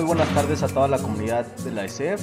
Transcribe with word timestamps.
Muy 0.00 0.06
buenas 0.06 0.34
tardes 0.34 0.62
a 0.62 0.68
toda 0.68 0.88
la 0.88 0.96
comunidad 0.96 1.44
de 1.58 1.72
la 1.72 1.84
ESEF, 1.84 2.22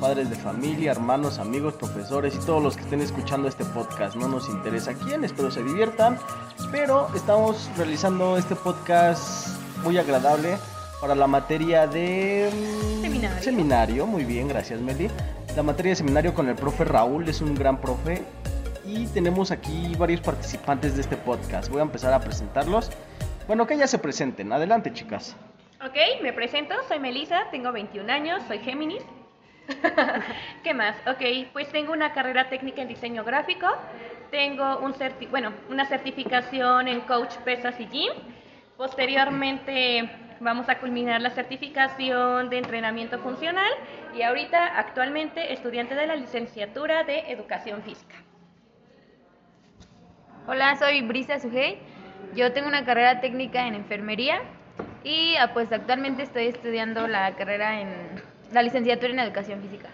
padres 0.00 0.30
de 0.30 0.36
familia, 0.36 0.92
hermanos, 0.92 1.38
amigos, 1.38 1.74
profesores 1.74 2.34
y 2.34 2.38
todos 2.38 2.62
los 2.62 2.74
que 2.74 2.84
estén 2.84 3.02
escuchando 3.02 3.48
este 3.48 3.66
podcast. 3.66 4.16
No 4.16 4.28
nos 4.28 4.48
interesa 4.48 4.94
quién, 4.94 5.24
espero 5.24 5.50
se 5.50 5.62
diviertan, 5.62 6.16
pero 6.72 7.06
estamos 7.14 7.68
realizando 7.76 8.38
este 8.38 8.56
podcast 8.56 9.48
muy 9.84 9.98
agradable 9.98 10.56
para 11.02 11.14
la 11.14 11.26
materia 11.26 11.86
de 11.86 12.50
mm, 12.50 13.02
seminario. 13.02 13.42
seminario. 13.42 14.06
Muy 14.06 14.24
bien, 14.24 14.48
gracias 14.48 14.80
Meli. 14.80 15.10
La 15.54 15.62
materia 15.62 15.90
de 15.90 15.96
seminario 15.96 16.32
con 16.32 16.48
el 16.48 16.54
profe 16.54 16.84
Raúl 16.84 17.28
es 17.28 17.42
un 17.42 17.54
gran 17.54 17.78
profe 17.78 18.22
y 18.86 19.04
tenemos 19.08 19.50
aquí 19.50 19.94
varios 19.98 20.22
participantes 20.22 20.94
de 20.94 21.02
este 21.02 21.18
podcast. 21.18 21.68
Voy 21.68 21.80
a 21.80 21.82
empezar 21.82 22.14
a 22.14 22.20
presentarlos. 22.20 22.90
Bueno, 23.46 23.66
que 23.66 23.76
ya 23.76 23.86
se 23.86 23.98
presenten. 23.98 24.50
Adelante, 24.50 24.94
chicas. 24.94 25.36
Ok, 25.80 25.94
me 26.22 26.32
presento, 26.32 26.74
soy 26.88 26.98
Melissa, 26.98 27.44
tengo 27.52 27.70
21 27.70 28.12
años, 28.12 28.42
soy 28.48 28.58
Géminis. 28.58 29.04
¿Qué 30.64 30.74
más? 30.74 30.96
Ok, 31.06 31.52
pues 31.52 31.68
tengo 31.68 31.92
una 31.92 32.12
carrera 32.12 32.48
técnica 32.48 32.82
en 32.82 32.88
diseño 32.88 33.22
gráfico, 33.22 33.68
tengo 34.32 34.78
un 34.78 34.92
bueno, 35.30 35.52
una 35.70 35.86
certificación 35.86 36.88
en 36.88 37.02
coach 37.02 37.32
pesas 37.44 37.78
y 37.78 37.86
gym. 37.86 38.12
Posteriormente 38.76 40.10
vamos 40.40 40.68
a 40.68 40.80
culminar 40.80 41.20
la 41.20 41.30
certificación 41.30 42.50
de 42.50 42.58
entrenamiento 42.58 43.20
funcional 43.20 43.70
y 44.16 44.22
ahorita 44.22 44.78
actualmente 44.80 45.52
estudiante 45.52 45.94
de 45.94 46.08
la 46.08 46.16
licenciatura 46.16 47.04
de 47.04 47.20
educación 47.30 47.82
física. 47.84 48.16
Hola, 50.48 50.74
soy 50.74 51.02
Brisa 51.02 51.38
Sujei. 51.38 51.78
Yo 52.34 52.52
tengo 52.52 52.66
una 52.66 52.84
carrera 52.84 53.20
técnica 53.20 53.68
en 53.68 53.76
enfermería 53.76 54.42
y 55.04 55.36
ah, 55.36 55.52
pues 55.54 55.72
actualmente 55.72 56.22
estoy 56.22 56.46
estudiando 56.46 57.06
la 57.06 57.34
carrera 57.36 57.80
en 57.80 57.88
la 58.52 58.62
licenciatura 58.62 59.12
en 59.12 59.18
educación 59.20 59.60
física. 59.62 59.88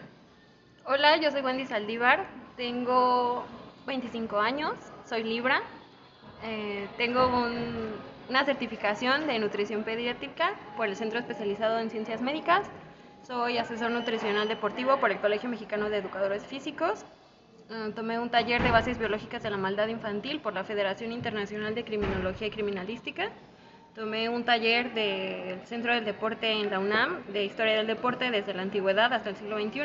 Hola, 0.87 1.17
yo 1.17 1.31
soy 1.31 1.41
Wendy 1.41 1.67
Saldívar, 1.67 2.27
tengo 2.57 3.45
25 3.87 4.39
años, 4.39 4.75
soy 5.07 5.25
Libra, 5.25 5.63
eh, 6.43 6.89
tengo 6.97 7.27
una 8.29 8.45
certificación 8.45 9.27
de 9.27 9.39
nutrición 9.39 9.83
pediátrica 9.85 10.53
por 10.77 10.89
el 10.89 10.97
Centro 10.97 11.19
Especializado 11.19 11.79
en 11.79 11.91
Ciencias 11.91 12.21
Médicas, 12.21 12.67
soy 13.27 13.59
asesor 13.59 13.91
nutricional 13.91 14.48
deportivo 14.48 14.98
por 14.98 15.11
el 15.11 15.19
Colegio 15.19 15.48
Mexicano 15.48 15.89
de 15.89 15.98
Educadores 15.98 16.45
Físicos, 16.45 17.05
eh, 17.71 17.93
tomé 17.95 18.19
un 18.19 18.29
taller 18.29 18.63
de 18.63 18.71
bases 18.71 18.98
biológicas 18.98 19.43
de 19.43 19.51
la 19.51 19.57
maldad 19.57 19.89
infantil 19.89 20.41
por 20.41 20.53
la 20.53 20.65
Federación 20.65 21.13
Internacional 21.13 21.75
de 21.75 21.85
Criminología 21.85 22.48
y 22.48 22.51
Criminalística, 22.51 23.31
Tomé 23.95 24.28
un 24.28 24.45
taller 24.45 24.92
del 24.92 25.64
Centro 25.67 25.95
del 25.95 26.05
Deporte 26.05 26.50
en 26.50 26.69
la 26.69 26.81
UNAM, 26.81 27.25
de 27.33 27.45
Historia 27.45 27.77
del 27.77 27.87
Deporte 27.87 28.28
desde 28.33 28.53
la 28.53 28.62
antigüedad 28.62 29.12
hasta 29.12 29.31
el 29.31 29.36
siglo 29.36 29.56
XXI. 29.56 29.83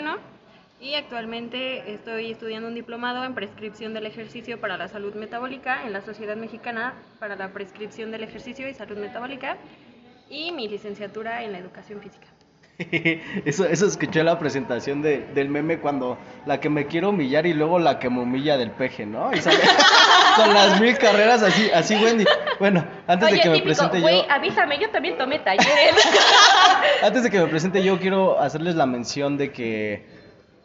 Y 0.81 0.95
actualmente 0.95 1.93
estoy 1.93 2.31
estudiando 2.31 2.69
un 2.69 2.73
diplomado 2.73 3.23
en 3.23 3.35
prescripción 3.35 3.93
del 3.93 4.07
ejercicio 4.07 4.59
para 4.59 4.77
la 4.77 4.87
salud 4.87 5.13
metabólica 5.13 5.85
en 5.85 5.93
la 5.93 6.01
Sociedad 6.01 6.37
Mexicana 6.37 6.95
para 7.19 7.35
la 7.35 7.53
Prescripción 7.53 8.09
del 8.09 8.23
Ejercicio 8.23 8.67
y 8.67 8.73
Salud 8.73 8.97
Metabólica 8.97 9.57
y 10.27 10.53
mi 10.53 10.67
licenciatura 10.67 11.43
en 11.43 11.51
la 11.51 11.59
educación 11.59 12.01
física. 12.01 12.27
eso, 13.45 13.65
eso 13.65 13.85
escuché 13.85 14.23
la 14.23 14.39
presentación 14.39 15.03
de, 15.03 15.27
del 15.35 15.49
meme 15.49 15.79
cuando 15.79 16.17
la 16.47 16.59
que 16.59 16.69
me 16.69 16.87
quiero 16.87 17.09
humillar 17.09 17.45
y 17.45 17.53
luego 17.53 17.77
la 17.77 17.99
que 17.99 18.09
me 18.09 18.21
humilla 18.21 18.57
del 18.57 18.71
peje, 18.71 19.05
¿no? 19.05 19.31
Y 19.33 19.37
sale 19.37 19.59
con 20.35 20.51
las 20.51 20.81
mil 20.81 20.97
carreras 20.97 21.43
así, 21.43 21.69
así 21.71 21.93
Wendy. 21.95 22.25
Bueno, 22.59 22.85
antes 23.07 23.31
de 23.31 23.39
que 23.39 23.49
me 23.49 23.61
presente 23.61 24.01
yo. 24.01 24.07
avísame, 24.29 24.79
yo 24.79 24.89
también 24.89 25.17
tomé 25.17 25.39
talleres. 25.39 26.09
antes 27.03 27.23
de 27.23 27.31
que 27.31 27.39
me 27.39 27.47
presente 27.47 27.81
yo, 27.81 27.97
quiero 27.99 28.39
hacerles 28.39 28.75
la 28.75 28.85
mención 28.85 29.37
de 29.37 29.51
que 29.53 30.05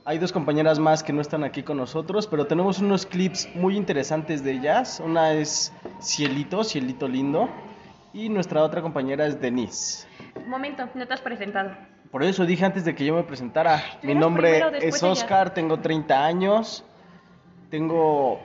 hay 0.04 0.18
dos 0.18 0.32
compañeras 0.32 0.78
más 0.78 1.02
que 1.02 1.12
no 1.12 1.20
están 1.20 1.44
aquí 1.44 1.62
con 1.62 1.76
nosotros, 1.76 2.26
pero 2.26 2.46
tenemos 2.46 2.80
unos 2.80 3.06
clips 3.06 3.48
muy 3.54 3.76
interesantes 3.76 4.42
de 4.42 4.52
ellas. 4.52 5.00
Una 5.04 5.32
es 5.32 5.72
Cielito, 6.02 6.64
Cielito 6.64 7.06
Lindo, 7.06 7.48
y 8.12 8.28
nuestra 8.28 8.62
otra 8.62 8.82
compañera 8.82 9.26
es 9.26 9.40
Denise. 9.40 10.06
Un 10.36 10.50
momento, 10.50 10.88
no 10.94 11.06
te 11.06 11.14
has 11.14 11.20
presentado. 11.20 11.70
Por 12.10 12.22
eso 12.22 12.44
dije 12.44 12.64
antes 12.64 12.84
de 12.84 12.94
que 12.94 13.04
yo 13.04 13.14
me 13.14 13.22
presentara, 13.22 13.82
mi 14.02 14.14
nombre 14.14 14.62
es 14.82 15.02
Oscar, 15.02 15.54
tengo 15.54 15.80
30 15.80 16.24
años, 16.24 16.84
tengo 17.70 18.40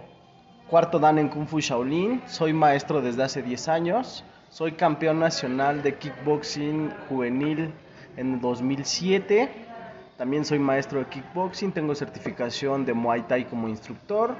cuarto 0.69 0.99
dan 0.99 1.17
en 1.17 1.29
Kung 1.29 1.47
Fu 1.47 1.59
Shaolin, 1.59 2.21
soy 2.27 2.53
maestro 2.53 3.01
desde 3.01 3.23
hace 3.23 3.41
10 3.41 3.67
años, 3.69 4.23
soy 4.49 4.73
campeón 4.73 5.19
nacional 5.19 5.81
de 5.81 5.95
kickboxing 5.95 6.93
juvenil 7.09 7.73
en 8.17 8.39
2007, 8.39 9.49
también 10.15 10.45
soy 10.45 10.59
maestro 10.59 10.99
de 10.99 11.05
kickboxing, 11.07 11.71
tengo 11.71 11.95
certificación 11.95 12.85
de 12.85 12.93
Muay 12.93 13.23
Thai 13.23 13.45
como 13.45 13.67
instructor, 13.67 14.35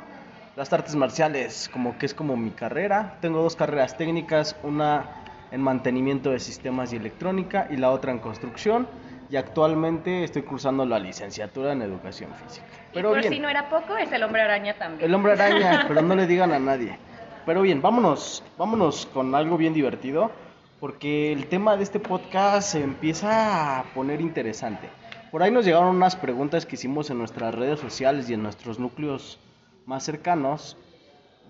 las 0.56 0.72
artes 0.72 0.96
marciales 0.96 1.68
como 1.74 1.98
que 1.98 2.06
es 2.06 2.14
como 2.14 2.38
mi 2.38 2.52
carrera, 2.52 3.18
tengo 3.22 3.42
dos 3.42 3.56
carreras 3.56 3.98
técnicas, 3.98 4.56
una 4.62 5.06
en 5.52 5.62
mantenimiento 5.62 6.30
de 6.30 6.40
sistemas 6.40 6.94
y 6.94 6.98
electrónica 6.98 7.68
y 7.72 7.78
la 7.78 7.90
otra 7.90 8.12
en 8.12 8.20
construcción 8.20 8.88
y 9.30 9.36
actualmente 9.36 10.24
estoy 10.24 10.42
cursando 10.42 10.86
la 10.86 10.98
licenciatura 10.98 11.74
en 11.74 11.84
educación 11.84 12.34
física. 12.34 12.66
Pero 12.94 13.12
y 13.12 13.22
por 13.22 13.32
si 13.32 13.40
no 13.40 13.50
era 13.50 13.70
poco, 13.70 13.96
es 13.98 14.12
el 14.12 14.24
hombre 14.24 14.42
araña 14.42 14.74
también. 14.74 15.08
El 15.08 15.14
hombre 15.14 15.34
araña, 15.34 15.86
pero 15.88 16.02
no 16.02 16.16
le 16.16 16.26
digan 16.26 16.52
a 16.52 16.60
nadie. 16.60 16.98
Pero 17.46 17.62
bien, 17.62 17.82
vámonos, 17.82 18.44
vámonos 18.58 19.06
con 19.08 19.34
algo 19.36 19.58
bien 19.58 19.74
divertido, 19.74 20.32
porque 20.80 21.32
el 21.32 21.48
tema 21.48 21.78
de 21.78 21.84
este 21.84 22.00
podcast 22.00 22.72
se 22.72 22.84
empieza 22.84 23.80
a 23.80 23.84
poner 23.94 24.22
interesante. 24.22 24.90
Por 25.32 25.44
ahí 25.44 25.52
nos 25.52 25.66
llegaron 25.66 25.96
unas 25.96 26.16
preguntas 26.16 26.66
que 26.66 26.76
hicimos 26.76 27.10
en 27.12 27.20
nuestras 27.20 27.54
redes 27.54 27.80
sociales 27.80 28.30
y 28.30 28.34
en 28.34 28.42
nuestros 28.42 28.80
núcleos 28.80 29.40
más 29.86 30.04
cercanos 30.04 30.76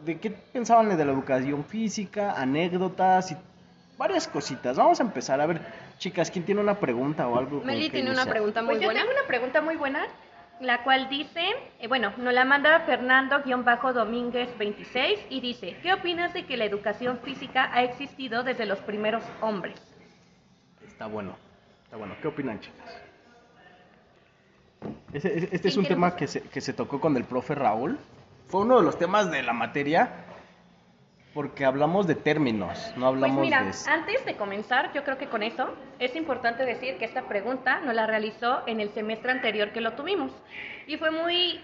de 0.06 0.20
qué 0.20 0.32
pensaban 0.32 0.90
de 0.90 1.06
la 1.06 1.12
educación 1.12 1.64
física, 1.64 2.34
anécdotas 2.34 3.32
y 3.32 3.38
varias 3.98 4.28
cositas. 4.28 4.78
Vamos 4.78 5.00
a 5.00 5.04
empezar 5.04 5.40
a 5.40 5.46
ver 5.46 5.62
Chicas, 6.00 6.32
¿quién 6.32 6.46
tiene 6.46 6.62
una 6.62 6.80
pregunta 6.80 7.28
o 7.28 7.38
algo? 7.38 7.62
Meli 7.62 7.90
tiene 7.90 8.10
una 8.10 8.26
pregunta 8.26 8.62
muy 8.62 8.76
pues 8.76 8.86
buena. 8.86 9.02
Yo 9.02 9.06
tengo 9.06 9.20
una 9.20 9.28
pregunta 9.28 9.62
muy 9.62 9.76
buena, 9.76 10.08
la 10.62 10.82
cual 10.84 11.10
dice, 11.10 11.46
eh, 11.78 11.90
bueno, 11.90 12.14
nos 12.18 12.34
la 12.34 12.46
manda 12.46 12.86
Fernando-Domínguez26 12.86 15.26
y 15.30 15.42
dice, 15.42 15.76
¿qué 15.84 15.92
opinas 15.92 16.34
de 16.34 16.46
que 16.46 16.56
la 16.56 16.64
educación 16.64 17.20
física 17.20 17.70
ha 17.74 17.84
existido 17.84 18.44
desde 18.44 18.66
los 18.66 18.80
primeros 18.80 19.26
hombres? 19.42 19.78
Está 20.88 21.08
bueno, 21.08 21.36
está 21.84 21.98
bueno. 21.98 22.16
¿Qué 22.22 22.30
opinan, 22.30 22.62
chicas? 22.62 23.02
Este, 25.12 25.68
es 25.68 25.76
un 25.76 25.86
tema 25.86 26.16
que 26.16 26.28
se, 26.28 26.44
que 26.44 26.62
se 26.62 26.72
tocó 26.72 27.02
con 27.02 27.18
el 27.18 27.26
profe 27.26 27.56
Raúl. 27.56 28.00
Fue 28.48 28.62
uno 28.62 28.78
de 28.78 28.84
los 28.84 28.98
temas 28.98 29.30
de 29.30 29.44
la 29.44 29.52
materia 29.52 30.29
porque 31.34 31.64
hablamos 31.64 32.08
de 32.08 32.16
términos, 32.16 32.92
no 32.98 33.08
hablamos 33.08 33.38
pues 33.38 33.48
mira, 33.48 33.64
de... 33.64 33.72
Antes 33.88 34.26
de 34.26 34.36
comenzar, 34.36 34.92
yo 34.94 35.04
creo 35.04 35.18
que 35.18 35.28
con 35.28 35.44
eso 35.44 35.70
es 36.00 36.16
importante 36.16 36.66
decir 36.66 36.98
que 36.98 37.06
esta 37.06 37.28
pregunta 37.28 37.80
nos 37.82 37.94
la 37.94 38.08
realizó 38.08 38.64
en 38.66 38.80
el 38.80 38.90
semestre 38.92 39.32
anterior 39.32 39.72
que 39.72 39.82
lo 39.82 39.94
tuvimos. 39.94 40.32
Y 40.88 40.98
fue 40.98 41.12
muy, 41.12 41.62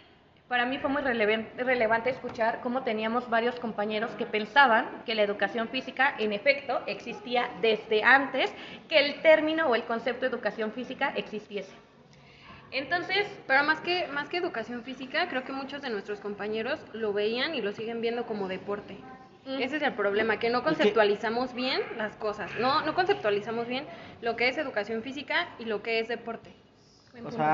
para 0.48 0.66
mí 0.68 0.78
fue 0.78 0.92
muy 0.92 1.02
relevante 1.02 2.12
escuchar 2.12 2.60
cómo 2.62 2.84
teníamos 2.84 3.28
varios 3.28 3.60
compañeros 3.60 4.12
que 4.12 4.28
pensaban 4.28 4.88
que 5.04 5.16
la 5.16 5.24
educación 5.24 5.68
física, 5.70 6.14
en 6.20 6.32
efecto, 6.32 6.82
existía 6.86 7.50
desde 7.62 8.04
antes 8.04 8.54
que 8.88 9.00
el 9.00 9.22
término 9.24 9.68
o 9.68 9.74
el 9.74 9.86
concepto 9.86 10.22
de 10.22 10.28
educación 10.28 10.74
física 10.74 11.12
existiese. 11.16 11.74
Entonces, 12.72 13.26
pero 13.48 13.64
más 13.64 13.80
que, 13.80 14.08
más 14.08 14.30
que 14.30 14.38
educación 14.38 14.84
física, 14.84 15.28
creo 15.30 15.44
que 15.44 15.54
muchos 15.54 15.82
de 15.82 15.90
nuestros 15.90 16.20
compañeros 16.20 16.80
lo 16.94 17.14
veían 17.14 17.56
y 17.56 17.62
lo 17.62 17.72
siguen 17.72 18.02
viendo 18.02 18.26
como 18.26 18.48
deporte. 18.48 18.98
Ese 19.46 19.78
es 19.78 19.84
el 19.84 19.94
problema, 19.94 20.38
que 20.38 20.50
no 20.50 20.64
conceptualizamos 20.64 21.54
bien 21.54 21.82
las 21.98 22.16
cosas. 22.16 22.50
No, 22.60 22.82
no 22.82 22.96
conceptualizamos 22.96 23.68
bien 23.68 23.86
lo 24.22 24.36
que 24.36 24.50
es 24.50 24.58
educación 24.58 25.04
física 25.04 25.50
y 25.60 25.66
lo 25.66 25.84
que 25.84 26.00
es 26.00 26.08
deporte. 26.08 26.52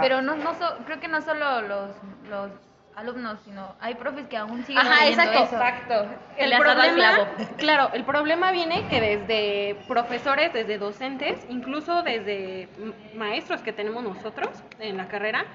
Pero 0.01 0.21
no, 0.21 0.35
no 0.35 0.53
creo 0.85 0.99
que 0.99 1.07
no 1.07 1.21
solo 1.21 1.61
los, 1.61 1.91
los 2.29 2.51
alumnos, 2.95 3.39
sino 3.43 3.75
hay 3.79 3.95
profes 3.95 4.27
que 4.27 4.37
aún 4.37 4.63
siguen 4.65 4.85
Ajá, 4.85 5.07
exacto, 5.07 5.43
exacto. 5.43 6.07
El 6.37 6.57
problema, 6.57 7.27
claro, 7.57 7.89
el 7.93 8.03
problema 8.03 8.51
viene 8.51 8.87
que 8.87 9.01
desde 9.01 9.75
profesores, 9.87 10.53
desde 10.53 10.77
docentes, 10.77 11.45
incluso 11.49 12.03
desde 12.03 12.69
maestros 13.15 13.61
que 13.61 13.73
tenemos 13.73 14.03
nosotros 14.03 14.49
en 14.79 14.97
la 14.97 15.07
carrera, 15.07 15.45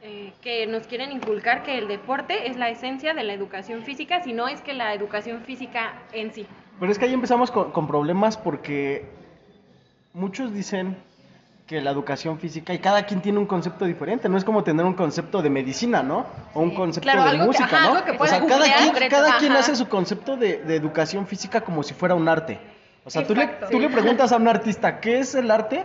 eh, 0.00 0.32
que 0.42 0.64
nos 0.68 0.86
quieren 0.86 1.10
inculcar 1.10 1.64
que 1.64 1.76
el 1.76 1.88
deporte 1.88 2.48
es 2.48 2.56
la 2.56 2.70
esencia 2.70 3.14
de 3.14 3.24
la 3.24 3.32
educación 3.32 3.82
física, 3.82 4.22
si 4.22 4.32
no 4.32 4.46
es 4.46 4.60
que 4.60 4.72
la 4.72 4.94
educación 4.94 5.42
física 5.42 5.92
en 6.12 6.32
sí. 6.32 6.46
Pero 6.78 6.92
es 6.92 7.00
que 7.00 7.06
ahí 7.06 7.14
empezamos 7.14 7.50
con, 7.50 7.88
problemas 7.88 8.36
porque 8.36 9.06
muchos 10.14 10.54
dicen 10.54 10.96
que 11.66 11.80
la 11.80 11.90
educación 11.90 12.38
física 12.38 12.72
y 12.72 12.78
cada 12.78 13.06
quien 13.06 13.20
tiene 13.20 13.38
un 13.38 13.46
concepto 13.46 13.86
diferente, 13.86 14.28
no 14.28 14.38
es 14.38 14.44
como 14.44 14.62
tener 14.62 14.86
un 14.86 14.94
concepto 14.94 15.42
de 15.42 15.50
medicina, 15.50 16.00
¿no? 16.00 16.26
O 16.54 16.60
un 16.60 16.74
concepto 16.76 17.10
de 17.10 17.38
música, 17.38 17.80
¿no? 17.80 17.94
o 18.18 18.26
sea, 18.26 18.46
cada 19.10 19.38
quien, 19.38 19.52
hace 19.52 19.74
su 19.74 19.88
concepto 19.88 20.36
de, 20.36 20.62
educación 20.76 21.26
física 21.26 21.60
como 21.62 21.82
si 21.82 21.92
fuera 21.92 22.14
un 22.14 22.28
arte. 22.28 22.60
O 23.04 23.10
sea, 23.10 23.26
tú 23.26 23.34
le, 23.34 23.48
tú 23.68 23.80
le 23.80 23.88
preguntas 23.88 24.30
a 24.30 24.36
un 24.36 24.46
artista, 24.48 25.00
¿qué 25.00 25.18
es 25.18 25.34
el 25.34 25.50
arte? 25.50 25.84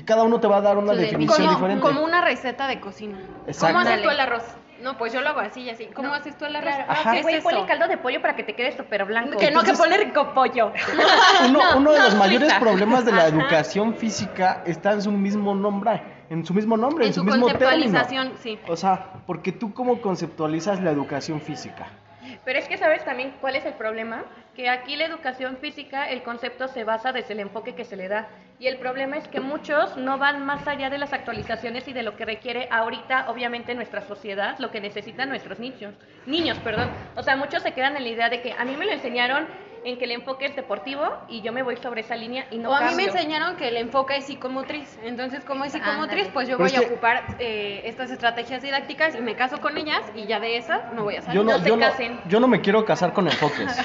Y 0.00 0.02
cada 0.02 0.22
uno 0.22 0.40
te 0.40 0.46
va 0.48 0.56
a 0.56 0.60
dar 0.62 0.78
una 0.78 0.94
Su 0.94 0.98
definición 0.98 1.36
Como, 1.44 1.50
diferente. 1.58 1.82
como 1.86 2.02
una 2.02 2.22
receta 2.24 2.66
de 2.66 2.80
cocina. 2.80 3.18
Exacto. 3.46 3.76
¿Cómo 3.76 3.86
haces 3.86 4.02
tú 4.02 4.08
el 4.08 4.18
arroz? 4.20 4.42
No, 4.80 4.96
pues 4.96 5.12
yo 5.12 5.20
lo 5.20 5.28
hago 5.28 5.40
así 5.40 5.60
y 5.60 5.68
así. 5.68 5.84
¿Cómo 5.94 6.14
haces 6.14 6.38
tú 6.38 6.46
el 6.46 6.56
arroz? 6.56 6.72
Claro, 6.74 6.90
Ajá. 6.90 7.10
güey, 7.20 7.24
¿Qué 7.34 7.36
es 7.36 7.44
ponle 7.44 7.58
eso? 7.58 7.66
caldo 7.68 7.86
de 7.86 7.98
pollo 7.98 8.22
para 8.22 8.34
que 8.34 8.44
te 8.44 8.54
quede 8.54 8.74
súper 8.74 9.04
blanco. 9.04 9.36
Que 9.38 9.50
no, 9.50 9.62
que 9.62 9.74
pone 9.74 9.98
rico 9.98 10.32
pollo. 10.32 10.72
Uno, 11.48 11.58
No, 11.72 11.76
uno 11.76 11.92
de 11.92 11.98
no 11.98 12.04
los 12.06 12.14
mayores 12.14 12.48
frita. 12.48 12.60
problemas 12.60 13.04
de 13.04 13.12
la 13.12 13.18
Ajá. 13.18 13.28
educación 13.28 13.92
física 13.94 14.62
está 14.64 14.92
en 14.92 15.02
su 15.02 15.12
mismo 15.12 15.54
nombre, 15.54 16.00
en 16.30 16.46
su 16.46 16.54
mismo 16.54 16.78
nombre, 16.78 17.04
en, 17.04 17.08
En 17.08 17.14
su 17.14 17.24
mismo 17.24 17.46
término. 17.48 17.68
conceptualización, 17.68 18.32
sí. 18.42 18.58
O 18.68 18.76
sea, 18.76 19.12
porque 19.26 19.52
tú 19.52 19.74
cómo 19.74 20.00
conceptualizas 20.00 20.80
la 20.80 20.92
educación 20.92 21.42
física. 21.42 21.86
Pero 22.44 22.58
es 22.58 22.68
que 22.68 22.78
sabes 22.78 23.04
también 23.04 23.34
cuál 23.40 23.56
es 23.56 23.64
el 23.66 23.74
problema, 23.74 24.24
que 24.54 24.68
aquí 24.68 24.96
la 24.96 25.04
educación 25.04 25.58
física, 25.58 26.08
el 26.08 26.22
concepto 26.22 26.68
se 26.68 26.84
basa 26.84 27.12
desde 27.12 27.34
el 27.34 27.40
enfoque 27.40 27.74
que 27.74 27.84
se 27.84 27.96
le 27.96 28.08
da. 28.08 28.28
Y 28.58 28.66
el 28.66 28.78
problema 28.78 29.16
es 29.16 29.28
que 29.28 29.40
muchos 29.40 29.96
no 29.96 30.18
van 30.18 30.44
más 30.44 30.66
allá 30.66 30.90
de 30.90 30.98
las 30.98 31.12
actualizaciones 31.12 31.88
y 31.88 31.92
de 31.92 32.02
lo 32.02 32.16
que 32.16 32.24
requiere 32.24 32.68
ahorita, 32.70 33.30
obviamente, 33.30 33.74
nuestra 33.74 34.02
sociedad, 34.02 34.58
lo 34.58 34.70
que 34.70 34.80
necesitan 34.80 35.28
nuestros 35.28 35.58
niños. 35.58 35.94
Niños, 36.26 36.58
perdón. 36.58 36.90
O 37.16 37.22
sea, 37.22 37.36
muchos 37.36 37.62
se 37.62 37.72
quedan 37.72 37.96
en 37.96 38.02
la 38.02 38.08
idea 38.10 38.28
de 38.28 38.42
que 38.42 38.52
a 38.52 38.64
mí 38.64 38.76
me 38.76 38.84
lo 38.86 38.92
enseñaron 38.92 39.46
en 39.84 39.98
que 39.98 40.04
el 40.04 40.12
enfoque 40.12 40.46
es 40.46 40.56
deportivo 40.56 41.02
y 41.28 41.40
yo 41.42 41.52
me 41.52 41.62
voy 41.62 41.76
sobre 41.76 42.02
esa 42.02 42.16
línea 42.16 42.46
y 42.50 42.58
no 42.58 42.70
o 42.70 42.74
a 42.74 42.80
mí 42.82 42.94
me 42.94 43.04
cambio. 43.06 43.06
enseñaron 43.14 43.56
que 43.56 43.68
el 43.68 43.76
enfoque 43.76 44.16
es 44.16 44.24
psicomotriz. 44.26 44.98
Entonces, 45.04 45.44
como 45.44 45.64
es 45.64 45.72
psicomotriz, 45.72 46.28
pues 46.32 46.48
yo 46.48 46.58
voy 46.58 46.74
a 46.74 46.80
ocupar 46.80 47.36
eh, 47.38 47.82
estas 47.84 48.10
estrategias 48.10 48.62
didácticas 48.62 49.14
y 49.14 49.20
me 49.20 49.34
caso 49.36 49.60
con 49.60 49.76
ellas 49.78 50.02
y 50.14 50.26
ya 50.26 50.40
de 50.40 50.56
esas 50.56 50.92
no 50.94 51.04
voy 51.04 51.16
a 51.16 51.22
salir. 51.22 51.36
Yo 51.40 51.44
no, 51.44 51.52
No 51.52 51.58
se 51.62 51.68
yo, 51.68 51.76
no, 51.76 51.80
casen. 51.82 52.20
yo 52.28 52.40
no 52.40 52.48
me 52.48 52.60
quiero 52.60 52.84
casar 52.84 53.12
con 53.12 53.26
enfoques. 53.26 53.76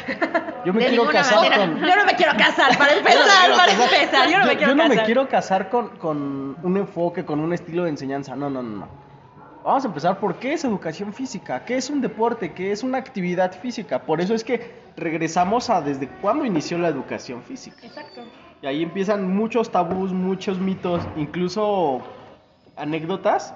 Yo 0.66 0.74
me 0.74 0.80
De 0.84 0.90
quiero 0.90 1.08
casar 1.10 1.38
manera. 1.38 1.58
con... 1.58 1.80
Yo 1.88 1.96
no 1.96 2.06
me 2.06 2.16
quiero 2.16 2.32
casar, 2.38 2.76
para 2.78 2.94
empezar, 2.94 3.52
para 3.52 3.66
casar. 3.68 3.94
empezar. 3.94 4.30
Yo 4.30 4.40
no 4.40 4.46
me 4.48 4.58
quiero 4.58 4.72
yo 4.72 4.76
no 4.76 4.84
casar. 4.84 4.98
me 4.98 5.04
quiero 5.04 5.30
casar 5.30 5.70
con, 5.70 5.90
con 5.98 6.58
un 6.64 6.78
enfoque, 6.78 7.24
con 7.24 7.40
un 7.40 7.54
estilo 7.54 7.84
de 7.84 7.92
enseñanza. 7.92 8.36
No, 8.36 8.50
no, 8.50 8.64
no, 8.64 8.78
no. 8.80 9.05
Vamos 9.66 9.84
a 9.84 9.88
empezar 9.88 10.20
por 10.20 10.36
qué 10.36 10.54
es 10.54 10.64
educación 10.64 11.12
física, 11.12 11.66
qué 11.66 11.76
es 11.76 11.90
un 11.90 12.00
deporte, 12.00 12.54
qué 12.54 12.72
es 12.72 12.84
una 12.84 13.00
actividad 13.00 13.52
física. 13.52 14.04
Por 14.04 14.22
eso 14.22 14.36
es 14.36 14.44
que 14.44 14.76
regresamos 14.96 15.72
a 15.72 15.82
desde 15.82 16.08
cuándo 16.08 16.46
inició 16.46 16.78
la 16.78 16.88
educación 16.88 17.42
física. 17.42 17.78
Exacto. 17.82 18.22
Y 18.62 18.68
ahí 18.68 18.84
empiezan 18.84 19.36
muchos 19.36 19.72
tabús, 19.72 20.14
muchos 20.14 20.60
mitos, 20.60 21.02
incluso 21.18 22.04
anécdotas, 22.78 23.56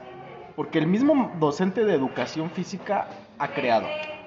porque 0.55 0.79
el 0.79 0.87
mismo 0.87 1.31
docente 1.39 1.85
de 1.85 1.93
educación 1.93 2.49
física 2.49 3.07
ha 3.37 3.49
creado. 3.49 3.85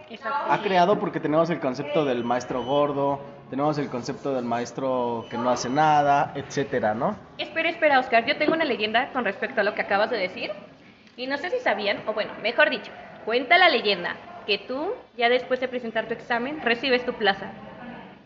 Exacto. 0.08 0.52
Ha 0.52 0.62
creado 0.62 1.00
porque 1.00 1.18
tenemos 1.18 1.50
el 1.50 1.58
concepto 1.58 2.04
del 2.04 2.22
maestro 2.22 2.62
gordo, 2.62 3.18
tenemos 3.50 3.76
el 3.78 3.88
concepto 3.88 4.32
del 4.32 4.44
maestro 4.44 5.24
que 5.28 5.36
no 5.36 5.50
hace 5.50 5.68
nada, 5.68 6.30
etcétera, 6.36 6.94
¿no? 6.94 7.16
Espera, 7.38 7.70
espera, 7.70 7.98
Oscar. 7.98 8.24
Yo 8.24 8.38
tengo 8.38 8.52
una 8.52 8.64
leyenda 8.64 9.10
con 9.12 9.24
respecto 9.24 9.62
a 9.62 9.64
lo 9.64 9.74
que 9.74 9.80
acabas 9.80 10.10
de 10.10 10.18
decir. 10.18 10.52
Y 11.22 11.28
no 11.28 11.38
sé 11.38 11.50
si 11.50 11.60
sabían, 11.60 11.98
o 12.08 12.14
bueno, 12.14 12.32
mejor 12.42 12.68
dicho, 12.68 12.90
cuenta 13.24 13.56
la 13.56 13.68
leyenda 13.68 14.16
que 14.44 14.58
tú, 14.58 14.92
ya 15.16 15.28
después 15.28 15.60
de 15.60 15.68
presentar 15.68 16.06
tu 16.06 16.14
examen, 16.14 16.60
recibes 16.64 17.06
tu 17.06 17.12
plaza. 17.12 17.46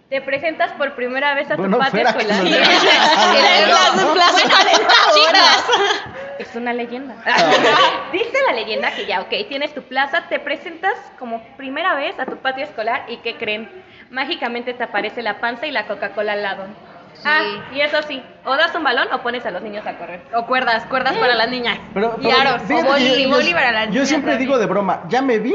Te 0.09 0.23
presentas 0.23 0.73
por 0.73 0.95
primera 0.95 1.35
vez 1.35 1.51
a 1.51 1.57
tu 1.57 1.61
Bueno, 1.61 1.77
patio 1.77 2.01
escolar. 2.01 2.43
Es 6.39 6.57
una 6.57 6.73
leyenda. 6.73 7.15
Ah, 7.27 8.09
Dice 8.13 8.39
la 8.47 8.55
leyenda 8.55 8.91
que 8.95 9.05
ya, 9.05 9.21
ok, 9.21 9.47
tienes 9.47 9.75
tu 9.75 9.83
plaza, 9.83 10.23
te 10.31 10.39
presentas 10.39 10.95
como 11.19 11.43
primera 11.59 11.95
vez 11.97 12.19
a 12.19 12.25
tu 12.25 12.39
patio 12.39 12.65
escolar 12.65 13.05
y 13.09 13.19
¿qué 13.19 13.37
creen? 13.37 13.69
Mágicamente 14.11 14.73
te 14.73 14.85
aparece 14.85 15.21
la 15.21 15.39
panza 15.39 15.67
y 15.67 15.71
la 15.71 15.87
Coca-Cola 15.87 16.33
al 16.33 16.43
lado. 16.43 16.65
Ah, 17.25 17.43
y 17.73 17.81
eso 17.81 17.97
sí, 18.07 18.23
o 18.45 18.57
das 18.57 18.75
un 18.75 18.85
balón 18.85 19.09
o 19.13 19.23
pones 19.23 19.45
a 19.47 19.51
los 19.51 19.63
niños 19.63 19.87
a 19.87 19.97
correr. 19.99 20.21
O 20.35 20.47
cuerdas, 20.47 20.85
cuerdas 20.87 21.17
para 21.17 21.35
las 21.35 21.49
niñas. 21.51 21.79
Pero, 21.95 22.17
y 22.21 22.25
pero 22.27 22.39
aros. 22.39 22.63
fíjate 22.63 22.89
o 22.89 22.95
que 22.95 23.01
boli- 23.01 23.23
yo- 23.25 23.31
boli 23.31 23.53
para 23.55 23.73
las 23.73 23.87
Yo 23.87 23.93
niñas 23.93 24.09
siempre 24.09 24.33
también. 24.33 24.49
digo 24.49 24.59
de 24.61 24.67
broma, 24.67 25.03
ya 25.09 25.23
me 25.23 25.39
vi 25.39 25.55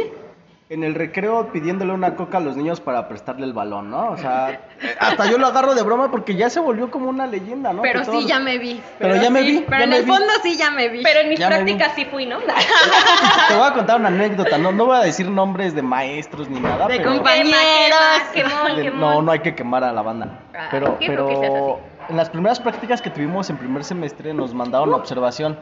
en 0.71 0.85
el 0.85 0.95
recreo 0.95 1.51
pidiéndole 1.51 1.91
una 1.91 2.15
coca 2.15 2.37
a 2.37 2.39
los 2.39 2.55
niños 2.55 2.79
para 2.79 3.09
prestarle 3.09 3.45
el 3.45 3.51
balón, 3.51 3.91
¿no? 3.91 4.11
O 4.11 4.17
sea, 4.17 4.61
hasta 5.01 5.25
yo 5.29 5.37
lo 5.37 5.47
agarro 5.47 5.75
de 5.75 5.83
broma 5.83 6.09
porque 6.09 6.35
ya 6.35 6.49
se 6.49 6.61
volvió 6.61 6.89
como 6.89 7.09
una 7.09 7.27
leyenda, 7.27 7.73
¿no? 7.73 7.81
Pero 7.81 8.05
sí, 8.05 8.25
ya 8.25 8.39
me 8.39 8.57
vi. 8.57 8.81
Pero 8.97 9.17
ya 9.17 9.29
me 9.29 9.41
vi, 9.41 9.65
Pero 9.67 9.79
ya 9.79 9.83
en 9.83 9.89
me 9.89 9.97
el 9.97 10.05
vi. 10.05 10.09
fondo 10.09 10.31
sí 10.41 10.55
ya 10.55 10.71
me 10.71 10.87
vi. 10.87 11.03
Pero 11.03 11.19
en 11.19 11.27
mis 11.29 11.39
Ya 11.39 11.49
prácticas 11.49 11.91
sí 11.93 12.05
fui, 12.05 12.25
¿no? 12.25 12.37
Te 13.49 13.53
voy 13.53 13.67
a 13.67 13.73
contar 13.73 13.99
una 13.99 14.07
anécdota, 14.07 14.57
no, 14.57 14.71
no 14.71 14.85
voy 14.85 14.95
a 14.95 15.01
decir 15.01 15.29
nombres 15.29 15.75
de 15.75 15.81
maestros 15.81 16.47
ni 16.49 16.61
nada, 16.61 16.87
De 16.87 16.99
pero... 16.99 17.15
compañeros. 17.15 17.99
Quemón, 18.33 18.75
quemón. 18.81 18.99
no, 19.01 19.21
no 19.23 19.31
hay 19.33 19.39
que 19.39 19.53
quemar 19.53 19.83
a 19.83 19.91
la 19.91 20.01
banda. 20.01 20.39
Ah, 20.57 20.69
Pero, 20.71 20.97
¿qué? 20.99 21.11
¿Por 21.11 21.27
qué 21.27 21.35
seas 21.35 21.51
pero 21.51 21.79
en 22.07 22.15
las 22.15 22.29
primeras 22.29 22.61
prácticas 22.61 23.01
que 23.01 23.09
tuvimos 23.09 23.49
en 23.49 23.57
primer 23.57 23.83
semestre 23.83 24.33
nos 24.33 24.53
mandaron 24.53 24.93
observación. 24.93 25.59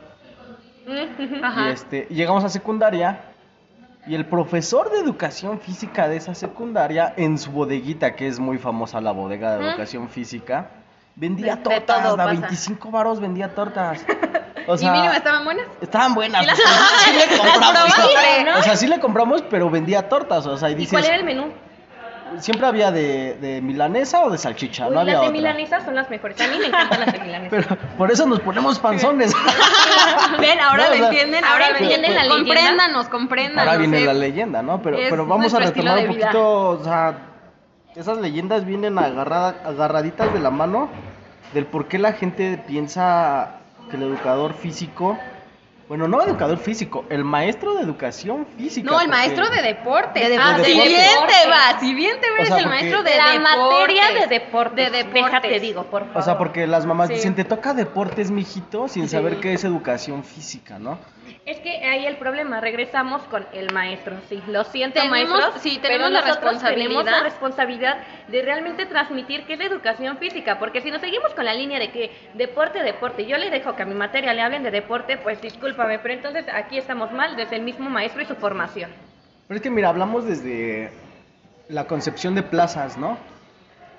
Ajá. 1.44 1.70
Y 1.70 1.72
este, 1.74 2.08
y 2.12 2.14
llegamos 2.14 2.44
a 2.44 2.50
secundaria 2.50 3.22
y 4.10 4.16
el 4.16 4.26
profesor 4.26 4.90
de 4.92 4.98
educación 5.00 5.60
física 5.60 6.08
de 6.10 6.18
esa 6.18 6.34
secundaria, 6.36 7.14
en 7.16 7.38
su 7.38 7.52
bodeguita, 7.52 8.16
que 8.16 8.28
es 8.28 8.40
muy 8.40 8.58
famosa 8.58 9.00
la 9.00 9.12
bodega 9.12 9.56
de 9.58 9.70
educación 9.70 10.10
física, 10.10 10.72
vendía 11.16 11.56
De- 11.56 11.58
de 11.58 11.64
tortas, 11.76 12.04
todo 12.04 12.18
da 12.18 12.26
pasa. 12.26 12.40
25 12.42 12.92
varos 12.92 13.20
vendía 13.20 13.54
tortas. 13.56 14.04
O 14.68 14.76
¿Y 14.76 14.86
mínimo 14.88 15.12
estaban 15.14 15.46
buenas? 15.46 15.66
estaban 15.82 16.14
buenas. 16.14 16.44
¿Y 16.44 16.46
las- 16.46 16.60
pues, 16.60 16.70
sí 17.06 17.12
le 17.18 17.38
compramos. 17.40 18.60
O 18.60 18.64
sea, 18.64 18.76
sí 18.76 18.88
le 18.88 19.00
compramos, 19.00 19.42
pero 19.50 19.68
vendía 19.72 20.08
tortas. 20.10 20.46
O 20.46 20.58
sea, 20.58 20.70
y 20.70 20.74
¿Y 20.74 20.76
dices, 20.76 20.92
cuál 20.92 21.06
era 21.06 21.16
el 21.16 21.24
menú? 21.24 21.46
Siempre 22.40 22.68
había 22.68 22.92
de, 22.92 23.36
de 23.42 23.62
milanesa 23.62 24.22
o 24.24 24.30
de 24.30 24.38
salchicha, 24.38 24.88
Uy, 24.88 24.94
no 24.94 25.00
había 25.02 25.14
las 25.14 25.22
de 25.22 25.28
otra. 25.28 25.38
milanesa 25.38 25.86
son 25.86 25.96
las 25.96 26.10
mejores. 26.10 26.40
A 26.40 26.48
mí 26.48 26.58
me 26.60 26.66
encantan 26.68 27.00
las 27.02 27.14
de 27.14 27.20
milanesa. 27.20 27.50
Pero 27.50 27.78
por 27.98 28.12
eso 28.12 28.26
nos 28.26 28.40
ponemos 28.42 28.80
panzones. 28.80 29.34
Ven, 30.40 30.60
ahora 30.60 30.84
No, 30.84 30.90
lo 30.90 30.94
o 30.96 30.98
sea, 30.98 31.08
entienden, 31.10 31.44
ahora 31.44 31.70
entienden 31.78 32.16
la 32.16 32.24
leyenda. 32.24 32.46
Compréndanos, 32.46 33.10
compréndanos. 33.10 33.66
Ahora 33.68 33.78
viene 33.78 34.02
eh. 34.02 34.06
la 34.06 34.14
leyenda, 34.14 34.62
¿no? 34.62 34.82
Pero, 34.82 34.98
es 34.98 35.10
pero 35.10 35.26
vamos 35.26 35.54
a 35.54 35.60
retomar 35.60 36.00
un 36.00 36.08
poquito, 36.08 36.70
o 36.70 36.84
sea, 36.84 37.18
esas 37.96 38.18
leyendas 38.20 38.66
vienen 38.66 38.98
agarrada- 38.98 39.56
agarraditas 39.66 40.34
de 40.34 40.40
la 40.40 40.52
mano 40.52 40.90
del 41.54 41.66
por 41.66 41.88
qué 41.88 41.98
la 41.98 42.14
gente 42.14 42.64
piensa 42.68 43.56
que 43.90 43.98
el 43.98 44.04
educador 44.04 44.54
físico, 44.54 45.18
bueno, 45.90 46.08
no 46.08 46.22
educador 46.22 46.58
físico, 46.60 47.04
el 47.10 47.26
maestro 47.26 47.74
de 47.74 47.82
educación 47.84 48.46
física. 48.58 48.90
No, 48.90 49.02
el 49.02 49.08
porque- 49.08 49.18
maestro 49.18 49.50
de 49.50 49.62
deportes. 49.62 50.30
De 50.30 50.38
ah, 50.38 50.52
deportes. 50.60 50.66
si 50.68 50.74
bien 50.88 51.28
te 51.28 51.50
va, 51.50 51.80
si 51.80 51.94
bien 51.96 52.22
te 52.22 52.32
ves 52.32 52.44
O 52.44 52.46
sea, 52.54 52.58
el 52.60 52.68
maestro 52.70 53.04
de 53.04 53.18
la 53.18 53.32
deportes. 53.32 53.58
materia 53.58 54.04
de 54.20 54.28
deportes. 54.28 54.92
De 54.92 54.98
deportes. 55.00 55.24
Déjate 55.26 55.60
digo, 55.60 55.84
por 55.86 56.02
favor. 56.06 56.18
O 56.18 56.22
sea, 56.22 56.38
porque 56.38 56.68
las 56.68 56.86
mamás 56.86 57.08
Sí. 57.10 57.16
dicen, 57.16 57.36
te 57.36 57.44
toca 57.44 57.74
deportes, 57.74 58.30
mijito, 58.32 58.88
sin 58.88 59.04
Sí. 59.04 59.10
saber 59.10 59.38
qué 59.42 59.54
es 59.54 59.64
educación 59.66 60.24
física, 60.24 60.78
¿no? 60.80 61.00
Es 61.46 61.60
que 61.60 61.84
ahí 61.86 62.06
el 62.06 62.18
problema, 62.18 62.60
regresamos 62.60 63.22
con 63.24 63.46
el 63.54 63.72
maestro, 63.74 64.16
sí, 64.30 64.42
lo 64.48 64.64
siento 64.64 65.00
Tenemos- 65.00 65.30
maestros, 65.30 65.62
sí, 65.62 65.80
pero 65.82 65.96
tenemos 65.96 66.12
la 66.12 66.22
nosotros 66.22 66.52
tenemos 66.62 67.04
responsabilidad. 67.04 67.12
la 67.12 67.24
responsabilidad 67.24 67.98
de 68.28 68.42
realmente 68.44 68.86
transmitir 68.86 69.46
qué 69.46 69.54
es 69.54 69.60
la 69.60 69.66
educación 69.66 70.18
física, 70.18 70.60
porque 70.60 70.82
si 70.82 70.92
nos 70.92 71.02
seguimos 71.02 71.34
con 71.34 71.46
la 71.46 71.54
línea 71.54 71.80
de 71.80 71.92
que 71.92 72.12
deporte, 72.36 72.82
deporte, 72.84 73.26
yo 73.26 73.38
le 73.38 73.50
dejo 73.50 73.76
que 73.76 73.84
a 73.84 73.86
mi 73.86 73.96
materia 73.96 74.34
le 74.34 74.42
hablen 74.42 74.64
de 74.64 74.72
deporte, 74.72 75.18
pues 75.18 75.40
discúlpame, 75.80 76.00
pero 76.00 76.14
entonces 76.14 76.46
aquí 76.54 76.78
estamos 76.78 77.12
mal 77.12 77.36
desde 77.36 77.56
el 77.56 77.64
mismo 77.64 77.90
maestro 77.90 78.22
y 78.22 78.26
su 78.26 78.36
formación. 78.36 78.92
Pero 79.48 79.58
es 79.58 79.62
que 79.62 79.70
mira, 79.70 79.90
hablamos 79.90 80.26
desde 80.26 80.92
la 81.70 81.86
concepción 81.86 82.36
de 82.36 82.44
plazas, 82.44 82.98
¿no? 82.98 83.18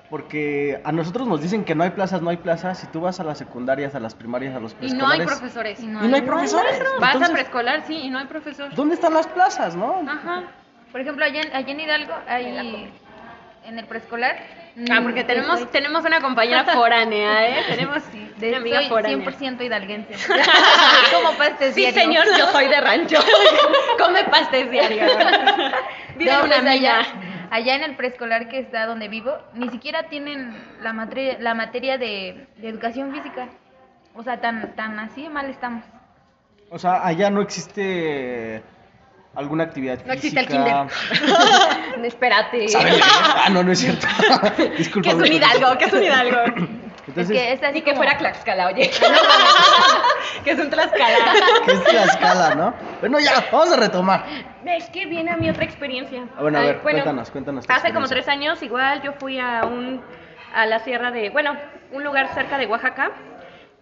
Porque 0.09 0.81
a 0.83 0.91
nosotros 0.91 1.27
nos 1.27 1.41
dicen 1.41 1.63
que 1.63 1.73
no 1.73 1.83
hay 1.83 1.91
plazas, 1.91 2.21
no 2.21 2.29
hay 2.29 2.37
plazas, 2.37 2.83
y 2.83 2.87
tú 2.87 3.01
vas 3.01 3.19
a 3.19 3.23
las 3.23 3.37
secundarias, 3.37 3.95
a 3.95 3.99
las 3.99 4.13
primarias, 4.13 4.55
a 4.55 4.59
los 4.59 4.75
Y 4.81 4.93
no 4.93 5.07
hay 5.07 5.19
preescolares. 5.21 5.27
profesores. 5.39 5.79
Y 5.79 5.85
Y 5.85 5.87
no 5.87 6.15
hay 6.15 6.21
profesores. 6.21 6.83
Vas 6.99 7.29
a 7.29 7.31
preescolar, 7.31 7.83
sí, 7.87 7.95
y 7.95 8.09
no 8.09 8.19
hay 8.19 8.25
profesor. 8.27 8.73
¿Dónde 8.75 8.95
están 8.95 9.13
las 9.13 9.27
plazas, 9.27 9.75
no? 9.75 10.03
Ajá. 10.07 10.43
Por 10.91 10.99
ejemplo, 10.99 11.23
allá 11.23 11.41
en, 11.41 11.55
allá 11.55 11.71
en 11.71 11.79
Hidalgo, 11.79 12.13
hay 12.27 12.91
en 13.65 13.79
el 13.79 13.85
preescolar. 13.85 14.35
Ah, 14.89 14.99
mm, 15.01 15.03
porque 15.03 15.23
pues 15.23 15.27
tenemos, 15.27 15.59
soy- 15.59 15.67
tenemos 15.69 16.05
una 16.05 16.21
compañera 16.21 16.63
foránea, 16.63 17.47
¿eh? 17.49 17.63
Tenemos 17.69 18.01
de- 18.37 18.49
una 18.49 18.57
amiga 18.57 18.79
soy 18.79 18.89
foránea. 18.89 19.17
100% 19.17 19.61
hidalguense. 19.65 20.13
Como 21.13 21.37
pastes 21.37 21.75
Sí, 21.75 21.81
diario. 21.81 22.01
señor, 22.01 22.25
yo 22.37 22.45
soy 22.47 22.67
de 22.67 22.79
rancho. 22.81 23.17
Come 23.99 24.23
pastes 24.25 24.71
diario. 24.71 25.03
Dile 26.17 26.31
No, 26.31 26.39
una 26.45 26.55
pues 26.57 26.67
allá, 26.67 26.99
amiga. 26.99 27.47
allá 27.51 27.75
en 27.75 27.83
el 27.83 27.95
preescolar 27.95 28.47
que 28.47 28.59
está 28.59 28.85
donde 28.85 29.07
vivo, 29.09 29.33
ni 29.55 29.69
siquiera 29.69 30.03
tienen 30.03 30.55
la 30.81 30.93
materia, 30.93 31.37
la 31.39 31.53
materia 31.53 31.97
de, 31.97 32.47
de 32.57 32.67
educación 32.69 33.11
física. 33.13 33.49
O 34.15 34.23
sea, 34.23 34.39
tan, 34.41 34.75
tan 34.75 34.99
así 34.99 35.23
de 35.23 35.29
mal 35.29 35.49
estamos. 35.49 35.83
O 36.69 36.79
sea, 36.79 37.05
allá 37.05 37.29
no 37.29 37.41
existe 37.41 38.61
alguna 39.35 39.63
actividad 39.63 39.99
No 40.05 40.13
existe 40.13 40.39
el 40.39 40.47
física. 40.47 40.87
Espérate. 42.03 42.67
¿Saben 42.67 42.93
leer? 42.93 43.03
Ah, 43.03 43.49
no, 43.51 43.63
no 43.63 43.71
es 43.71 43.79
cierto. 43.79 44.07
Que 44.55 44.69
Disculpa. 44.69 45.09
es 45.09 45.15
un 45.15 45.25
hidalgo, 45.25 45.77
que 45.77 45.85
es 45.85 45.93
un 45.93 46.03
hidalgo. 46.03 46.37
Entonces, 47.07 47.35
es 47.35 47.41
que 47.41 47.53
es 47.53 47.63
así 47.63 47.73
Ni 47.73 47.81
que 47.81 47.95
fuera 47.95 48.17
Tlaxcala, 48.17 48.67
oye. 48.67 48.89
que 50.43 50.51
es 50.51 50.59
un 50.59 50.69
tlaxcala. 50.69 51.17
¿qué 51.65 51.71
es 51.71 51.93
la 51.93 52.03
escala, 52.03 52.55
no? 52.55 52.73
Bueno, 52.99 53.19
ya, 53.19 53.43
vamos 53.51 53.71
a 53.73 53.77
retomar. 53.77 54.23
Es 54.65 54.89
que 54.89 55.07
viene 55.07 55.31
a 55.31 55.37
mi 55.37 55.49
otra 55.49 55.63
experiencia. 55.65 56.25
Ah, 56.37 56.41
bueno, 56.41 56.59
a 56.59 56.61
Ay, 56.61 56.67
ver, 56.67 56.79
cuéntanos, 56.79 57.31
cuéntanos 57.31 57.65
Hace 57.67 57.91
como 57.91 58.07
tres 58.07 58.27
años, 58.27 58.61
igual, 58.61 59.01
yo 59.01 59.13
fui 59.13 59.39
a 59.39 59.63
un 59.65 60.01
a 60.53 60.65
la 60.65 60.79
sierra 60.79 61.11
de, 61.11 61.29
bueno, 61.31 61.55
un 61.91 62.03
lugar 62.03 62.33
cerca 62.33 62.57
de 62.57 62.67
Oaxaca. 62.67 63.11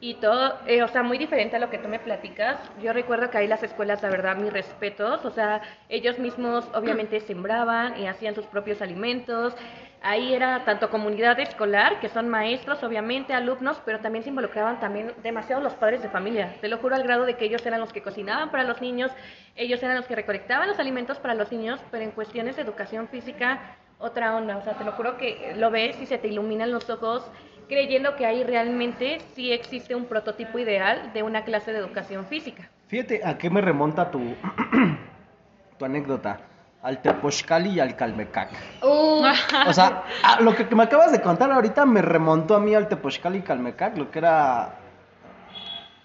Y 0.02 0.14
todo, 0.16 0.58
eh, 0.66 0.82
o 0.82 0.88
sea, 0.88 1.04
muy 1.04 1.18
diferente 1.18 1.58
a 1.58 1.60
lo 1.60 1.70
que 1.70 1.78
tú 1.78 1.90
me 1.90 2.00
platicas. 2.00 2.58
Yo 2.82 2.94
recuerdo 2.94 3.30
que 3.30 3.38
ahí 3.38 3.48
las 3.48 3.64
escuelas, 3.64 4.02
la 4.02 4.10
verdad, 4.10 4.38
mis 4.38 4.54
respetos, 4.54 5.26
o 5.26 5.32
sea, 5.32 5.62
ellos 5.90 6.20
mismos 6.20 6.66
obviamente 6.74 7.20
sembraban 7.20 8.00
y 8.00 8.08
hacían 8.08 8.34
sus 8.34 8.46
propios 8.46 8.82
alimentos. 8.82 9.54
Ahí 10.02 10.34
era 10.34 10.64
tanto 10.64 10.90
comunidad 10.90 11.38
escolar, 11.42 12.00
que 12.00 12.08
son 12.08 12.30
maestros, 12.30 12.82
obviamente, 12.84 13.34
alumnos, 13.34 13.82
pero 13.84 14.00
también 14.00 14.24
se 14.24 14.30
involucraban 14.30 14.80
también 14.80 15.14
demasiado 15.22 15.62
los 15.62 15.74
padres 15.74 16.02
de 16.02 16.08
familia. 16.08 16.56
Te 16.62 16.70
lo 16.70 16.78
juro 16.78 16.96
al 16.96 17.04
grado 17.04 17.26
de 17.26 17.34
que 17.34 17.44
ellos 17.44 17.66
eran 17.66 17.82
los 17.82 17.92
que 17.92 18.02
cocinaban 18.02 18.52
para 18.52 18.64
los 18.64 18.82
niños, 18.82 19.12
ellos 19.58 19.84
eran 19.84 19.98
los 19.98 20.08
que 20.08 20.16
recolectaban 20.16 20.70
los 20.70 20.80
alimentos 20.80 21.20
para 21.20 21.34
los 21.34 21.52
niños, 21.52 21.82
pero 21.92 22.06
en 22.06 22.12
cuestiones 22.12 22.56
de 22.56 22.62
educación 22.62 23.10
física, 23.10 23.76
otra 23.98 24.38
onda. 24.38 24.56
O 24.56 24.64
sea, 24.64 24.76
te 24.76 24.86
lo 24.86 24.94
juro 24.94 25.18
que 25.18 25.54
lo 25.58 25.70
ves 25.70 26.00
y 26.02 26.06
se 26.06 26.18
te 26.18 26.30
iluminan 26.30 26.72
los 26.72 26.90
ojos 26.90 27.30
creyendo 27.70 28.18
que 28.18 28.26
ahí 28.26 28.44
realmente 28.44 29.20
sí 29.36 29.54
existe 29.54 29.96
un 29.96 30.06
prototipo 30.06 30.60
ideal 30.60 31.14
de 31.14 31.24
una 31.24 31.46
clase 31.46 31.72
de 31.72 31.78
educación 31.78 32.26
física. 32.26 32.68
Fíjate, 32.88 33.22
¿a 33.24 33.38
qué 33.38 33.50
me 33.50 33.62
remonta 33.62 34.12
tu, 34.12 34.20
tu 35.78 35.86
anécdota? 35.86 36.42
Al 36.82 37.02
Tepochcali 37.02 37.72
y 37.72 37.80
al 37.82 37.96
Calmecac. 37.96 38.52
Uh. 38.82 39.22
O 39.68 39.74
sea, 39.74 40.04
lo 40.40 40.56
que 40.56 40.64
me 40.74 40.84
acabas 40.84 41.12
de 41.12 41.22
contar 41.22 41.52
ahorita 41.52 41.86
me 41.86 42.02
remontó 42.02 42.56
a 42.56 42.60
mí 42.60 42.74
al 42.74 42.88
Tepochcali 42.88 43.40
y 43.40 43.42
Calmecac, 43.42 43.98
lo 43.98 44.10
que 44.10 44.20
era 44.20 44.79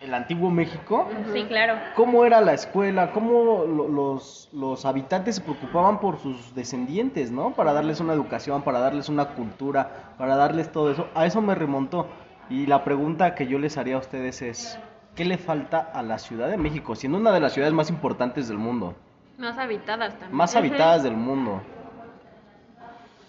el 0.04 0.14
antiguo 0.14 0.50
México. 0.50 1.08
Sí, 1.32 1.44
claro. 1.44 1.78
¿Cómo 1.96 2.24
era 2.24 2.40
la 2.40 2.52
escuela? 2.52 3.12
¿Cómo 3.12 3.64
los, 3.64 4.48
los 4.52 4.84
habitantes 4.84 5.36
se 5.36 5.40
preocupaban 5.40 5.98
por 5.98 6.18
sus 6.18 6.54
descendientes, 6.54 7.30
¿no? 7.30 7.52
Para 7.54 7.72
darles 7.72 8.00
una 8.00 8.12
educación, 8.12 8.62
para 8.62 8.78
darles 8.80 9.08
una 9.08 9.30
cultura, 9.30 10.14
para 10.18 10.36
darles 10.36 10.70
todo 10.70 10.90
eso. 10.90 11.08
A 11.14 11.26
eso 11.26 11.40
me 11.40 11.54
remontó. 11.54 12.06
Y 12.50 12.66
la 12.66 12.84
pregunta 12.84 13.34
que 13.34 13.46
yo 13.46 13.58
les 13.58 13.78
haría 13.78 13.96
a 13.96 13.98
ustedes 13.98 14.42
es, 14.42 14.78
¿qué 15.14 15.24
le 15.24 15.38
falta 15.38 15.78
a 15.80 16.02
la 16.02 16.18
Ciudad 16.18 16.48
de 16.48 16.58
México, 16.58 16.94
siendo 16.94 17.18
una 17.18 17.32
de 17.32 17.40
las 17.40 17.54
ciudades 17.54 17.74
más 17.74 17.88
importantes 17.88 18.48
del 18.48 18.58
mundo? 18.58 18.94
Más 19.38 19.56
habitadas 19.58 20.12
también. 20.12 20.36
Más 20.36 20.54
habitadas 20.54 21.02
del 21.02 21.16
mundo. 21.16 21.62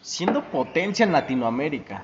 Siendo 0.01 0.43
potencia 0.43 1.05
en 1.05 1.13
Latinoamérica. 1.13 2.03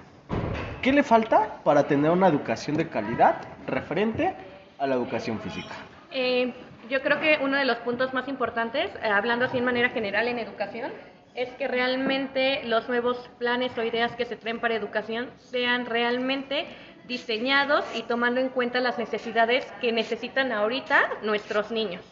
¿Qué 0.82 0.92
le 0.94 1.04
falta 1.04 1.60
para 1.63 1.84
tener 1.84 2.10
una 2.10 2.28
educación 2.28 2.78
de 2.78 2.88
calidad 2.88 3.36
referente 3.68 4.36
a 4.82 4.88
la 4.88 4.96
educación 4.96 5.40
física? 5.40 5.74
Eh, 6.12 6.54
yo 6.90 7.02
creo 7.02 7.22
que 7.22 7.40
uno 7.42 7.56
de 7.56 7.66
los 7.66 7.78
puntos 7.78 8.14
más 8.14 8.28
importantes, 8.28 8.92
eh, 9.02 9.08
hablando 9.08 9.46
así 9.46 9.60
en 9.60 9.66
manera 9.66 9.90
general 9.90 10.28
en 10.28 10.40
educación, 10.40 10.92
es 11.36 11.50
que 11.52 11.68
realmente 11.68 12.64
los 12.66 12.90
nuevos 12.90 13.30
planes 13.38 13.78
o 13.78 13.84
ideas 13.84 14.14
que 14.16 14.26
se 14.26 14.36
traen 14.36 14.60
para 14.60 14.76
educación 14.76 15.30
sean 15.38 15.86
realmente 15.86 16.66
diseñados 17.08 17.86
y 17.96 18.04
tomando 18.04 18.42
en 18.42 18.50
cuenta 18.50 18.80
las 18.82 18.98
necesidades 18.98 19.66
que 19.80 19.92
necesitan 19.92 20.52
ahorita 20.52 21.10
nuestros 21.22 21.72
niños. 21.72 22.04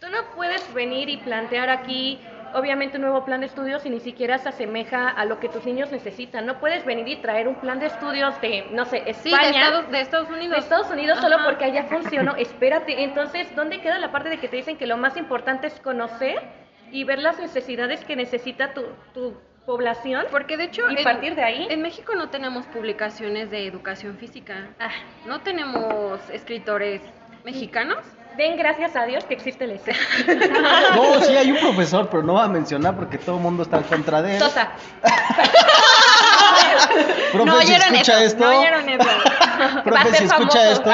Tú 0.00 0.08
no 0.08 0.18
puedes 0.34 0.72
venir 0.74 1.08
y 1.08 1.18
plantear 1.18 1.70
aquí 1.70 2.20
obviamente 2.54 2.96
un 2.96 3.02
nuevo 3.02 3.24
plan 3.24 3.40
de 3.40 3.46
estudios 3.46 3.84
y 3.86 3.90
ni 3.90 4.00
siquiera 4.00 4.38
se 4.38 4.48
asemeja 4.48 5.08
a 5.08 5.24
lo 5.24 5.40
que 5.40 5.48
tus 5.48 5.64
niños 5.64 5.90
necesitan. 5.90 6.46
No 6.46 6.58
puedes 6.58 6.84
venir 6.84 7.08
y 7.08 7.16
traer 7.16 7.48
un 7.48 7.56
plan 7.56 7.78
de 7.78 7.86
estudios 7.86 8.40
de, 8.40 8.66
no 8.72 8.84
sé, 8.84 9.02
España. 9.06 9.82
de, 9.90 10.00
Estados, 10.00 10.30
Unidos. 10.30 10.50
De 10.50 10.58
Estados 10.58 10.90
Unidos 10.90 11.18
solo 11.20 11.36
porque 11.44 11.64
allá 11.64 11.84
funcionó. 11.84 12.34
Espérate, 12.36 13.02
entonces, 13.02 13.54
¿dónde 13.54 13.80
queda 13.80 13.98
la 13.98 14.12
parte 14.12 14.28
de 14.28 14.38
que 14.38 14.48
te 14.48 14.56
dicen 14.56 14.76
que 14.76 14.86
lo 14.86 14.96
más 14.96 15.16
importante 15.16 15.66
es 15.66 15.78
conocer 15.80 16.42
y 16.90 17.04
ver 17.04 17.18
las 17.18 17.38
necesidades 17.38 18.04
que 18.04 18.16
necesita 18.16 18.72
tu, 18.72 18.82
tu 19.12 19.34
población? 19.66 20.26
Porque 20.30 20.56
de 20.56 20.64
hecho, 20.64 20.90
y 20.90 21.02
partir 21.04 21.34
de 21.34 21.42
ahí. 21.42 21.66
En 21.70 21.82
México 21.82 22.14
no 22.14 22.30
tenemos 22.30 22.66
publicaciones 22.66 23.50
de 23.50 23.66
educación 23.66 24.16
física. 24.16 24.68
Ah. 24.78 24.90
No 25.26 25.40
tenemos 25.40 26.28
escritores 26.30 27.02
mexicanos 27.44 28.04
Den 28.38 28.56
gracias 28.56 28.94
a 28.94 29.04
Dios 29.04 29.24
que 29.24 29.34
existe 29.34 29.64
el 29.64 29.72
ESE. 29.72 29.92
No, 30.94 31.20
sí 31.22 31.36
hay 31.36 31.50
un 31.50 31.58
profesor, 31.58 32.08
pero 32.08 32.22
no 32.22 32.34
va 32.34 32.44
a 32.44 32.48
mencionar 32.48 32.94
porque 32.94 33.18
todo 33.18 33.36
el 33.36 33.42
mundo 33.42 33.64
está 33.64 33.78
en 33.78 33.82
contra 33.82 34.22
de 34.22 34.36
él. 34.36 34.40
Sosa. 34.40 34.70
Profe, 37.32 37.50
no 37.50 37.60
si 37.60 37.72
escucha 37.72 38.22
esto. 38.22 38.44
No 38.44 38.60
oyeron 38.60 38.88
eso. 38.88 39.08
profe, 39.84 40.14
si 40.14 40.24
escucha 40.24 40.70
esto. 40.70 40.90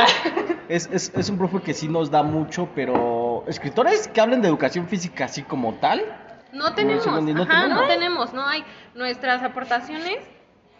Es, 0.68 0.88
es, 0.90 1.12
es 1.14 1.28
un 1.28 1.36
profe 1.36 1.60
que 1.60 1.74
sí 1.74 1.86
nos 1.86 2.10
da 2.10 2.22
mucho, 2.22 2.70
pero 2.74 3.44
escritores 3.46 4.08
que 4.08 4.22
hablen 4.22 4.40
de 4.40 4.48
educación 4.48 4.88
física 4.88 5.26
así 5.26 5.42
como 5.42 5.74
tal. 5.74 6.02
No 6.52 6.74
tenemos, 6.74 7.06
no, 7.06 7.42
Ajá, 7.42 7.66
no 7.66 7.86
tenemos, 7.86 8.32
no 8.32 8.46
hay. 8.46 8.64
Nuestras 8.94 9.42
aportaciones 9.42 10.16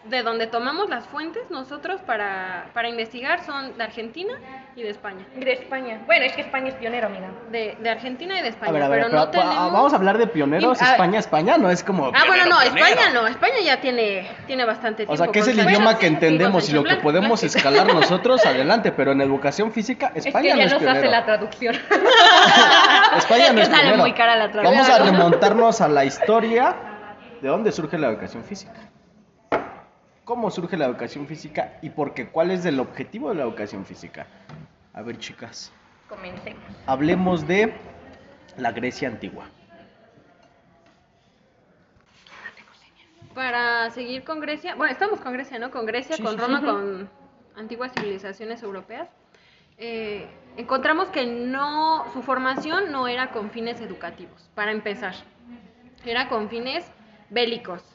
de 0.04 0.22
donde 0.22 0.46
tomamos 0.46 0.90
las 0.90 1.06
fuentes 1.06 1.50
nosotros 1.50 2.00
para, 2.02 2.66
para 2.74 2.88
investigar 2.88 3.44
son 3.44 3.76
de 3.76 3.84
Argentina 3.84 4.34
y 4.76 4.82
de 4.82 4.90
España. 4.90 5.24
De 5.34 5.52
España. 5.52 6.00
Bueno, 6.06 6.26
es 6.26 6.32
que 6.34 6.42
España 6.42 6.68
es 6.68 6.74
pionero, 6.74 7.06
amiga. 7.06 7.28
De, 7.50 7.76
de 7.80 7.90
Argentina 7.90 8.38
y 8.38 8.42
de 8.42 8.48
España. 8.48 8.86
pero, 8.90 9.08
no 9.08 9.28
tenemos... 9.28 9.72
Vamos 9.72 9.92
a 9.92 9.96
hablar 9.96 10.18
de 10.18 10.26
pioneros. 10.26 10.80
España, 10.80 11.18
España 11.18 11.56
no 11.56 11.70
es 11.70 11.82
como. 11.82 12.08
Ah, 12.14 12.24
bueno, 12.26 12.44
no, 12.46 12.60
España 12.60 13.10
no. 13.14 13.26
España 13.26 13.60
ya 13.64 13.80
tiene, 13.80 14.28
tiene 14.46 14.64
bastante 14.64 15.06
tiempo. 15.06 15.14
O 15.14 15.16
sea, 15.16 15.28
que 15.28 15.38
es 15.38 15.48
el 15.48 15.58
idioma 15.58 15.98
que 15.98 16.06
entendemos 16.06 16.68
y 16.68 16.72
lo 16.72 16.84
que 16.84 16.96
podemos 16.96 17.42
escalar 17.42 17.86
nosotros, 17.94 18.44
adelante. 18.44 18.92
Pero 18.92 19.12
en 19.12 19.22
educación 19.22 19.72
física, 19.72 20.12
España 20.14 20.48
es 20.48 20.54
que 20.54 20.60
ya 20.60 20.66
no 20.70 20.76
es 20.76 20.82
nos 20.82 20.96
hace 20.96 21.06
la 21.06 21.24
traducción. 21.24 21.74
España 23.16 23.52
no 23.52 23.60
es 23.62 23.68
sale 23.68 23.96
muy 23.96 24.12
cara 24.12 24.36
la 24.36 24.50
traducción. 24.50 24.86
Vamos 24.86 24.88
a 24.88 25.02
remontarnos 25.02 25.80
a 25.80 25.88
la 25.88 26.04
historia 26.04 26.74
de 27.40 27.48
dónde 27.48 27.72
surge 27.72 27.96
la 27.96 28.08
educación 28.08 28.44
física 28.44 28.83
cómo 30.24 30.50
surge 30.50 30.76
la 30.76 30.86
educación 30.86 31.26
física 31.26 31.78
y 31.82 31.90
por 31.90 32.14
qué, 32.14 32.28
cuál 32.28 32.50
es 32.50 32.64
el 32.64 32.80
objetivo 32.80 33.28
de 33.28 33.36
la 33.36 33.42
educación 33.42 33.84
física. 33.84 34.26
A 34.92 35.02
ver, 35.02 35.18
chicas. 35.18 35.72
Comencemos. 36.08 36.62
Hablemos 36.86 37.46
de 37.46 37.74
la 38.56 38.72
Grecia 38.72 39.08
antigua. 39.08 39.46
Para 43.34 43.90
seguir 43.90 44.22
con 44.22 44.38
Grecia, 44.38 44.76
bueno, 44.76 44.92
estamos 44.92 45.20
con 45.20 45.32
Grecia, 45.32 45.58
¿no? 45.58 45.72
Con 45.72 45.86
Grecia, 45.86 46.16
con 46.22 46.38
Roma, 46.38 46.60
con 46.60 47.10
antiguas 47.56 47.92
civilizaciones 47.92 48.62
europeas. 48.62 49.08
Eh, 49.76 50.28
encontramos 50.56 51.08
que 51.08 51.26
no, 51.26 52.04
su 52.12 52.22
formación 52.22 52.92
no 52.92 53.08
era 53.08 53.32
con 53.32 53.50
fines 53.50 53.80
educativos, 53.80 54.48
para 54.54 54.70
empezar. 54.70 55.14
Era 56.04 56.28
con 56.28 56.48
fines 56.48 56.86
bélicos. 57.30 57.93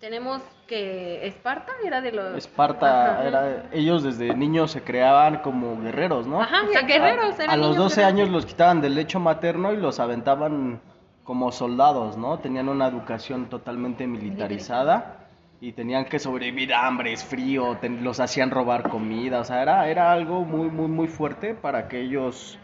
Tenemos 0.00 0.40
que 0.68 1.26
Esparta 1.26 1.72
era 1.84 2.00
de 2.00 2.12
los... 2.12 2.36
Esparta, 2.36 3.26
era, 3.26 3.68
ellos 3.72 4.04
desde 4.04 4.32
niños 4.32 4.70
se 4.70 4.82
creaban 4.82 5.38
como 5.38 5.80
guerreros, 5.80 6.24
¿no? 6.24 6.40
Ajá, 6.40 6.62
guerreros. 6.86 7.34
a, 7.40 7.56
los 7.56 7.76
12 7.76 8.04
años 8.04 8.28
los 8.28 8.46
quitaban 8.46 8.80
del 8.80 8.94
lecho 8.94 9.18
materno 9.18 9.72
y 9.72 9.76
los 9.76 9.98
aventaban 9.98 10.80
como 11.24 11.50
soldados, 11.50 12.16
¿no? 12.16 12.38
Tenían 12.38 12.68
una 12.68 12.86
educación 12.86 13.48
totalmente 13.50 14.06
militarizada 14.06 15.28
y 15.60 15.72
tenían 15.72 16.04
que 16.04 16.20
sobrevivir 16.20 16.72
a 16.72 16.86
hambre, 16.86 17.16
frío, 17.16 17.76
los 18.00 18.20
hacían 18.20 18.52
robar 18.52 18.88
comida, 18.88 19.40
o 19.40 19.44
sea, 19.44 19.62
era, 19.62 19.88
era 19.88 20.12
algo 20.12 20.44
muy, 20.44 20.68
muy, 20.70 20.86
muy 20.86 21.08
fuerte 21.08 21.54
para 21.54 21.88
que 21.88 22.02
ellos 22.02 22.56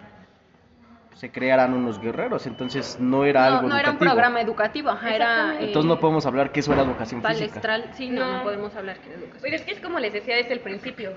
se 1.14 1.30
crearan 1.30 1.75
unos 1.75 2.00
guerreros, 2.00 2.47
entonces 2.47 2.99
no 3.00 3.25
era 3.25 3.47
algo 3.47 3.68
No 3.68 3.76
era 3.76 3.92
un 3.92 3.99
programa 3.99 4.40
educativo, 4.40 4.90
era... 5.02 5.59
entonces 5.61 5.88
no 5.88 6.00
podemos 6.00 6.26
hablar 6.26 6.50
que 6.52 6.61
eso 6.61 6.73
era 6.73 6.83
educación 6.83 7.23
palestral, 7.23 7.83
física. 7.83 7.97
sí, 7.97 8.11
no, 8.11 8.38
no, 8.38 8.42
podemos 8.42 8.75
hablar 8.75 8.99
que 8.99 9.09
era 9.09 9.18
educación 9.18 9.42
Pero 9.42 9.56
es 9.56 9.62
que 9.62 9.73
es 9.73 9.80
como 9.80 10.00
les 10.00 10.12
decía 10.12 10.37
desde 10.37 10.52
el 10.52 10.61
principio, 10.61 11.12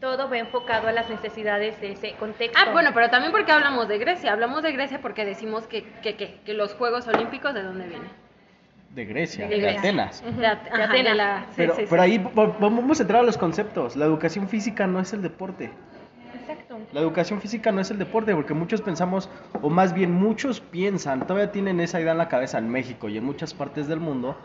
todo 0.00 0.28
va 0.30 0.38
enfocado 0.38 0.88
a 0.88 0.92
las 0.92 1.08
necesidades 1.08 1.80
de 1.80 1.92
ese 1.92 2.14
contexto. 2.14 2.58
Ah, 2.60 2.70
bueno, 2.72 2.90
pero 2.94 3.10
también 3.10 3.32
porque 3.32 3.50
hablamos 3.50 3.88
de 3.88 3.98
Grecia, 3.98 4.32
hablamos 4.32 4.62
de 4.62 4.72
Grecia 4.72 5.00
porque 5.00 5.24
decimos 5.24 5.66
que, 5.66 5.84
que, 6.02 6.14
que, 6.16 6.54
los 6.54 6.74
Juegos 6.74 7.08
Olímpicos, 7.08 7.54
¿de 7.54 7.62
dónde 7.62 7.86
vienen? 7.86 8.10
De 8.94 9.04
Grecia, 9.04 9.48
de, 9.48 9.76
Atenas. 9.76 10.22
De, 10.36 10.46
Atenas. 10.46 11.46
pero, 11.56 11.74
pero 11.88 12.02
ahí 12.02 12.18
vamos 12.18 13.00
a 13.00 13.02
entrar 13.02 13.22
a 13.22 13.24
los 13.24 13.36
conceptos. 13.36 13.96
La 13.96 14.04
educación 14.06 14.48
física 14.48 14.86
no 14.86 15.00
es 15.00 15.12
el 15.12 15.22
deporte. 15.22 15.70
La 16.92 17.00
educación 17.00 17.40
física 17.40 17.72
no 17.72 17.80
es 17.80 17.90
el 17.90 17.98
deporte, 17.98 18.34
porque 18.34 18.54
muchos 18.54 18.82
pensamos, 18.82 19.30
o 19.62 19.70
más 19.70 19.94
bien 19.94 20.12
muchos 20.12 20.60
piensan, 20.60 21.26
todavía 21.26 21.50
tienen 21.50 21.80
esa 21.80 22.00
idea 22.00 22.12
en 22.12 22.18
la 22.18 22.28
cabeza 22.28 22.58
en 22.58 22.68
México 22.68 23.08
y 23.08 23.16
en 23.16 23.24
muchas 23.24 23.54
partes 23.54 23.88
del 23.88 24.00
mundo, 24.00 24.36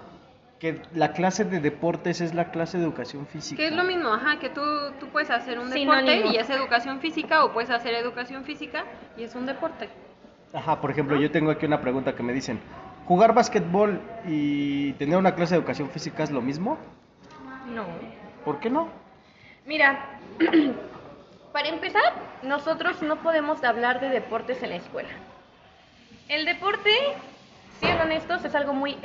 que 0.60 0.82
la 0.94 1.12
clase 1.12 1.44
de 1.44 1.60
deportes 1.60 2.22
es 2.22 2.34
la 2.34 2.52
clase 2.52 2.78
de 2.78 2.86
educación 2.86 3.28
física. 3.28 3.58
Que 3.58 3.68
es 3.68 3.74
lo 3.74 3.84
mismo, 3.84 4.14
ajá, 4.14 4.40
que 4.40 4.50
tú, 4.50 4.62
tú 5.00 5.08
puedes 5.08 5.30
hacer 5.30 5.60
un 5.60 5.70
deporte 5.70 6.28
y 6.28 6.38
es 6.38 6.50
educación 6.50 7.00
física, 7.00 7.44
o 7.44 7.52
puedes 7.52 7.70
hacer 7.70 7.94
educación 7.96 8.46
física 8.46 8.86
y 9.18 9.24
es 9.24 9.36
un 9.36 9.46
deporte. 9.46 9.90
Ajá, 10.54 10.80
por 10.80 10.92
ejemplo, 10.92 11.20
yo 11.20 11.32
tengo 11.32 11.52
aquí 11.52 11.66
una 11.66 11.82
pregunta 11.82 12.16
que 12.16 12.24
me 12.24 12.32
dicen, 12.32 12.60
¿jugar 13.08 13.34
básquetbol 13.34 14.00
y 14.26 14.94
tener 14.94 15.18
una 15.18 15.36
clase 15.36 15.56
de 15.56 15.60
educación 15.60 15.90
física 15.90 16.24
es 16.24 16.32
lo 16.32 16.42
mismo? 16.42 16.78
No. 17.74 17.86
¿Por 18.46 18.60
qué 18.60 18.70
no? 18.70 18.88
Mira, 19.66 20.20
Para 21.54 21.70
empezar, 21.70 22.14
nosotros 22.42 23.04
no 23.04 23.18
podemos 23.18 23.64
hablar 23.64 24.02
de 24.02 24.10
deportes 24.10 24.64
en 24.64 24.72
la 24.72 24.78
escuela. 24.78 25.10
El 26.28 26.46
deporte, 26.46 26.90
sí 27.80 27.86
o 27.86 27.94
no, 27.96 28.02
honestos, 28.02 28.44
es 28.44 28.56
algo 28.56 28.74
muy 28.74 28.98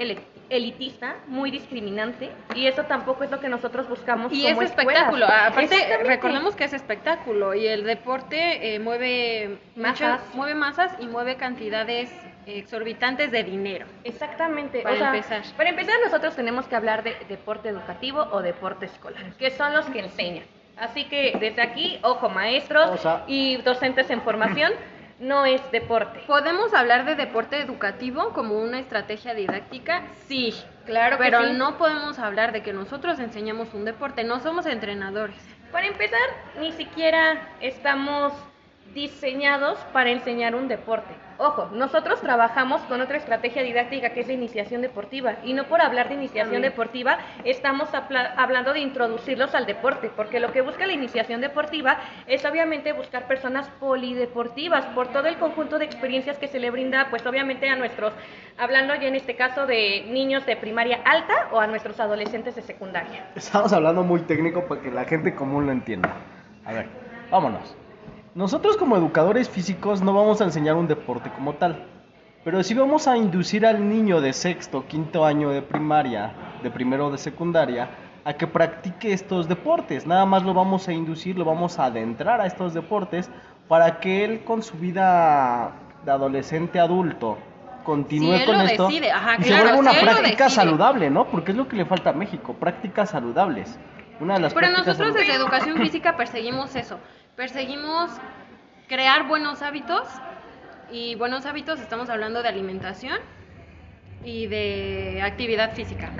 elitista, 0.48 1.16
muy 1.26 1.50
discriminante, 1.50 2.30
y 2.54 2.66
eso 2.66 2.84
tampoco 2.84 3.24
es 3.24 3.30
lo 3.30 3.38
que 3.38 3.50
nosotros 3.50 3.86
buscamos. 3.86 4.32
Y 4.32 4.46
es 4.46 4.58
espectáculo, 4.62 5.26
aparte 5.26 5.98
recordemos 6.04 6.56
que 6.56 6.64
es 6.64 6.72
espectáculo, 6.72 7.54
y 7.54 7.66
el 7.66 7.84
deporte 7.84 8.74
eh, 8.74 8.78
mueve 8.78 9.58
masas. 9.76 10.22
mueve 10.32 10.54
masas 10.54 10.90
y 11.00 11.06
mueve 11.06 11.36
cantidades 11.36 12.10
exorbitantes 12.46 13.30
de 13.30 13.44
dinero. 13.44 13.84
Exactamente. 14.04 14.80
Para 14.80 15.08
empezar. 15.08 15.42
Para 15.54 15.68
empezar, 15.68 15.96
nosotros 16.02 16.34
tenemos 16.34 16.66
que 16.66 16.76
hablar 16.76 17.02
de 17.02 17.14
deporte 17.28 17.68
educativo 17.68 18.26
o 18.32 18.40
deporte 18.40 18.86
escolar, 18.86 19.34
que 19.34 19.50
son 19.50 19.74
los 19.74 19.84
que 19.90 19.98
enseñan. 19.98 20.44
Así 20.80 21.04
que 21.04 21.36
desde 21.40 21.62
aquí, 21.62 21.98
ojo, 22.02 22.28
maestros 22.28 23.00
y 23.26 23.56
docentes 23.58 24.10
en 24.10 24.22
formación. 24.22 24.72
no 25.18 25.44
es 25.44 25.60
deporte. 25.72 26.20
¿Podemos 26.28 26.72
hablar 26.74 27.04
de 27.04 27.16
deporte 27.16 27.60
educativo 27.60 28.32
como 28.32 28.58
una 28.60 28.78
estrategia 28.78 29.34
didáctica? 29.34 30.04
Sí, 30.28 30.54
claro, 30.86 31.16
pero 31.18 31.52
no 31.54 31.76
podemos 31.76 32.20
hablar 32.20 32.52
de 32.52 32.62
que 32.62 32.72
nosotros 32.72 33.18
enseñamos 33.18 33.74
un 33.74 33.84
deporte, 33.84 34.22
no 34.22 34.38
somos 34.38 34.66
entrenadores. 34.66 35.36
Para 35.72 35.88
empezar, 35.88 36.20
ni 36.60 36.70
siquiera 36.72 37.48
estamos 37.60 38.32
diseñados 38.94 39.78
para 39.92 40.10
enseñar 40.10 40.54
un 40.54 40.68
deporte. 40.68 41.14
Ojo, 41.40 41.68
nosotros 41.72 42.20
trabajamos 42.20 42.80
con 42.82 43.00
otra 43.00 43.16
estrategia 43.16 43.62
didáctica 43.62 44.10
que 44.10 44.22
es 44.22 44.26
la 44.26 44.32
iniciación 44.32 44.82
deportiva 44.82 45.36
y 45.44 45.52
no 45.52 45.68
por 45.68 45.80
hablar 45.80 46.08
de 46.08 46.16
iniciación 46.16 46.62
deportiva 46.62 47.18
estamos 47.44 47.88
hablando 47.94 48.72
de 48.72 48.80
introducirlos 48.80 49.54
al 49.54 49.64
deporte, 49.64 50.10
porque 50.16 50.40
lo 50.40 50.50
que 50.50 50.62
busca 50.62 50.84
la 50.84 50.94
iniciación 50.94 51.40
deportiva 51.40 51.98
es 52.26 52.44
obviamente 52.44 52.92
buscar 52.92 53.28
personas 53.28 53.68
polideportivas 53.78 54.84
por 54.86 55.12
todo 55.12 55.28
el 55.28 55.36
conjunto 55.36 55.78
de 55.78 55.84
experiencias 55.84 56.38
que 56.38 56.48
se 56.48 56.58
le 56.58 56.70
brinda, 56.70 57.06
pues 57.08 57.24
obviamente 57.24 57.68
a 57.70 57.76
nuestros, 57.76 58.12
hablando 58.58 58.96
ya 58.96 59.06
en 59.06 59.14
este 59.14 59.36
caso 59.36 59.64
de 59.64 60.06
niños 60.10 60.44
de 60.44 60.56
primaria 60.56 61.02
alta 61.04 61.50
o 61.52 61.60
a 61.60 61.68
nuestros 61.68 62.00
adolescentes 62.00 62.56
de 62.56 62.62
secundaria. 62.62 63.28
Estamos 63.36 63.72
hablando 63.72 64.02
muy 64.02 64.22
técnico 64.22 64.66
para 64.66 64.80
que 64.80 64.90
la 64.90 65.04
gente 65.04 65.36
común 65.36 65.66
lo 65.66 65.72
entienda. 65.72 66.16
A 66.64 66.72
ver, 66.72 66.86
vámonos. 67.30 67.76
Nosotros 68.38 68.76
como 68.76 68.96
educadores 68.96 69.48
físicos 69.48 70.00
no 70.00 70.12
vamos 70.12 70.40
a 70.40 70.44
enseñar 70.44 70.76
un 70.76 70.86
deporte 70.86 71.28
como 71.28 71.54
tal, 71.54 71.84
pero 72.44 72.62
sí 72.62 72.72
vamos 72.72 73.08
a 73.08 73.16
inducir 73.16 73.66
al 73.66 73.88
niño 73.88 74.20
de 74.20 74.32
sexto, 74.32 74.86
quinto 74.86 75.24
año 75.24 75.50
de 75.50 75.60
primaria, 75.60 76.34
de 76.62 76.70
primero 76.70 77.10
de 77.10 77.18
secundaria, 77.18 77.90
a 78.24 78.34
que 78.34 78.46
practique 78.46 79.12
estos 79.12 79.48
deportes. 79.48 80.06
Nada 80.06 80.24
más 80.24 80.44
lo 80.44 80.54
vamos 80.54 80.86
a 80.86 80.92
inducir, 80.92 81.36
lo 81.36 81.44
vamos 81.44 81.80
a 81.80 81.86
adentrar 81.86 82.40
a 82.40 82.46
estos 82.46 82.74
deportes 82.74 83.28
para 83.66 83.98
que 83.98 84.24
él 84.24 84.44
con 84.44 84.62
su 84.62 84.76
vida 84.76 85.72
de 86.04 86.12
adolescente 86.12 86.78
adulto 86.78 87.38
continúe 87.82 88.44
con 88.46 88.60
esto 88.60 88.88
y 88.88 89.00
se 89.42 89.60
vuelva 89.60 89.78
una 89.78 89.94
práctica 89.94 90.48
saludable, 90.48 91.10
¿no? 91.10 91.24
Porque 91.24 91.50
es 91.50 91.56
lo 91.56 91.66
que 91.66 91.74
le 91.74 91.86
falta 91.86 92.10
a 92.10 92.12
México, 92.12 92.54
prácticas 92.54 93.10
saludables. 93.10 93.76
Una 94.20 94.34
de 94.34 94.40
las 94.40 94.54
Pero 94.54 94.70
nosotros 94.70 95.14
desde 95.14 95.34
educación 95.34 95.76
física 95.78 96.16
perseguimos 96.16 96.76
eso, 96.76 97.00
perseguimos 97.38 98.10
crear 98.88 99.28
buenos 99.28 99.62
hábitos 99.62 100.02
y 100.90 101.14
buenos 101.14 101.46
hábitos 101.46 101.78
estamos 101.78 102.10
hablando 102.10 102.42
de 102.42 102.48
alimentación 102.48 103.16
y 104.24 104.48
de 104.48 105.22
actividad 105.22 105.72
física. 105.72 106.10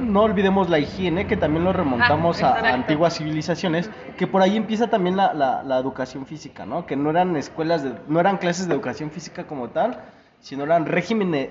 No 0.00 0.22
olvidemos 0.22 0.70
la 0.70 0.78
higiene, 0.78 1.26
que 1.26 1.36
también 1.36 1.62
lo 1.62 1.74
remontamos 1.74 2.42
ah, 2.42 2.54
a, 2.54 2.72
antiguas 2.72 3.18
civilizaciones, 3.18 3.90
que 4.16 4.26
por 4.26 4.40
ahí 4.40 4.56
empieza 4.56 4.88
también 4.88 5.18
la, 5.18 5.34
la, 5.34 5.78
educación 5.78 6.24
física, 6.24 6.64
¿no? 6.64 6.86
Que 6.86 6.96
no 6.96 7.10
eran 7.10 7.36
escuelas, 7.36 7.82
de, 7.82 7.92
no 8.08 8.18
eran 8.18 8.38
clases 8.38 8.66
de 8.66 8.72
educación 8.72 9.10
física 9.10 9.46
como 9.46 9.68
tal, 9.68 10.00
sino 10.40 10.64
eran 10.64 10.86
regímenes, 10.86 11.50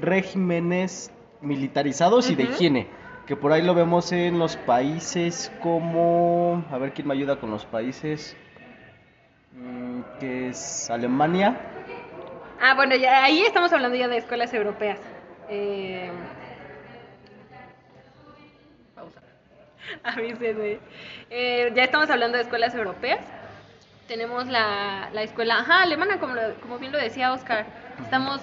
regímenes 0.00 1.12
militarizados 1.42 2.30
y 2.30 2.34
de 2.34 2.44
higiene 2.44 2.86
que 3.28 3.36
por 3.36 3.52
ahí 3.52 3.60
lo 3.60 3.74
vemos 3.74 4.10
en 4.10 4.38
los 4.38 4.56
países 4.56 5.52
como, 5.60 6.64
a 6.72 6.78
ver 6.78 6.94
quién 6.94 7.06
me 7.06 7.12
ayuda 7.12 7.36
con 7.36 7.50
los 7.50 7.66
países, 7.66 8.34
mm, 9.52 10.00
que 10.18 10.48
es 10.48 10.88
Alemania. 10.88 11.60
Ah, 12.58 12.72
bueno, 12.74 12.96
ya, 12.96 13.22
ahí 13.22 13.42
estamos 13.42 13.70
hablando 13.70 13.98
ya 13.98 14.08
de 14.08 14.16
escuelas 14.16 14.54
europeas. 14.54 14.98
Eh... 15.50 16.10
Pausa. 18.94 19.20
Avísenme. 20.04 20.78
Eh, 21.28 21.70
ya 21.74 21.84
estamos 21.84 22.08
hablando 22.08 22.38
de 22.38 22.44
escuelas 22.44 22.74
europeas. 22.74 23.20
Tenemos 24.06 24.46
la, 24.46 25.10
la 25.12 25.22
escuela, 25.22 25.58
ajá, 25.58 25.82
alemana, 25.82 26.18
como, 26.18 26.32
como 26.62 26.78
bien 26.78 26.92
lo 26.92 26.98
decía 26.98 27.34
Oscar. 27.34 27.66
Estamos 28.02 28.40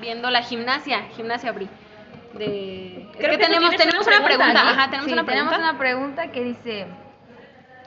viendo 0.00 0.28
la 0.28 0.42
gimnasia, 0.42 1.02
gimnasia 1.14 1.52
Bri 1.52 1.68
de... 2.38 3.08
Creo 3.16 3.30
que, 3.32 3.38
tenemos, 3.38 3.74
tenemos 3.76 4.06
una 4.06 4.24
pregunta. 4.24 4.70
Ajá, 4.70 4.90
tenemos 4.90 5.12
una 5.12 5.24
pregunta. 5.24 5.50
Tenemos 5.50 5.58
una 5.58 5.78
pregunta 5.78 6.32
que 6.32 6.44
dice, 6.44 6.86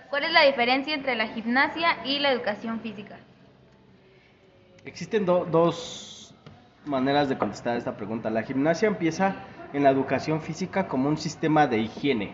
¿cuál 0.10 0.23
es 0.23 0.31
la 0.31 0.43
diferencia 0.43 0.93
entre 0.93 1.15
la 1.15 1.27
gimnasia 1.27 1.97
y 2.05 2.19
la 2.19 2.31
educación 2.31 2.79
física? 2.81 3.17
Existen 4.86 5.25
dos 5.25 6.36
maneras 6.86 7.29
de 7.29 7.38
contestar 7.38 7.77
esta 7.77 7.97
pregunta. 7.97 8.29
La 8.29 8.43
gimnasia 8.43 8.88
empieza 8.88 9.36
en 9.73 9.84
la 9.84 9.89
educación 9.89 10.41
física 10.41 10.88
como 10.88 11.10
un 11.10 11.17
sistema 11.17 11.67
de 11.67 11.79
higiene. 11.79 12.34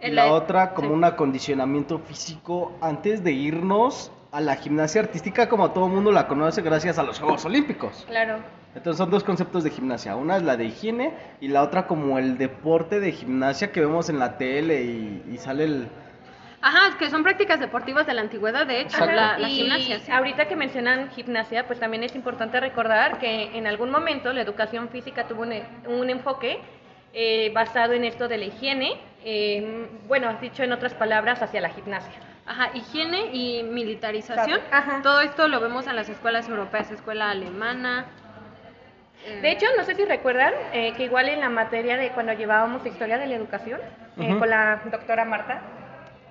Y 0.00 0.10
la, 0.10 0.32
otra 0.32 0.74
como 0.74 0.92
un 0.94 1.04
acondicionamiento 1.04 1.98
físico 1.98 2.72
antes 2.80 3.22
de 3.22 3.32
irnos 3.32 4.12
a 4.30 4.40
la 4.40 4.56
gimnasia 4.56 5.00
artística 5.00 5.48
como 5.48 5.70
todo 5.70 5.86
el 5.86 5.92
mundo 5.92 6.12
la 6.12 6.28
conoce 6.28 6.62
gracias 6.62 6.98
a 6.98 7.02
los 7.02 7.18
Juegos 7.18 7.44
Olímpicos. 7.44 8.04
Claro. 8.08 8.38
Entonces 8.78 8.98
son 8.98 9.10
dos 9.10 9.24
conceptos 9.24 9.64
de 9.64 9.70
gimnasia. 9.70 10.14
Una 10.14 10.36
es 10.36 10.44
la 10.44 10.56
de 10.56 10.66
higiene 10.66 11.12
y 11.40 11.48
la 11.48 11.64
otra 11.64 11.88
como 11.88 12.16
el 12.16 12.38
deporte 12.38 13.00
de 13.00 13.10
gimnasia 13.10 13.72
que 13.72 13.80
vemos 13.80 14.08
en 14.08 14.20
la 14.20 14.38
tele 14.38 14.82
y, 14.82 15.36
sale 15.38 15.64
el... 15.64 15.88
Ajá, 16.60 16.96
que 16.96 17.10
son 17.10 17.24
prácticas 17.24 17.58
deportivas 17.58 18.06
de 18.06 18.14
la 18.14 18.20
antigüedad, 18.20 18.68
de 18.68 18.82
hecho, 18.82 19.04
la, 19.04 19.36
y 19.40 19.46
gimnasia. 19.46 20.16
Ahorita 20.16 20.46
que 20.46 20.54
mencionan 20.54 21.10
gimnasia, 21.10 21.66
pues 21.66 21.80
también 21.80 22.04
es 22.04 22.14
importante 22.14 22.60
recordar 22.60 23.18
que 23.18 23.56
en 23.58 23.66
algún 23.66 23.90
momento 23.90 24.32
la 24.32 24.42
educación 24.42 24.88
física 24.90 25.26
tuvo 25.26 25.42
un, 25.42 26.10
enfoque 26.10 26.60
eh, 27.14 27.50
basado 27.52 27.94
en 27.94 28.04
esto 28.04 28.28
de 28.28 28.38
la 28.38 28.44
higiene, 28.44 28.92
eh, 29.24 29.88
bueno, 30.06 30.32
dicho 30.40 30.62
en 30.62 30.70
otras 30.70 30.94
palabras, 30.94 31.42
hacia 31.42 31.60
la 31.60 31.70
gimnasia. 31.70 32.12
Ajá, 32.46 32.70
higiene 32.74 33.34
y 33.34 33.64
militarización. 33.64 34.60
Ajá. 34.70 35.00
Todo 35.02 35.20
esto 35.20 35.48
lo 35.48 35.60
vemos 35.60 35.88
en 35.88 35.96
las 35.96 36.08
escuelas 36.08 36.48
europeas, 36.48 36.90
escuela 36.92 37.30
alemana, 37.30 38.06
de 39.42 39.50
hecho, 39.50 39.66
no 39.76 39.84
sé 39.84 39.94
si 39.94 40.04
recuerdan 40.04 40.54
eh, 40.72 40.94
que 40.96 41.04
igual 41.04 41.28
en 41.28 41.40
la 41.40 41.48
materia 41.48 41.96
de 41.96 42.10
cuando 42.10 42.32
llevábamos 42.32 42.86
historia 42.86 43.18
de 43.18 43.26
la 43.26 43.34
educación 43.34 43.80
eh, 44.18 44.36
con 44.38 44.48
la 44.48 44.80
doctora 44.90 45.24
Marta, 45.24 45.60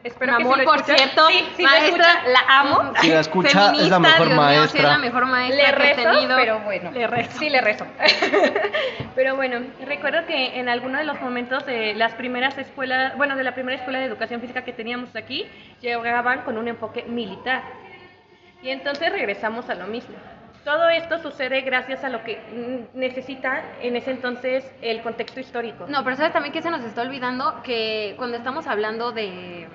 Espero 0.03 0.35
amor, 0.35 0.63
por 0.63 0.83
cierto, 0.83 1.27
maestra, 1.59 2.23
la 2.27 2.59
amo. 2.59 2.93
Si 3.01 3.09
la 3.09 3.19
escucha, 3.19 3.73
es 3.73 3.89
la 3.89 3.99
mejor 3.99 4.29
maestra. 4.35 4.81
es 4.81 4.87
la 4.87 4.97
mejor 4.99 5.25
maestra 5.25 5.65
le 5.65 5.71
rezo, 5.71 5.95
que 5.95 6.01
he 6.01 6.05
tenido. 6.05 6.37
Pero 6.37 6.59
bueno, 6.61 6.91
le 6.91 7.07
rezo. 7.07 7.39
Sí, 7.39 7.49
le 7.49 7.61
rezo. 7.61 7.85
pero 9.15 9.35
bueno, 9.35 9.59
recuerdo 9.85 10.25
que 10.25 10.59
en 10.59 10.69
alguno 10.69 10.99
de 10.99 11.03
los 11.03 11.19
momentos 11.19 11.65
de 11.65 11.93
las 11.95 12.13
primeras 12.13 12.57
escuelas, 12.57 13.17
bueno, 13.17 13.35
de 13.35 13.43
la 13.43 13.53
primera 13.53 13.77
escuela 13.77 13.99
de 13.99 14.05
educación 14.05 14.39
física 14.39 14.63
que 14.63 14.71
teníamos 14.71 15.15
aquí, 15.15 15.45
llegaban 15.81 16.43
con 16.43 16.57
un 16.57 16.67
enfoque 16.67 17.03
militar. 17.03 17.63
Y 18.61 18.69
entonces 18.69 19.11
regresamos 19.11 19.69
a 19.69 19.75
lo 19.75 19.87
mismo. 19.87 20.15
Todo 20.67 20.89
esto 20.89 21.17
sucede 21.19 21.61
gracias 21.61 22.03
a 22.03 22.09
lo 22.09 22.25
que 22.25 22.41
necesita 22.93 23.63
en 23.81 23.95
ese 23.95 24.11
entonces 24.11 24.69
el 24.81 25.01
contexto 25.01 25.39
histórico. 25.39 25.85
No, 25.87 26.03
pero 26.03 26.17
sabes 26.17 26.33
también 26.33 26.51
que 26.51 26.61
se 26.61 26.69
nos 26.69 26.83
está 26.83 27.03
olvidando 27.03 27.61
que 27.63 28.15
cuando 28.17 28.35
estamos 28.35 28.67
hablando 28.67 29.13
de 29.13 29.65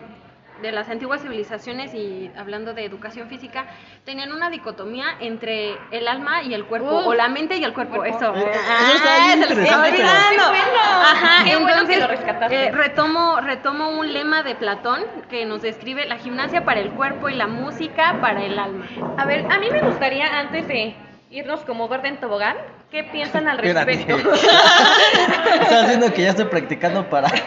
de 0.63 0.73
las 0.73 0.89
antiguas 0.89 1.23
civilizaciones 1.23 1.95
y 1.95 2.31
hablando 2.37 2.73
de 2.73 2.85
educación 2.85 3.29
física, 3.29 3.67
tenían 4.05 4.33
una 4.33 4.49
dicotomía 4.49 5.07
entre 5.21 5.77
el 5.91 6.09
alma 6.09 6.43
y 6.43 6.55
el 6.55 6.65
cuerpo, 6.65 6.89
o 6.89 7.15
la 7.15 7.29
mente 7.29 7.57
y 7.57 7.65
el 7.65 7.75
cuerpo. 7.75 8.05
Eso. 8.05 8.35
Eh, 8.35 8.53
ah, 8.55 9.37
se 9.47 9.55
lo 9.55 9.61
está 9.63 9.83
olvidando. 9.83 10.43
Ajá, 10.81 11.51
entonces 11.51 12.21
eh, 12.51 12.71
retomo, 12.71 13.41
retomo 13.41 13.91
un 13.91 14.13
lema 14.13 14.43
de 14.43 14.55
Platón 14.55 15.03
que 15.29 15.45
nos 15.45 15.63
describe 15.63 16.07
la 16.07 16.17
gimnasia 16.19 16.65
para 16.65 16.81
el 16.81 16.91
cuerpo 16.93 17.29
y 17.29 17.35
la 17.35 17.47
música 17.47 18.19
para 18.21 18.45
el 18.45 18.59
alma. 18.59 18.87
A 19.19 19.27
ver, 19.27 19.45
a 19.51 19.59
mí 19.59 19.69
me 19.71 19.81
gustaría 19.81 20.39
antes 20.39 20.69
de 20.69 20.95
irnos 21.33 21.65
como 21.65 21.89
Gordon 21.89 22.19
Tobogán, 22.19 22.57
¿qué 22.91 23.05
piensan 23.05 23.49
al 23.49 23.59
respecto? 23.59 24.17
Estás 24.35 25.85
haciendo 25.85 26.13
que 26.13 26.23
ya 26.23 26.31
estoy 26.31 26.45
practicando 26.47 27.09
para. 27.09 27.29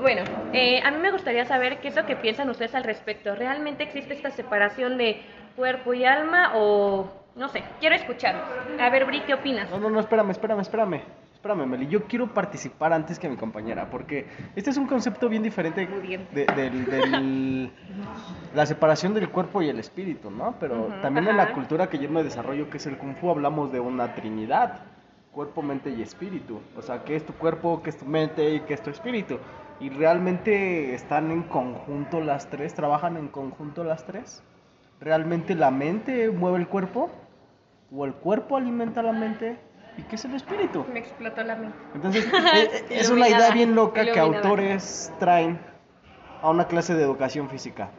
Bueno, 0.00 0.22
eh, 0.52 0.82
a 0.84 0.90
mí 0.90 0.98
me 0.98 1.10
gustaría 1.10 1.46
saber 1.46 1.78
qué 1.78 1.88
es 1.88 1.96
lo 1.96 2.04
que 2.04 2.14
piensan 2.14 2.50
ustedes 2.50 2.74
al 2.74 2.84
respecto. 2.84 3.34
¿Realmente 3.34 3.84
existe 3.84 4.12
esta 4.12 4.30
separación 4.30 4.98
de 4.98 5.22
cuerpo 5.56 5.94
y 5.94 6.04
alma 6.04 6.52
o 6.54 7.10
no 7.36 7.48
sé? 7.48 7.64
Quiero 7.80 7.94
escuchar. 7.94 8.34
A 8.78 8.90
ver, 8.90 9.06
Bri, 9.06 9.20
¿qué 9.20 9.32
opinas? 9.32 9.70
No, 9.70 9.78
no, 9.78 9.88
no, 9.88 10.00
espérame, 10.00 10.30
espérame, 10.32 10.60
espérame. 10.60 11.00
Espérame, 11.44 11.68
Meli, 11.68 11.88
yo 11.88 12.04
quiero 12.04 12.32
participar 12.32 12.94
antes 12.94 13.18
que 13.18 13.28
mi 13.28 13.36
compañera, 13.36 13.90
porque 13.90 14.26
este 14.56 14.70
es 14.70 14.78
un 14.78 14.86
concepto 14.86 15.28
bien 15.28 15.42
diferente 15.42 15.86
de, 15.86 17.70
la 18.54 18.64
separación 18.64 19.12
del 19.12 19.28
cuerpo 19.28 19.60
y 19.60 19.68
el 19.68 19.78
espíritu, 19.78 20.30
¿no? 20.30 20.54
Pero 20.58 20.86
también 21.02 21.28
en 21.28 21.36
la 21.36 21.52
cultura 21.52 21.90
que 21.90 21.98
yo 21.98 22.08
me 22.08 22.24
desarrollo, 22.24 22.70
que 22.70 22.78
es 22.78 22.86
el 22.86 22.96
Kung 22.96 23.14
Fu, 23.16 23.28
hablamos 23.28 23.70
de 23.72 23.78
una 23.78 24.14
trinidad, 24.14 24.86
cuerpo, 25.32 25.60
mente 25.60 25.90
y 25.90 26.00
espíritu. 26.00 26.62
O 26.78 26.80
sea, 26.80 27.04
¿qué 27.04 27.14
es 27.14 27.26
tu 27.26 27.34
cuerpo, 27.34 27.82
qué 27.82 27.90
es 27.90 27.98
tu 27.98 28.06
mente 28.06 28.54
y 28.54 28.60
qué 28.60 28.72
es 28.72 28.82
tu 28.82 28.88
espíritu? 28.88 29.36
Y 29.80 29.90
realmente 29.90 30.94
están 30.94 31.30
en 31.30 31.42
conjunto 31.42 32.22
las 32.22 32.48
tres, 32.48 32.72
trabajan 32.72 33.18
en 33.18 33.28
conjunto 33.28 33.84
las 33.84 34.06
tres. 34.06 34.42
¿Realmente 34.98 35.54
la 35.54 35.70
mente 35.70 36.30
mueve 36.30 36.56
el 36.56 36.68
cuerpo? 36.68 37.10
¿O 37.94 38.06
el 38.06 38.14
cuerpo 38.14 38.56
alimenta 38.56 39.02
la 39.02 39.12
mente? 39.12 39.58
¿Y 39.96 40.02
qué 40.02 40.16
es 40.16 40.24
el 40.24 40.34
espíritu? 40.34 40.84
Me 40.92 40.98
explotó 40.98 41.42
la 41.42 41.56
mente. 41.56 41.76
Entonces, 41.94 42.26
es 42.90 43.10
una 43.10 43.28
idea 43.28 43.50
bien 43.50 43.74
loca 43.74 44.04
que 44.04 44.18
autores 44.18 45.12
traen 45.18 45.58
a 46.42 46.50
una 46.50 46.66
clase 46.66 46.94
de 46.94 47.02
educación 47.02 47.48
física. 47.48 47.90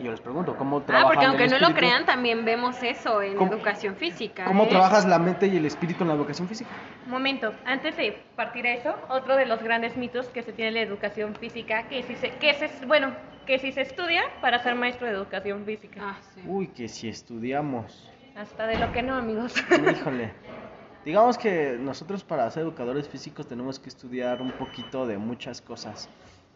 Y 0.00 0.04
yo 0.04 0.10
les 0.10 0.20
pregunto, 0.20 0.56
¿cómo 0.56 0.80
trabajan 0.82 1.06
Ah, 1.06 1.12
porque 1.12 1.26
aunque 1.26 1.48
no 1.48 1.58
lo 1.58 1.74
crean, 1.74 2.04
también 2.04 2.44
vemos 2.44 2.82
eso 2.82 3.22
en 3.22 3.40
educación 3.40 3.94
física. 3.94 4.44
¿Cómo 4.46 4.64
¿eh? 4.64 4.68
trabajas 4.68 5.04
la 5.04 5.18
mente 5.18 5.46
y 5.46 5.56
el 5.56 5.64
espíritu 5.64 6.02
en 6.02 6.08
la 6.08 6.14
educación 6.14 6.48
física? 6.48 6.70
Momento, 7.06 7.52
antes 7.64 7.96
de 7.96 8.18
partir 8.34 8.66
a 8.66 8.74
eso, 8.74 8.94
otro 9.08 9.36
de 9.36 9.46
los 9.46 9.62
grandes 9.62 9.96
mitos 9.96 10.26
que 10.28 10.42
se 10.42 10.52
tiene 10.52 10.68
en 10.68 10.74
la 10.74 10.80
educación 10.80 11.34
física, 11.34 11.84
que 11.88 12.02
si 12.02 12.16
se, 12.16 12.30
que 12.30 12.54
se, 12.54 12.86
bueno, 12.86 13.12
que 13.46 13.58
si 13.58 13.70
se 13.70 13.82
estudia 13.82 14.22
para 14.40 14.58
ser 14.62 14.74
maestro 14.74 15.06
de 15.06 15.12
educación 15.12 15.64
física. 15.64 16.00
Ah, 16.02 16.16
sí. 16.34 16.42
Uy, 16.46 16.68
que 16.68 16.88
si 16.88 17.08
estudiamos. 17.08 18.10
Hasta 18.34 18.66
de 18.66 18.78
lo 18.78 18.90
que 18.92 19.02
no, 19.02 19.14
amigos. 19.14 19.54
Híjole. 19.70 20.32
Digamos 21.04 21.36
que 21.36 21.76
nosotros 21.80 22.22
para 22.22 22.48
ser 22.50 22.62
educadores 22.62 23.08
físicos 23.08 23.46
tenemos 23.48 23.78
que 23.80 23.88
estudiar 23.88 24.40
un 24.40 24.52
poquito 24.52 25.06
de 25.06 25.18
muchas 25.18 25.60
cosas. 25.60 26.08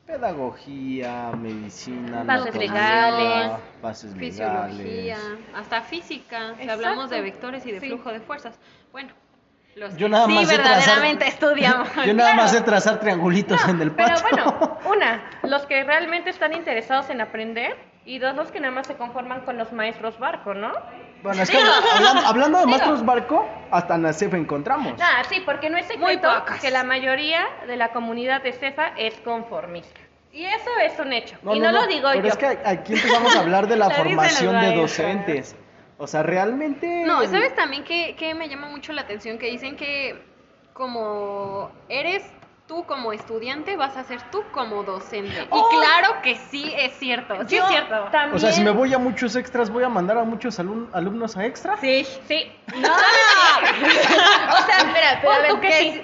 Pedagogía, 0.06 1.32
medicina, 1.36 2.22
Bases 2.24 2.54
legales, 2.56 3.52
bases 3.82 4.14
Fisiología, 4.14 5.16
legales. 5.16 5.18
hasta 5.54 5.82
física, 5.82 6.54
si 6.60 6.68
hablamos 6.70 7.10
de 7.10 7.20
vectores 7.20 7.66
y 7.66 7.72
de 7.72 7.80
Sí. 7.80 7.88
flujo 7.88 8.12
de 8.12 8.20
fuerzas. 8.20 8.56
Bueno, 8.92 9.10
los 9.74 9.96
Yo 9.96 10.08
nada 10.08 10.26
sí 10.26 10.32
más 10.34 10.48
sé 10.48 10.54
trazar- 10.58 10.76
verdaderamente 10.76 11.26
estudiamos. 11.28 11.88
Yo 12.06 12.14
nada 12.14 12.34
más 12.34 12.52
sé 12.52 12.60
trazar 12.60 13.00
triangulitos 13.00 13.66
en 13.68 13.82
el 13.82 13.90
Pero 13.90 14.14
patio. 14.14 14.22
bueno, 14.54 14.78
una, 14.96 15.28
los 15.42 15.66
que 15.66 15.82
realmente 15.82 16.30
están 16.30 16.52
interesados 16.52 17.10
en 17.10 17.20
aprender 17.20 17.76
y 18.04 18.20
dos, 18.20 18.34
los 18.36 18.52
que 18.52 18.60
nada 18.60 18.72
más 18.72 18.86
se 18.86 18.94
conforman 18.94 19.40
con 19.40 19.58
los 19.58 19.72
maestros 19.72 20.20
barco, 20.20 20.54
¿no? 20.54 20.72
Bueno, 21.26 21.42
es 21.42 21.50
que 21.50 21.58
hablando, 21.58 22.24
hablando 22.24 22.58
de 22.60 22.66
maestros 22.66 23.04
barco, 23.04 23.48
hasta 23.72 23.96
en 23.96 24.04
la 24.04 24.12
CEF 24.12 24.34
encontramos. 24.34 24.94
Ah, 25.02 25.24
sí, 25.28 25.42
porque 25.44 25.68
no 25.68 25.76
es 25.76 25.86
secreto 25.86 26.28
que 26.60 26.70
la 26.70 26.84
mayoría 26.84 27.44
de 27.66 27.76
la 27.76 27.88
comunidad 27.88 28.44
de 28.44 28.52
CEFA 28.52 28.92
es 28.96 29.14
conformista. 29.22 30.00
Y 30.32 30.44
eso 30.44 30.70
es 30.84 30.96
un 31.00 31.12
hecho. 31.12 31.36
y 31.52 31.58
no, 31.58 31.72
lo 31.72 31.88
digo 31.88 32.10
pero 32.12 32.22
yo. 32.22 32.28
es 32.28 32.36
que 32.36 32.46
aquí 32.46 32.92
empezamos 32.92 33.34
a 33.34 33.40
hablar 33.40 33.66
de 33.66 33.76
la 33.76 33.90
formación 34.02 34.60
de 34.60 34.76
docentes. 34.76 35.56
O 35.98 36.06
sea, 36.06 36.22
realmente... 36.22 37.02
No, 37.04 37.26
¿sabes 37.26 37.56
también 37.56 37.82
que, 37.82 38.14
que 38.14 38.32
me 38.32 38.48
llama 38.48 38.68
mucho 38.68 38.92
la 38.92 39.02
atención? 39.02 39.36
Que 39.36 39.50
dicen 39.50 39.74
que 39.74 40.22
como 40.74 41.72
eres 41.88 42.22
tú 42.66 42.84
como 42.84 43.12
estudiante, 43.12 43.76
vas 43.76 43.96
a 43.96 44.04
ser 44.04 44.20
tú 44.30 44.42
como 44.52 44.82
docente. 44.82 45.46
Oh. 45.50 45.68
Y 45.72 45.76
claro 45.76 46.20
que 46.22 46.34
sí 46.50 46.72
es 46.76 46.92
cierto, 46.98 47.36
sí 47.46 47.56
Yo 47.56 47.62
es 47.62 47.68
cierto. 47.68 48.04
También... 48.10 48.34
O 48.36 48.38
sea, 48.38 48.52
si 48.52 48.62
me 48.62 48.70
voy 48.70 48.92
a 48.92 48.98
muchos 48.98 49.36
extras, 49.36 49.70
¿voy 49.70 49.84
a 49.84 49.88
mandar 49.88 50.18
a 50.18 50.24
muchos 50.24 50.58
alum- 50.58 50.88
alumnos 50.92 51.36
a 51.36 51.46
extra? 51.46 51.76
Sí, 51.78 52.04
sí. 52.26 52.52
No. 52.76 52.88
o 52.88 54.66
sea, 54.66 54.78
espera, 54.78 55.18
pero 55.20 55.32
a 55.32 55.36
Pon 55.36 55.42
ver, 55.42 55.50
tú 55.52 55.60
que 55.60 55.68
¿qué 55.68 55.78
sí. 55.78 56.02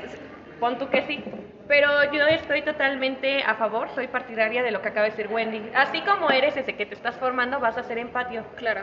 Pon 0.61 0.79
tú 0.79 0.89
que 0.89 1.07
sí. 1.07 1.25
Pero 1.69 2.13
yo 2.13 2.27
estoy 2.27 2.63
totalmente 2.63 3.43
a 3.43 3.55
favor, 3.55 3.89
soy 3.95 4.09
partidaria 4.09 4.63
de 4.63 4.71
lo 4.71 4.83
que 4.83 4.89
acaba 4.89 5.05
de 5.05 5.11
decir 5.11 5.29
Wendy. 5.29 5.71
Así 5.75 6.01
como 6.03 6.31
eres 6.31 6.55
desde 6.55 6.77
que 6.77 6.87
te 6.87 6.95
estás 6.95 7.17
formando, 7.17 7.61
vas 7.61 7.79
a 7.79 7.83
ser 7.83 7.99
empatio. 7.99 8.45
Claro. 8.57 8.83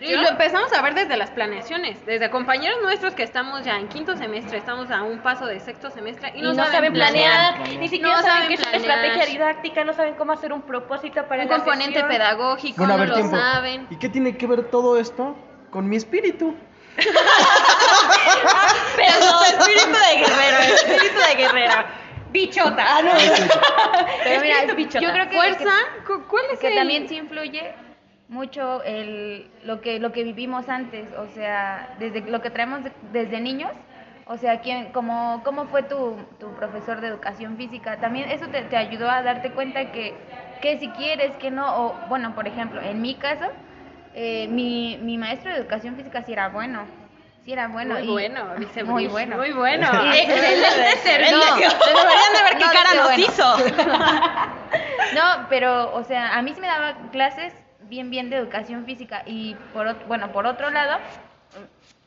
Y 0.00 0.14
lo 0.16 0.28
empezamos 0.28 0.72
a 0.72 0.80
ver 0.80 0.94
desde 0.94 1.16
las 1.16 1.30
planeaciones, 1.30 2.04
desde 2.06 2.30
compañeros 2.30 2.78
nuestros 2.82 3.14
que 3.14 3.22
estamos 3.22 3.62
ya 3.64 3.76
en 3.78 3.88
quinto 3.88 4.16
semestre, 4.16 4.56
estamos 4.58 4.90
a 4.90 5.02
un 5.02 5.18
paso 5.20 5.44
de 5.46 5.60
sexto 5.60 5.90
semestre 5.90 6.32
y 6.34 6.38
Y 6.38 6.42
no, 6.42 6.54
no, 6.54 6.64
saben 6.66 6.92
planear, 6.92 7.56
planear. 7.56 7.78
ni 7.80 7.88
siquiera 7.88 8.16
No 8.16 8.22
saben 8.22 8.32
saben 8.32 8.48
qué 8.48 8.54
es 8.54 8.60
una 8.66 8.76
estrategia 8.76 9.26
didáctica, 9.26 9.84
no 9.84 9.92
saben 9.92 10.14
cómo 10.14 10.32
hacer 10.32 10.52
un 10.54 10.62
propósito 10.62 11.26
para 11.26 11.42
un 11.42 11.48
la 11.50 11.56
componente 11.56 11.92
sesión. 12.00 12.08
pedagógico, 12.08 12.76
Bueno, 12.78 12.94
a 12.94 12.96
no 12.96 13.04
lo 13.16 13.28
saben. 13.30 13.86
¿Y 13.90 13.96
qué 13.96 14.08
tiene 14.08 14.36
que 14.36 14.46
ver 14.46 14.64
todo 14.70 14.98
esto 14.98 15.36
con 15.70 15.88
mi 15.88 15.96
espíritu? 15.96 16.54
Pero 18.96 19.12
no, 19.20 19.44
espíritu 19.58 19.98
de 19.98 20.18
guerrero, 20.18 20.58
espíritu 20.74 21.18
de 21.28 21.34
guerrero. 21.36 21.74
Bichota. 22.30 22.84
Ah, 22.86 23.02
no. 23.02 23.10
Pero 24.24 24.40
mira, 24.40 24.54
Espíritu 24.60 24.76
bichota. 24.76 25.00
yo 25.00 25.12
creo 25.12 25.28
que, 25.28 25.36
Fuerza, 25.36 25.72
¿cu- 26.06 26.24
¿cuál 26.28 26.44
es 26.52 26.58
que 26.60 26.68
el- 26.68 26.76
también 26.76 27.08
sí 27.08 27.16
influye 27.16 27.74
mucho 28.30 28.82
el 28.84 29.50
lo 29.64 29.80
que 29.82 29.98
lo 29.98 30.12
que 30.12 30.24
vivimos 30.24 30.68
antes, 30.68 31.06
o 31.18 31.26
sea, 31.34 31.94
desde 31.98 32.22
lo 32.22 32.40
que 32.40 32.48
traemos 32.50 32.82
de- 32.84 32.92
desde 33.12 33.40
niños, 33.40 33.72
o 34.26 34.36
sea, 34.38 34.60
quién 34.60 34.92
cómo 34.92 35.42
cómo 35.44 35.66
fue 35.66 35.82
tu, 35.82 36.16
tu 36.38 36.54
profesor 36.54 37.00
de 37.00 37.08
educación 37.08 37.56
física, 37.56 37.98
también 37.98 38.30
eso 38.30 38.46
te, 38.46 38.62
te 38.62 38.76
ayudó 38.76 39.10
a 39.10 39.22
darte 39.22 39.50
cuenta 39.50 39.90
que 39.92 40.14
que 40.62 40.78
si 40.78 40.88
quieres 40.90 41.34
que 41.36 41.50
no 41.50 41.66
o 41.86 41.94
bueno, 42.08 42.34
por 42.34 42.46
ejemplo, 42.46 42.80
en 42.80 43.02
mi 43.02 43.14
caso 43.16 43.44
eh, 44.14 44.46
mi, 44.48 44.98
mi 45.02 45.18
maestro 45.18 45.50
de 45.52 45.58
educación 45.58 45.96
física 45.96 46.22
sí 46.22 46.32
era 46.32 46.48
bueno, 46.50 46.84
sí 47.44 47.52
era 47.52 47.66
bueno 47.68 47.94
muy 47.94 48.02
y- 48.04 48.10
bueno, 48.12 48.44
dice 48.58 48.84
muy 48.84 49.06
bueno, 49.08 49.36
Muy 49.38 49.52
bueno. 49.52 49.86
Excelente 50.14 50.98
servicio. 51.02 51.38
No, 51.38 51.56
Deberían 51.56 52.32
de 52.32 52.42
ver 52.44 52.58
qué 52.58 52.64
no, 52.64 52.72
cara 52.72 52.94
nos 52.94 53.04
bueno. 53.06 53.24
hizo. 53.24 53.56
No, 55.14 55.46
pero, 55.48 55.92
o 55.94 56.04
sea, 56.04 56.36
a 56.38 56.42
mí 56.42 56.52
sí 56.54 56.60
me 56.60 56.68
daba 56.68 56.94
clases 57.10 57.52
bien, 57.90 58.08
bien 58.08 58.30
de 58.30 58.36
educación 58.36 58.86
física. 58.86 59.22
Y, 59.26 59.54
por 59.74 60.06
bueno, 60.06 60.32
por 60.32 60.46
otro 60.46 60.70
lado, 60.70 60.98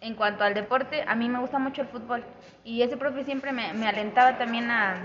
en 0.02 0.16
cuanto 0.16 0.44
al 0.44 0.56
deporte, 0.56 1.04
a 1.08 1.14
mí 1.14 1.30
me 1.30 1.40
gusta 1.40 1.60
mucho 1.60 1.82
el 1.84 1.88
fútbol. 1.88 2.24
Y 2.64 2.82
ese 2.82 2.98
profe 2.98 3.24
siempre 3.24 3.52
me, 3.52 3.74
me 3.74 3.88
alentaba 3.88 4.38
también 4.38 4.72
a, 4.72 4.96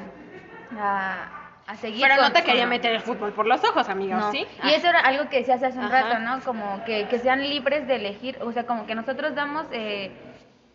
a, 0.80 1.28
a 1.66 1.76
seguir. 1.76 2.06
Pero 2.08 2.22
no 2.22 2.32
te 2.32 2.42
quería 2.42 2.66
meter 2.66 2.94
el 2.94 3.00
fútbol 3.02 3.32
por 3.32 3.46
los 3.46 3.62
ojos, 3.64 3.88
amigos, 3.88 4.18
no. 4.18 4.30
¿sí? 4.30 4.46
Y 4.64 4.70
eso 4.72 4.88
era 4.88 5.00
algo 5.00 5.28
que 5.28 5.38
decías 5.38 5.62
hace 5.62 5.78
un 5.78 5.84
Ajá. 5.84 6.02
rato, 6.02 6.18
¿no? 6.20 6.40
Como 6.40 6.82
que, 6.84 7.06
que 7.08 7.18
sean 7.18 7.42
libres 7.42 7.86
de 7.86 7.96
elegir, 7.96 8.38
o 8.40 8.52
sea, 8.52 8.64
como 8.64 8.86
que 8.86 8.94
nosotros 8.94 9.34
damos 9.34 9.66
eh, 9.72 10.12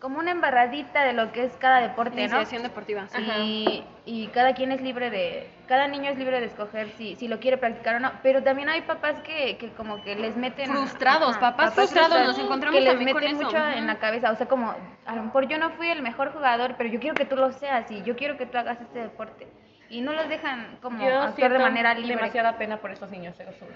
como 0.04 0.18
una 0.18 0.32
embarradita 0.32 1.02
de 1.02 1.14
lo 1.14 1.32
que 1.32 1.44
es 1.44 1.56
cada 1.56 1.80
deporte, 1.80 2.16
¿no? 2.16 2.36
Iniciación 2.36 2.62
deportiva. 2.62 3.06
sí. 3.08 3.22
y, 3.24 3.84
y 4.04 4.26
cada 4.26 4.52
quien 4.52 4.70
es 4.70 4.82
libre 4.82 5.08
de, 5.08 5.48
cada 5.66 5.88
niño 5.88 6.10
es 6.10 6.18
libre 6.18 6.40
de 6.40 6.46
escoger 6.46 6.90
si, 6.98 7.16
si 7.16 7.26
lo 7.26 7.40
quiere 7.40 7.56
practicar 7.56 7.94
o 7.94 8.00
no, 8.00 8.12
pero 8.22 8.42
también 8.42 8.68
hay 8.68 8.82
papás 8.82 9.18
que, 9.22 9.56
que 9.56 9.70
como 9.70 10.02
que 10.02 10.14
les 10.14 10.36
meten... 10.36 10.70
Frustrados, 10.70 11.38
papás 11.38 11.72
frustrados, 11.72 12.22
nos 12.22 12.38
encontramos 12.38 12.78
que 12.78 12.84
les 12.84 12.96
también 12.96 13.14
meten 13.14 13.30
eso. 13.30 13.44
mucho 13.44 13.56
en 13.56 13.86
la 13.86 13.98
cabeza, 13.98 14.30
o 14.30 14.36
sea, 14.36 14.46
como, 14.46 14.74
a 15.06 15.16
lo 15.16 15.22
mejor 15.22 15.48
yo 15.48 15.56
no 15.56 15.70
fui 15.70 15.88
el 15.88 16.02
mejor 16.02 16.34
jugador, 16.34 16.74
pero 16.76 16.90
yo 16.90 17.00
quiero 17.00 17.14
que 17.14 17.24
tú 17.24 17.36
lo 17.36 17.50
seas 17.52 17.90
y 17.90 18.02
yo 18.02 18.14
quiero 18.14 18.36
que 18.36 18.44
tú 18.44 18.58
hagas 18.58 18.78
este 18.82 18.98
deporte. 18.98 19.48
Y 19.88 20.02
no 20.02 20.12
los 20.12 20.28
dejan 20.28 20.80
como 20.82 21.02
Yo 21.02 21.18
actuar 21.18 21.50
de 21.50 21.58
manera 21.60 21.94
libre. 21.94 22.16
demasiada 22.16 22.58
pena 22.58 22.76
por 22.76 22.90
esos 22.90 23.10
niños, 23.10 23.36
se 23.36 23.44
los 23.44 23.54
juro. 23.56 23.72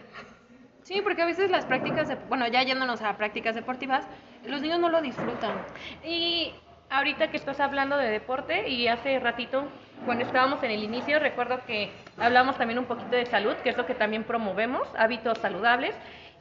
Sí, 0.83 1.01
porque 1.03 1.23
a 1.23 1.27
veces 1.27 1.51
las 1.51 1.65
prácticas, 1.67 2.09
de- 2.09 2.17
bueno, 2.29 2.47
ya 2.49 2.63
yéndonos 2.63 3.03
a 3.03 3.17
prácticas 3.17 3.55
deportivas, 3.55 4.07
los 4.47 4.61
niños 4.61 4.79
no 4.79 4.89
lo 4.89 5.01
disfrutan. 5.03 5.53
Y 6.05 6.53
ahorita 6.91 7.31
que 7.31 7.37
estás 7.37 7.61
hablando 7.61 7.97
de 7.99 8.09
deporte 8.09 8.69
y 8.69 8.89
hace 8.89 9.19
ratito, 9.19 9.65
cuando 10.07 10.25
estábamos 10.25 10.63
en 10.63 10.71
el 10.71 10.83
inicio, 10.83 11.19
recuerdo 11.19 11.61
que 11.67 11.91
hablamos 12.19 12.57
también 12.57 12.79
un 12.79 12.87
poquito 12.87 13.11
de 13.17 13.27
salud, 13.27 13.55
que 13.57 13.71
es 13.71 13.77
lo 13.77 13.85
que 13.85 13.95
también 13.95 14.25
promovemos, 14.25 14.89
hábitos 14.97 15.37
saludables. 15.39 15.95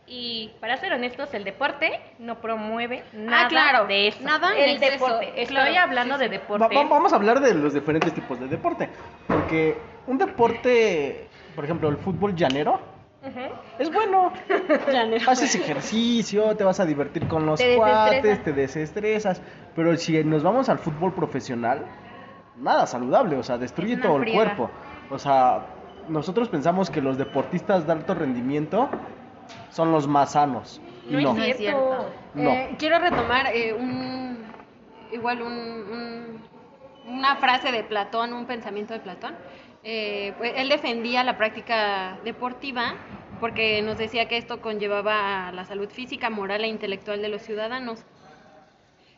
Y 0.09 0.51
para 0.61 0.77
ser 0.77 0.93
honestos, 0.93 1.33
el 1.33 1.43
deporte 1.43 1.99
no 2.19 2.39
promueve 2.39 3.03
nada 3.11 3.49
claro, 3.49 3.87
de 3.87 4.07
eso. 4.07 4.19
nada 4.23 4.55
en 4.57 4.63
el 4.63 4.69
exceso, 4.77 5.05
deporte. 5.05 5.25
Estoy 5.41 5.45
claro, 5.57 5.79
hablando 5.81 6.15
sí, 6.15 6.19
de 6.21 6.25
sí. 6.27 6.31
deporte. 6.31 6.75
Va- 6.75 6.81
va- 6.83 6.89
vamos 6.89 7.11
a 7.11 7.17
hablar 7.17 7.41
de 7.41 7.53
los 7.53 7.73
diferentes 7.73 8.13
tipos 8.13 8.39
de 8.39 8.47
deporte. 8.47 8.87
Porque 9.27 9.75
un 10.05 10.17
deporte, 10.17 11.27
por 11.53 11.65
ejemplo, 11.65 11.89
el 11.89 11.97
fútbol 11.97 12.33
llanero, 12.37 12.79
Es 13.79 13.91
bueno. 13.91 14.31
Haces 15.27 15.55
ejercicio, 15.55 16.55
te 16.55 16.63
vas 16.63 16.79
a 16.79 16.85
divertir 16.85 17.27
con 17.27 17.45
los 17.45 17.59
Te 17.59 17.75
cuates, 17.75 18.23
desestresas. 18.23 18.43
te 18.43 18.51
desestresas. 18.53 19.41
Pero 19.75 19.95
si 19.97 20.23
nos 20.23 20.43
vamos 20.43 20.69
al 20.69 20.79
fútbol 20.79 21.13
profesional, 21.13 21.85
nada 22.57 22.87
saludable, 22.87 23.35
o 23.37 23.43
sea, 23.43 23.57
destruye 23.57 23.97
todo 23.97 24.17
el 24.21 24.31
cuerpo. 24.31 24.69
O 25.09 25.19
sea, 25.19 25.65
nosotros 26.07 26.47
pensamos 26.49 26.89
que 26.89 27.01
los 27.01 27.17
deportistas 27.17 27.85
de 27.85 27.91
alto 27.93 28.13
rendimiento 28.13 28.89
son 29.71 29.91
los 29.91 30.07
más 30.07 30.31
sanos. 30.33 30.81
Y 31.09 31.13
No, 31.13 31.21
no. 31.21 31.33
No 31.35 31.43
es 31.43 31.49
es 31.51 31.57
cierto. 31.57 31.79
cierto. 31.79 32.05
No. 32.35 32.49
Eh, 32.51 32.75
quiero 32.77 32.99
retomar 32.99 33.47
eh, 33.53 33.73
un, 33.73 34.37
igual 35.11 35.41
un, 35.41 35.51
un- 35.53 36.37
una 37.07 37.37
frase 37.37 37.71
de 37.71 37.83
Platón, 37.83 38.33
un 38.33 38.45
pensamiento 38.45 38.93
de 38.93 38.99
Platón. 38.99 39.33
Eh, 39.89 40.33
pues, 40.37 40.51
él 40.57 40.67
defendía 40.67 41.23
la 41.23 41.37
práctica 41.37 42.19
deportiva 42.25 42.95
porque 43.39 43.81
nos 43.81 43.97
decía 43.97 44.27
que 44.27 44.35
esto 44.35 44.59
conllevaba 44.59 45.47
a 45.47 45.51
la 45.53 45.63
salud 45.63 45.89
física, 45.89 46.29
moral 46.29 46.65
e 46.65 46.67
intelectual 46.67 47.21
de 47.21 47.29
los 47.29 47.41
ciudadanos. 47.41 48.03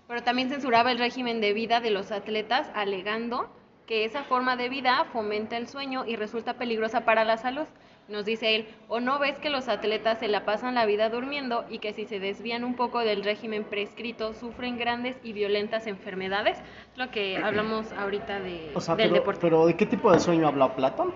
pero 0.08 0.22
también 0.22 0.50
censuraba 0.50 0.92
el 0.92 1.00
régimen 1.00 1.42
de 1.42 1.54
vida 1.54 1.80
de 1.80 1.90
los 1.90 2.12
atletas, 2.12 2.70
alegando 2.76 3.50
que 3.88 4.06
esa 4.06 4.24
forma 4.24 4.58
de 4.58 4.70
vida 4.70 5.06
fomenta 5.12 5.58
el 5.58 5.68
sueño 5.68 6.06
y 6.06 6.16
resulta 6.16 6.54
peligrosa 6.54 7.04
para 7.04 7.26
la 7.26 7.38
salud. 7.38 7.68
Nos 8.10 8.26
dice 8.26 8.56
él, 8.56 8.68
o 8.88 9.00
no 9.00 9.20
ves 9.20 9.38
que 9.38 9.50
los 9.52 9.68
atletas 9.68 10.20
se 10.20 10.28
la 10.28 10.44
pasan 10.44 10.74
la 10.74 10.86
vida 10.86 11.10
durmiendo 11.10 11.66
y 11.70 11.78
que 11.78 11.94
si 11.94 12.06
se 12.06 12.20
desvían 12.20 12.64
un 12.64 12.76
poco 12.76 13.00
del 13.00 13.24
régimen 13.24 13.64
prescrito 13.64 14.34
sufren 14.34 14.78
grandes 14.80 15.16
y 15.24 15.34
violentas 15.34 15.86
enfermedades, 15.86 16.58
lo 16.96 17.12
que 17.12 17.38
hablamos 17.38 17.92
ahorita 17.94 18.40
de, 18.40 18.72
O 18.74 18.82
sea, 18.82 18.96
del 18.96 19.10
pero, 19.10 19.20
deporte. 19.20 19.40
pero 19.42 19.66
¿de 19.68 19.76
qué 19.76 19.86
tipo 19.86 20.12
de 20.12 20.20
sueño 20.20 20.48
habla 20.48 20.76
Platón? 20.76 21.14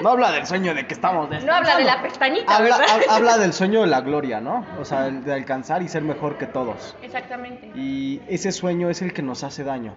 No 0.00 0.10
habla 0.10 0.32
del 0.32 0.46
sueño 0.46 0.74
de 0.74 0.86
que 0.86 0.94
estamos 0.94 1.28
No 1.44 1.52
habla 1.52 1.76
de 1.76 1.84
la 1.84 2.00
pestañita, 2.02 2.56
Habla, 2.56 2.78
habla 3.10 3.38
del 3.38 3.52
sueño 3.52 3.80
de 3.80 3.88
la 3.88 4.00
gloria, 4.00 4.40
¿no? 4.40 4.64
O 4.80 4.84
sea, 4.84 5.10
de 5.10 5.32
alcanzar 5.32 5.82
y 5.82 5.88
ser 5.88 6.02
mejor 6.02 6.38
que 6.38 6.46
todos. 6.46 6.96
Exactamente. 7.02 7.70
Y 7.74 8.20
ese 8.28 8.52
sueño 8.52 8.90
es 8.90 9.02
el 9.02 9.12
que 9.12 9.22
nos 9.22 9.42
hace 9.44 9.64
daño. 9.64 9.96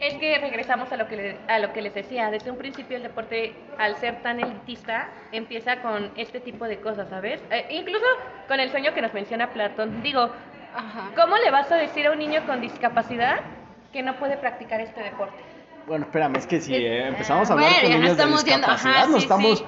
Es 0.00 0.14
que 0.14 0.38
regresamos 0.38 0.90
a 0.92 0.96
lo 0.96 1.06
que, 1.08 1.16
le- 1.16 1.36
a 1.46 1.58
lo 1.58 1.72
que 1.74 1.82
les 1.82 1.94
decía. 1.94 2.30
Desde 2.30 2.50
un 2.50 2.56
principio 2.56 2.96
el 2.96 3.02
deporte, 3.02 3.52
al 3.78 3.96
ser 3.96 4.22
tan 4.22 4.40
elitista, 4.40 5.08
empieza 5.30 5.82
con 5.82 6.10
este 6.16 6.40
tipo 6.40 6.64
de 6.66 6.80
cosas, 6.80 7.10
¿sabes? 7.10 7.40
Eh, 7.50 7.66
incluso 7.70 8.06
con 8.48 8.60
el 8.60 8.70
sueño 8.70 8.94
que 8.94 9.02
nos 9.02 9.12
menciona 9.12 9.50
Platón. 9.50 10.02
Digo, 10.02 10.30
Ajá. 10.74 11.10
¿cómo 11.14 11.36
le 11.36 11.50
vas 11.50 11.70
a 11.70 11.76
decir 11.76 12.06
a 12.06 12.12
un 12.12 12.18
niño 12.18 12.40
con 12.46 12.62
discapacidad 12.62 13.40
que 13.92 14.02
no 14.02 14.16
puede 14.16 14.38
practicar 14.38 14.80
este 14.80 15.02
deporte? 15.02 15.42
Bueno, 15.86 16.06
espérame, 16.06 16.36
es 16.36 16.46
que 16.46 16.60
si 16.60 16.74
eh, 16.74 17.08
empezamos 17.08 17.50
a 17.50 17.52
hablar 17.52 17.68
Bueno, 17.70 17.82
con 17.82 17.90
no 17.90 17.98
niños 17.98 18.16
de 18.16 18.22
estamos 18.22 18.44
yendo- 18.44 18.66
ajá, 18.68 18.74
discapacidad, 18.76 19.06
nos 19.08 19.16
sí, 19.16 19.22
estamos 19.24 19.58
sí. 19.58 19.64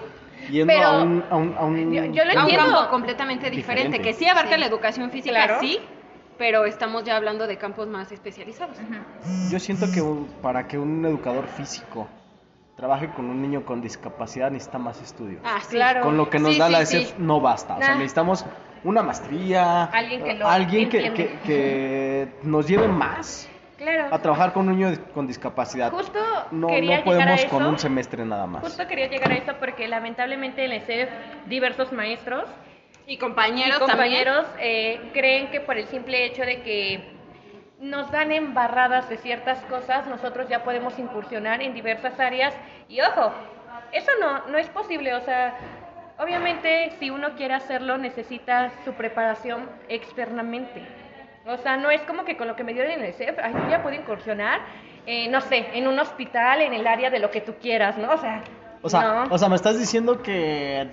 yendo 0.51 0.73
Pero 0.73 0.87
a 0.87 1.03
un... 1.03 1.25
A 1.31 1.37
un, 1.37 1.55
a 1.59 1.65
un- 1.65 1.93
yo- 1.93 2.05
yo 2.07 2.25
lo 2.25 2.31
entiendo. 2.41 2.57
campo 2.75 2.89
completamente 2.91 3.51
diferente, 3.51 3.99
Diferente. 3.99 4.01
que 4.03 4.15
sí 4.15 4.27
abarca 4.27 4.55
Sí. 4.55 4.61
la 4.61 4.67
educación 4.67 5.11
física, 5.11 5.35
Claro. 5.35 5.61
sí, 5.61 5.79
pero 6.43 6.65
estamos 6.65 7.05
ya 7.05 7.15
hablando 7.15 7.47
de 7.47 7.57
campos 7.57 7.87
más 7.87 8.11
especializados. 8.11 8.77
Yo 9.49 9.61
siento 9.61 9.87
que 9.95 10.03
para 10.43 10.67
que 10.67 10.77
un 10.77 11.07
educador 11.07 11.47
físico 11.47 12.09
trabaje 12.77 13.11
con 13.11 13.27
un 13.27 13.41
niño 13.41 13.65
con 13.65 13.81
discapacidad 13.81 14.51
necesita 14.51 14.79
más 14.79 15.01
estudio. 15.01 15.39
Ah, 15.45 15.61
sí. 15.63 15.77
Claro. 15.77 16.01
Con 16.03 16.17
lo 16.17 16.29
que 16.29 16.41
nos 16.41 16.55
Sí, 16.55 16.59
da 16.59 16.67
sí, 16.67 16.73
la 16.73 16.85
sí. 16.85 16.97
ESEF 16.97 17.19
no 17.19 17.41
basta. 17.41 17.77
O 17.77 17.79
sea, 17.79 17.91
Nah. 17.91 17.95
necesitamos 17.95 18.45
una 18.83 19.05
maestría. 19.05 19.85
Alguien 19.85 20.25
que 20.25 20.35
lo 20.35 20.49
alguien 20.49 20.89
que, 20.89 21.13
que- 21.13 21.39
que 21.45 22.29
nos 22.43 22.67
lleve 22.67 22.89
más 22.89 23.49
Claro. 23.79 24.13
a 24.13 24.19
trabajar 24.19 24.53
con 24.53 24.69
un 24.69 24.77
niño 24.77 24.99
con 25.15 25.29
discapacidad. 25.29 25.93
Justo 25.93 26.19
No, 26.51 26.67
quería 26.67 26.99
no 26.99 27.05
podemos 27.05 27.27
llegar 27.29 27.47
a 27.47 27.51
con 27.51 27.63
eso. 27.63 27.71
un 27.71 27.79
semestre 27.79 28.25
nada 28.25 28.49
más. 28.49 28.63
Justo 28.65 28.85
quería 28.89 29.07
llegar 29.07 29.31
a 29.31 29.37
eso 29.37 29.53
porque 29.61 29.87
lamentablemente 29.87 30.65
en 30.65 30.73
el 30.73 30.81
CEF 30.83 31.09
diversos 31.47 31.93
maestros 31.93 32.47
Y 33.07 33.15
y 33.15 33.17
compañeros, 33.19 33.79
compañeros 33.79 34.47
eh, 34.59 35.01
creen 35.13 35.51
que 35.51 35.61
por 35.61 35.77
el 35.77 35.87
simple 35.87 36.25
hecho 36.25 36.43
de 36.43 36.63
que 36.63 37.13
nos 37.81 38.11
dan 38.13 38.31
embarradas 38.31 39.09
de 39.09 39.17
ciertas 39.17 39.59
cosas, 39.65 40.07
nosotros 40.07 40.49
ya 40.49 40.63
podemos 40.63 40.99
incursionar 40.99 41.63
en 41.63 41.75
diversas 41.75 42.19
áreas. 42.21 42.55
Y 42.89 43.01
ojo, 43.01 43.33
eso 43.93 44.11
no, 44.21 44.47
no 44.47 44.59
es 44.59 44.69
posible. 44.69 45.15
O 45.15 45.21
sea, 45.21 45.55
obviamente 46.19 46.93
si 47.01 47.11
uno 47.11 47.35
quiere 47.35 47.55
hacerlo 47.55 47.99
necesita 47.99 48.71
su 48.85 48.93
preparación 48.93 49.69
externamente. 49.89 50.83
O 51.45 51.57
sea, 51.57 51.77
no 51.77 51.91
es 51.91 52.01
como 52.03 52.25
que 52.25 52.37
con 52.37 52.47
lo 52.47 52.55
que 52.55 52.63
me 52.63 52.73
dieron 52.73 52.93
en 52.93 53.05
el 53.05 53.15
CEF, 53.15 53.37
ay, 53.43 53.53
yo 53.53 53.69
ya 53.69 53.83
puedo 53.83 53.97
incursionar, 53.97 54.61
eh, 55.07 55.29
no 55.29 55.41
sé, 55.41 55.67
en 55.73 55.89
un 55.89 55.99
hospital, 55.99 56.61
en 56.61 56.73
el 56.73 56.87
área 56.87 57.11
de 57.11 57.19
lo 57.19 57.33
que 57.33 57.41
tú 57.41 57.55
quieras, 57.61 57.99
¿no? 57.99 58.13
O 58.13 58.19
sea, 58.19 58.43
O 58.81 58.89
sea, 58.89 59.03
no. 59.03 59.35
o 59.35 59.39
sea, 59.39 59.49
me 59.49 59.57
estás 59.57 59.77
diciendo 59.77 60.23
que 60.23 60.87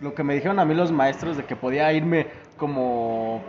lo 0.00 0.14
que 0.14 0.22
me 0.22 0.34
dijeron 0.34 0.58
a 0.58 0.64
mí 0.64 0.74
los 0.74 0.92
maestros 0.92 1.36
de 1.36 1.44
que 1.44 1.56
podía 1.56 1.92
irme 1.92 2.26
como 2.56 3.42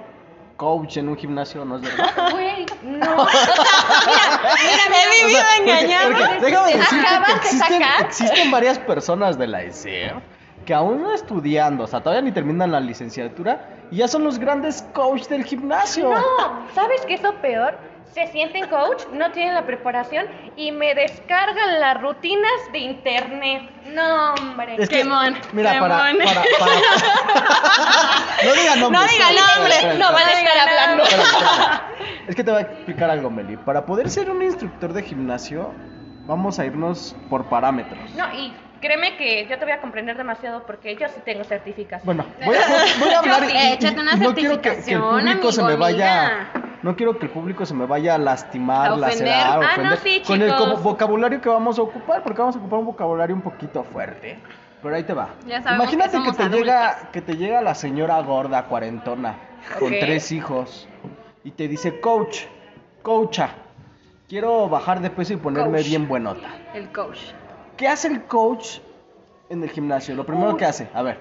coach 0.58 0.98
en 0.98 1.10
un 1.10 1.18
gimnasio 1.18 1.66
no 1.66 1.78
es 1.78 1.82
verdad. 1.82 2.12
Güey, 2.32 2.66
no. 2.84 3.28
He 4.94 5.26
vivido 5.26 5.44
engañado. 5.60 6.12
Porque 6.12 6.46
déjame 6.46 6.74
decirte 6.74 7.08
Acabas 7.08 7.42
que 7.42 7.78
de 7.78 8.06
existen, 8.06 8.52
varias 8.52 8.80
personas 8.80 9.38
de 9.38 9.48
la 9.48 9.64
ESEF 9.64 10.14
que 10.72 10.76
aún 10.76 11.02
no 11.04 11.14
estudiando, 11.14 11.84
o 11.84 11.88
sea, 11.88 12.00
todavía 12.00 12.22
ni 12.22 12.32
terminan 12.32 12.72
la 12.72 12.80
licenciatura 12.80 13.82
y 13.92 13.98
ya 13.98 14.08
son 14.08 14.24
los 14.24 14.40
grandes 14.40 14.88
coach 14.94 15.24
del 15.28 15.44
gimnasio. 15.44 16.10
No, 16.12 16.66
¿sabes 16.74 17.06
qué 17.06 17.16
es 17.16 17.22
lo 17.22 17.42
peor? 17.42 17.78
Se 18.14 18.26
sienten 18.28 18.70
coach, 18.70 19.04
no 19.12 19.30
tienen 19.34 19.54
la 19.54 19.66
preparación 19.66 20.28
y 20.56 20.72
me 20.72 20.96
descargan 20.96 21.78
las 21.82 22.00
rutinas 22.02 22.54
de 22.72 22.80
internet. 22.80 23.70
No, 23.88 24.34
hombre. 24.36 24.78
Es 24.80 24.88
que, 24.88 25.00
Quemón, 25.00 25.36
mira, 25.52 25.78
para, 25.78 26.08
quemón. 26.08 26.24
para, 26.26 26.42
para- 26.58 26.72
no 28.46 28.54
diga 28.54 28.76
nombres. 28.78 29.02
No 29.02 29.08
diga 29.10 29.28
nombres, 29.58 30.00
no 30.00 30.14
van 30.14 30.24
a 30.26 30.32
estar 30.32 30.58
hablando. 30.70 31.04
espera, 31.04 31.24
espera. 31.24 31.88
Es 32.30 32.36
que 32.38 32.44
te 32.46 32.52
voy 32.52 32.60
a 32.60 32.64
explicar 32.64 33.10
algo, 33.10 33.30
Meli. 33.30 33.58
Para 33.58 33.86
poder 33.86 34.10
ser 34.10 34.30
un 34.32 34.42
instructor 34.42 34.94
de 34.94 35.04
gimnasio, 35.04 35.74
vamos 36.28 36.60
a 36.60 36.66
irnos 36.66 37.14
por 37.30 37.44
parámetros. 37.50 38.10
No, 38.16 38.34
y 38.34 38.54
créeme 38.82 39.16
que 39.18 39.48
yo 39.48 39.58
te 39.58 39.64
voy 39.66 39.72
a 39.74 39.80
comprender 39.80 40.18
demasiado 40.18 40.64
porque 40.66 40.96
yo 40.98 41.08
sí 41.08 41.22
tengo 41.24 41.44
certificación. 41.44 42.06
Bueno, 42.06 42.26
voy 42.44 42.56
a, 42.56 43.00
voy 43.00 43.14
a 43.14 43.20
hablar 43.20 43.44
y, 43.50 43.54
y- 43.54 43.74
Échate 43.74 44.02
una 44.02 44.14
y 44.16 44.20
no 44.20 44.34
quiero 44.34 44.62
que, 44.62 44.76
que 44.84 44.94
el 44.94 45.00
público 45.02 45.52
se 45.52 45.64
me 45.64 45.76
vaya, 45.76 46.50
no 46.82 46.96
quiero 46.96 47.18
que 47.20 47.26
el 47.28 47.32
público 47.32 47.66
se 47.66 47.74
me 47.74 47.86
vaya 47.86 48.16
a 48.16 48.18
lastimar, 48.18 48.90
A 48.90 48.94
ofender. 48.96 49.28
lacerar, 49.28 49.48
Ah, 49.64 49.78
no, 49.78 49.94
ofender 49.94 49.98
sí, 50.00 50.22
con 50.26 50.42
el 50.42 50.52
vocabulario 50.82 51.40
que 51.40 51.48
vamos 51.50 51.78
a 51.80 51.84
ocupar, 51.84 52.24
porque 52.24 52.40
vamos 52.40 52.56
a 52.56 52.60
ocupar 52.60 52.80
un 52.80 52.86
vocabulario 52.88 53.36
un 53.36 53.42
poquito 53.42 53.84
fuerte. 53.84 54.38
Pero 54.82 54.96
ahí 54.96 55.04
te 55.04 55.14
va. 55.14 55.30
Imagínate 55.76 56.18
que 56.24 56.32
te 56.32 56.50
llega 56.50 57.10
que 57.14 57.22
te 57.22 57.38
llega 57.38 57.62
la 57.62 57.76
señora 57.76 58.20
gorda 58.22 58.64
cuarentona 58.64 59.36
con 59.80 59.92
tres 59.92 60.32
hijos 60.32 60.88
y 61.44 61.52
te 61.52 61.68
dice, 61.68 62.00
"Coach, 62.02 62.46
coacha, 63.04 63.50
quiero 64.28 64.68
bajar 64.70 65.00
de 65.02 65.12
peso 65.12 65.34
y 65.34 65.38
ponerme 65.38 65.78
Coach. 65.78 65.88
bien 65.88 66.08
buenota." 66.08 66.48
El 66.74 66.92
coach. 66.92 67.20
¿Qué 67.78 67.88
hace 67.88 68.08
el 68.08 68.24
coach 68.24 68.80
en 69.50 69.64
el 69.64 69.70
gimnasio? 69.70 70.16
Lo 70.16 70.26
primero 70.26 70.52
Uy. 70.52 70.58
que 70.58 70.66
hace, 70.66 70.88
a 70.94 71.02
ver, 71.02 71.20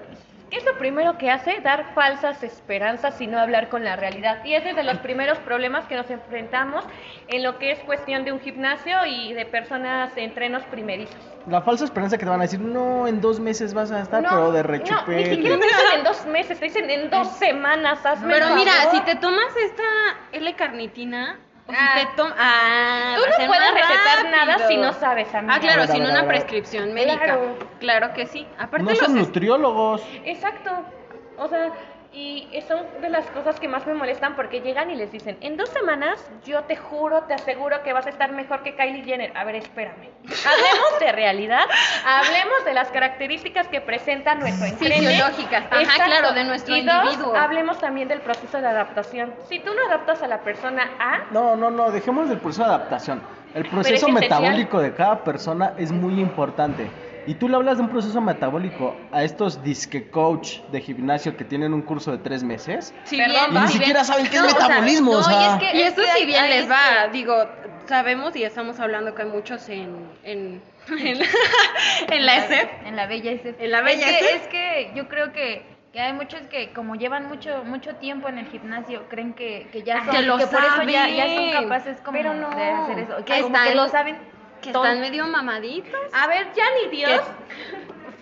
¿Qué 0.51 0.57
es 0.57 0.65
lo 0.65 0.77
primero 0.77 1.17
que 1.17 1.31
hace? 1.31 1.61
Dar 1.61 1.93
falsas 1.95 2.43
esperanzas 2.43 3.21
y 3.21 3.25
no 3.27 3.39
hablar 3.39 3.69
con 3.69 3.85
la 3.85 3.95
realidad. 3.95 4.43
Y 4.43 4.53
ese 4.53 4.71
es 4.71 4.75
de 4.75 4.83
los 4.83 4.97
primeros 4.97 5.37
problemas 5.37 5.85
que 5.85 5.95
nos 5.95 6.09
enfrentamos 6.11 6.83
en 7.29 7.41
lo 7.41 7.57
que 7.57 7.71
es 7.71 7.79
cuestión 7.79 8.25
de 8.25 8.33
un 8.33 8.41
gimnasio 8.41 8.97
y 9.07 9.31
de 9.31 9.45
personas 9.45 10.13
de 10.13 10.25
entrenos 10.25 10.61
primerizos. 10.63 11.15
La 11.47 11.61
falsa 11.61 11.85
esperanza 11.85 12.17
que 12.17 12.25
te 12.25 12.29
van 12.29 12.41
a 12.41 12.43
decir, 12.43 12.59
no, 12.59 13.07
en 13.07 13.21
dos 13.21 13.39
meses 13.39 13.73
vas 13.73 13.93
a 13.93 14.01
estar, 14.01 14.21
pero 14.29 14.51
de 14.51 14.61
No, 14.61 14.67
ni 14.69 14.77
rechupete. 14.79 15.35
siquiera 15.35 15.57
te 15.57 15.65
dicen 15.67 15.97
en 15.99 16.03
dos 16.03 16.25
meses, 16.25 16.59
te 16.59 16.65
dicen 16.65 16.89
en 16.89 17.09
dos 17.09 17.29
semanas. 17.37 18.05
Hazme 18.05 18.33
Pero 18.33 18.53
mira, 18.53 18.73
favor. 18.73 18.95
si 18.97 19.01
te 19.05 19.15
tomas 19.15 19.55
esta 19.55 19.83
L-carnitina, 20.33 21.39
Ah. 21.77 21.93
te. 21.95 22.33
Ah, 22.37 23.15
Tú 23.15 23.21
no 23.41 23.47
puedes 23.47 23.73
recetar 23.73 24.23
rápido. 24.25 24.31
nada 24.45 24.67
si 24.67 24.77
no 24.77 24.93
sabes, 24.93 25.33
amiga. 25.33 25.55
Ah, 25.55 25.59
claro, 25.59 25.87
sin 25.87 26.03
una 26.03 26.27
prescripción 26.27 26.93
médica. 26.93 27.17
Claro. 27.23 27.57
Claro 27.79 28.13
que 28.13 28.25
sí. 28.27 28.47
Aparte 28.57 28.83
No 28.83 28.89
los 28.91 28.99
son 28.99 29.15
nutriólogos. 29.15 30.01
Exacto. 30.25 30.71
O 31.37 31.47
sea, 31.47 31.71
y 32.13 32.47
son 32.67 32.81
de 33.01 33.09
las 33.09 33.25
cosas 33.27 33.57
que 33.59 33.69
más 33.69 33.87
me 33.87 33.93
molestan 33.93 34.35
porque 34.35 34.59
llegan 34.59 34.91
y 34.91 34.95
les 34.95 35.11
dicen, 35.11 35.37
en 35.39 35.55
dos 35.55 35.69
semanas 35.69 36.19
yo 36.45 36.63
te 36.63 36.75
juro, 36.75 37.21
te 37.23 37.33
aseguro 37.33 37.81
que 37.83 37.93
vas 37.93 38.05
a 38.05 38.09
estar 38.09 38.31
mejor 38.33 38.63
que 38.63 38.75
Kylie 38.75 39.03
Jenner. 39.03 39.31
A 39.37 39.45
ver, 39.45 39.55
espérame. 39.55 40.09
Hablemos 40.25 40.99
de 40.99 41.11
realidad, 41.13 41.63
hablemos 42.05 42.65
de 42.65 42.73
las 42.73 42.89
características 42.89 43.67
que 43.69 43.79
presenta 43.79 44.35
nuestro 44.35 44.65
entreno. 44.67 45.09
Fisiológicas. 45.09 45.65
Ajá, 45.71 46.03
claro, 46.05 46.33
de 46.33 46.43
nuestro 46.43 46.75
y 46.75 46.81
dos, 46.85 47.03
individuo. 47.05 47.35
hablemos 47.35 47.79
también 47.79 48.09
del 48.09 48.19
proceso 48.19 48.59
de 48.59 48.67
adaptación. 48.67 49.33
Si 49.47 49.59
tú 49.59 49.73
no 49.73 49.85
adaptas 49.87 50.21
a 50.21 50.27
la 50.27 50.39
persona 50.39 50.91
A, 50.99 51.19
No, 51.31 51.55
no, 51.55 51.71
no, 51.71 51.91
dejemos 51.91 52.27
del 52.27 52.39
proceso 52.39 52.63
de 52.63 52.69
adaptación. 52.69 53.21
El 53.53 53.65
proceso 53.65 54.07
esencial. 54.07 54.41
metabólico 54.41 54.79
de 54.79 54.93
cada 54.93 55.23
persona 55.23 55.73
es 55.77 55.91
muy 55.91 56.19
importante. 56.19 56.89
Y 57.27 57.35
tú 57.35 57.47
le 57.47 57.55
hablas 57.55 57.77
de 57.77 57.83
un 57.83 57.89
proceso 57.89 58.19
metabólico 58.21 58.95
a 59.11 59.23
estos 59.23 59.63
disque 59.63 60.09
coach 60.09 60.59
de 60.71 60.81
gimnasio 60.81 61.37
que 61.37 61.43
tienen 61.45 61.73
un 61.73 61.81
curso 61.83 62.11
de 62.11 62.17
tres 62.17 62.43
meses. 62.43 62.93
Perdón, 63.09 63.27
Y 63.51 63.53
ni 63.53 63.59
si 63.59 63.59
bien- 63.59 63.69
siquiera 63.69 64.03
saben 64.03 64.27
qué 64.27 64.37
es 64.37 64.41
No, 64.41 64.47
o 64.47 64.51
sea, 64.51 64.67
metabolismo, 64.67 65.11
o 65.11 65.19
y 65.19 65.23
sea. 65.23 65.53
es 65.55 65.59
que- 65.59 65.77
Y 65.77 65.81
eso 65.83 66.01
si 66.17 66.25
bien 66.25 66.49
les 66.49 66.69
va, 66.69 67.07
digo, 67.11 67.35
sabemos 67.87 68.35
y 68.35 68.43
estamos 68.43 68.79
hablando 68.79 69.13
que 69.13 69.21
hay 69.21 69.27
muchos 69.29 69.69
en, 69.69 69.95
en, 70.23 70.61
en, 70.89 71.19
la, 71.19 71.25
en 72.11 72.25
la 72.25 72.37
ESEF. 72.37 72.69
En 72.85 72.95
la 72.95 73.05
bella 73.07 73.31
SF. 73.31 73.63
En 73.63 73.71
la 73.71 73.81
bella 73.81 74.09
es 74.09 74.17
que, 74.17 74.25
SF. 74.25 74.35
es 74.35 74.47
que 74.47 74.91
yo 74.95 75.07
creo 75.07 75.31
que, 75.31 75.63
que 75.93 75.99
hay 75.99 76.13
muchos 76.13 76.41
que 76.49 76.71
como 76.73 76.95
llevan 76.95 77.27
mucho 77.27 77.63
mucho 77.65 77.95
tiempo 77.97 78.29
en 78.29 78.39
el 78.39 78.47
gimnasio, 78.47 79.07
creen 79.09 79.33
que, 79.33 79.67
que 79.71 79.83
ya 79.83 79.97
Ah, 79.97 80.05
son, 80.05 80.15
que 80.15 80.21
lo 80.23 80.33
por 80.39 80.43
eso 80.47 80.83
ya, 80.89 81.07
ya 81.09 81.25
son 81.27 81.35
saben. 81.35 81.51
capaces 81.63 82.01
como 82.01 82.23
no. 82.23 82.49
de 82.55 82.63
hacer 82.63 82.99
eso. 82.99 83.15
Como 83.43 83.53
que 83.63 83.75
lo 83.75 83.87
saben. 83.89 84.17
Que 84.61 84.69
están 84.69 85.01
medio 85.01 85.25
mamaditos. 85.27 85.99
a 86.13 86.27
ver, 86.27 86.47
ya 86.55 86.63
ni 86.81 86.95
Dios 86.97 87.21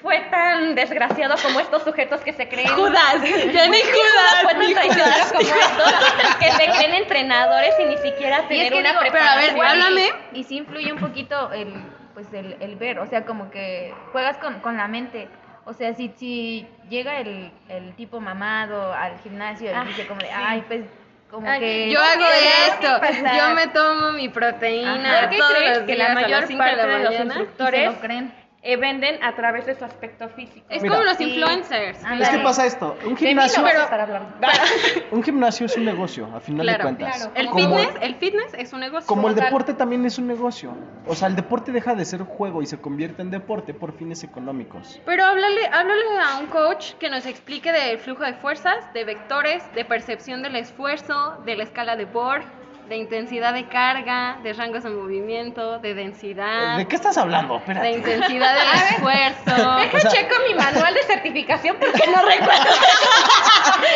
fue 0.02 0.22
tan 0.32 0.76
desgraciado 0.76 1.36
como 1.44 1.60
estos 1.60 1.84
sujetos 1.84 2.22
que 2.22 2.32
se 2.34 2.48
creen. 2.48 2.68
Judas, 2.76 3.16
ya 3.22 3.68
ni 3.68 3.78
Judas, 3.82 4.42
fue 4.44 4.54
tan 4.54 4.74
traicionero 4.74 5.26
como 5.28 5.42
estos 5.42 6.36
que 6.40 6.52
se 6.52 6.66
creen 6.72 6.94
entrenadores 6.94 7.76
y 7.80 7.84
ni 7.86 7.98
siquiera 7.98 8.44
Y 8.46 8.48
tener 8.48 8.66
es 8.68 8.72
que 8.72 8.80
una 8.80 8.90
digo, 8.92 9.02
pero 9.12 9.24
a 9.26 9.36
ver, 9.36 9.50
preparación. 9.52 9.66
háblame. 9.66 10.10
Y 10.34 10.44
sí 10.46 10.58
influye 10.58 10.94
un 10.94 11.00
poquito 11.00 11.52
el, 11.52 11.74
pues 12.14 12.32
el, 12.34 12.56
el 12.62 12.76
ver, 12.78 13.00
o 13.00 13.08
sea, 13.08 13.26
como 13.26 13.52
que 13.52 13.94
juegas 14.14 14.38
con, 14.38 14.62
con 14.62 14.78
la 14.78 14.88
mente. 14.88 15.28
O 15.66 15.74
sea, 15.74 15.94
si, 15.94 16.12
si 16.18 16.66
llega 16.90 17.20
el, 17.20 17.52
el 17.68 17.94
tipo 17.96 18.20
mamado 18.22 18.94
al 18.94 19.20
gimnasio 19.20 19.70
y 19.70 19.74
Ah, 19.74 19.84
dice 19.86 20.08
como 20.08 20.20
de, 20.22 20.32
ay, 20.32 20.64
pues 20.68 20.86
como 21.30 21.48
que 21.60 21.92
yo 21.92 22.00
hago 22.00 22.26
esto, 22.68 23.02
yo 23.38 23.56
me 23.56 23.68
tomo 23.68 24.12
mi 24.14 24.30
proteína 24.30 25.22
¿Por 25.22 25.30
qué 25.30 25.38
todos 25.38 25.52
crees 25.58 25.78
los 25.78 25.86
que 25.86 25.96
la 25.96 26.06
días 26.06 26.10
a 26.10 26.14
las 26.14 26.24
mayor 26.24 26.48
cinco 26.48 26.64
de 26.64 26.70
parte 26.70 26.88
la 26.88 26.98
de 26.98 27.04
los 27.04 27.16
se 27.16 27.24
instructores 27.24 27.86
lo 27.86 28.00
creen. 28.00 28.39
Eh, 28.62 28.76
venden 28.76 29.24
a 29.24 29.36
través 29.36 29.66
de 29.66 29.76
su 29.76 29.86
aspecto 29.86 30.28
físico? 30.30 30.66
Es 30.70 30.82
Mira. 30.82 30.96
como 30.96 31.06
los 31.06 31.18
Sí. 31.18 31.24
influencers. 31.24 32.04
Ándale. 32.04 32.24
Es 32.24 32.30
que 32.30 32.40
pasa 32.40 32.66
esto, 32.66 32.98
un 33.06 33.16
De 33.16 33.16
gimnasio, 33.16 33.62
no 33.62 33.68
hablando. 33.70 34.36
un 35.12 35.24
gimnasio 35.24 35.66
es 35.66 35.78
un 35.78 35.86
negocio, 35.86 36.26
a 36.36 36.40
final 36.40 36.66
de 36.66 36.74
Claro, 36.74 36.84
cuentas. 36.84 37.16
claro. 37.18 37.32
El 37.36 37.48
Como- 37.50 37.78
fitness, 37.78 37.96
el 38.02 38.16
fitness 38.16 38.54
es 38.56 38.74
un 38.74 38.80
negocio. 38.82 39.08
Como 39.08 39.30
el 39.30 39.36
deporte 39.36 39.74
también 39.74 40.06
es 40.06 40.18
un 40.18 40.28
negocio. 40.28 40.74
O 41.08 41.16
sea, 41.16 41.28
el 41.28 41.36
deporte 41.36 41.72
deja 41.72 41.96
de 41.96 42.06
ser 42.06 42.24
juego 42.24 42.62
y 42.62 42.66
se 42.66 42.80
convierte 42.80 43.22
en 43.22 43.32
deporte 43.32 43.74
por 43.74 43.94
fines 43.94 44.24
económicos. 44.24 45.00
Pero 45.06 45.24
háblale, 45.26 45.66
háblale 45.68 46.04
a 46.22 46.38
un 46.40 46.48
coach 46.48 46.94
que 47.00 47.10
nos 47.10 47.26
explique 47.26 47.72
del 47.72 47.98
flujo 48.00 48.24
de 48.24 48.34
fuerzas, 48.34 48.92
de 48.94 49.04
vectores, 49.06 49.64
de 49.74 49.86
percepción 49.86 50.44
del 50.44 50.56
esfuerzo, 50.58 51.42
de 51.46 51.56
la 51.56 51.64
escala 51.64 51.96
de 51.96 52.06
Bohr, 52.06 52.42
de 52.90 52.98
intensidad 52.98 53.54
de 53.54 53.68
carga, 53.68 54.38
de 54.44 54.52
rangos 54.54 54.84
de 54.84 54.90
movimiento, 54.90 55.78
de 55.80 55.94
densidad, 55.94 56.76
¿De 56.78 56.88
qué 56.88 56.96
estás 56.96 57.18
hablando? 57.18 57.62
de 57.66 57.92
intensidad 57.92 58.54
del 58.56 58.68
esfuerzo. 58.96 59.76
Deja 59.78 59.98
O 59.98 60.00
sea- 60.00 60.10
checo 60.12 60.36
mi 60.48 60.56
manual 60.56 60.94
de 60.94 61.04
certificación 61.04 61.78
porque 61.80 62.02
no 62.08 62.22
recuerdo. 62.26 62.70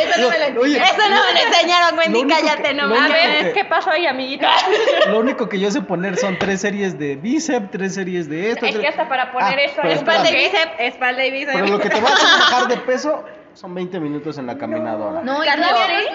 Eso 0.10 0.22
no 0.22 0.30
me 0.30 0.52
lo 0.52 0.62
Oye, 0.62 0.78
Eso 0.78 1.10
no 1.10 1.24
me 1.26 1.34
lo 1.34 1.40
enseñaron, 1.48 1.98
Wendy, 1.98 2.28
cállate, 2.28 2.64
que- 2.64 2.74
no 2.74 2.88
lo 2.88 2.96
A 3.00 3.08
ver, 3.08 3.46
que- 3.48 3.54
¿qué 3.54 3.66
pasó 3.66 3.90
ahí, 3.90 4.06
amiguita? 4.06 4.52
Lo 5.10 5.20
único 5.20 5.50
que 5.50 5.60
yo 5.60 5.72
sé 5.72 5.82
poner 5.82 6.16
son 6.18 6.38
tres 6.38 6.62
series 6.62 6.98
de 7.00 7.16
bíceps, 7.16 7.72
tres 7.72 7.96
series 7.96 8.30
de 8.30 8.52
esto. 8.52 8.66
Es 8.66 8.72
tres- 8.74 8.82
que 8.84 8.88
hasta 8.90 9.10
para 9.10 9.32
poner 9.32 9.58
Ah, 9.60 9.64
eso 9.64 9.82
Espalda 9.82 10.30
y 10.30 10.36
bíceps, 10.36 10.72
espalda 10.80 11.26
y 11.26 11.32
bíceps. 11.32 11.54
Pero 11.54 11.68
lo 11.68 11.80
que 11.80 11.90
te 11.90 12.00
va 12.00 12.10
a 12.10 12.12
bajar 12.14 12.68
de 12.68 12.78
peso 12.78 13.24
son 13.54 13.74
20 13.76 14.00
minutos 14.00 14.38
en 14.38 14.48
la 14.48 14.58
caminadora. 14.58 15.22
No, 15.22 15.44
y 15.44 15.48
Cardio, 15.48 15.66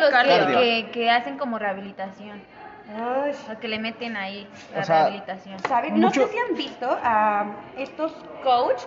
los 0.01 0.11
cardio. 0.11 0.59
que, 0.59 0.87
que, 0.87 0.91
que 0.93 1.11
hacen 1.11 1.39
como 1.39 1.59
rehabilitación. 1.59 2.43
O 2.91 3.59
que 3.61 3.69
le 3.69 3.79
meten 3.79 4.17
ahí 4.17 4.49
la 4.75 4.81
O 4.81 4.85
sea, 4.85 4.97
rehabilitación. 5.01 5.59
¿Saben? 5.69 5.95
Mucho- 6.01 6.21
No 6.21 6.27
sé 6.27 6.33
si 6.33 6.39
han 6.39 6.55
visto 6.57 6.99
a 7.03 7.45
estos 7.77 8.13
coach 8.43 8.83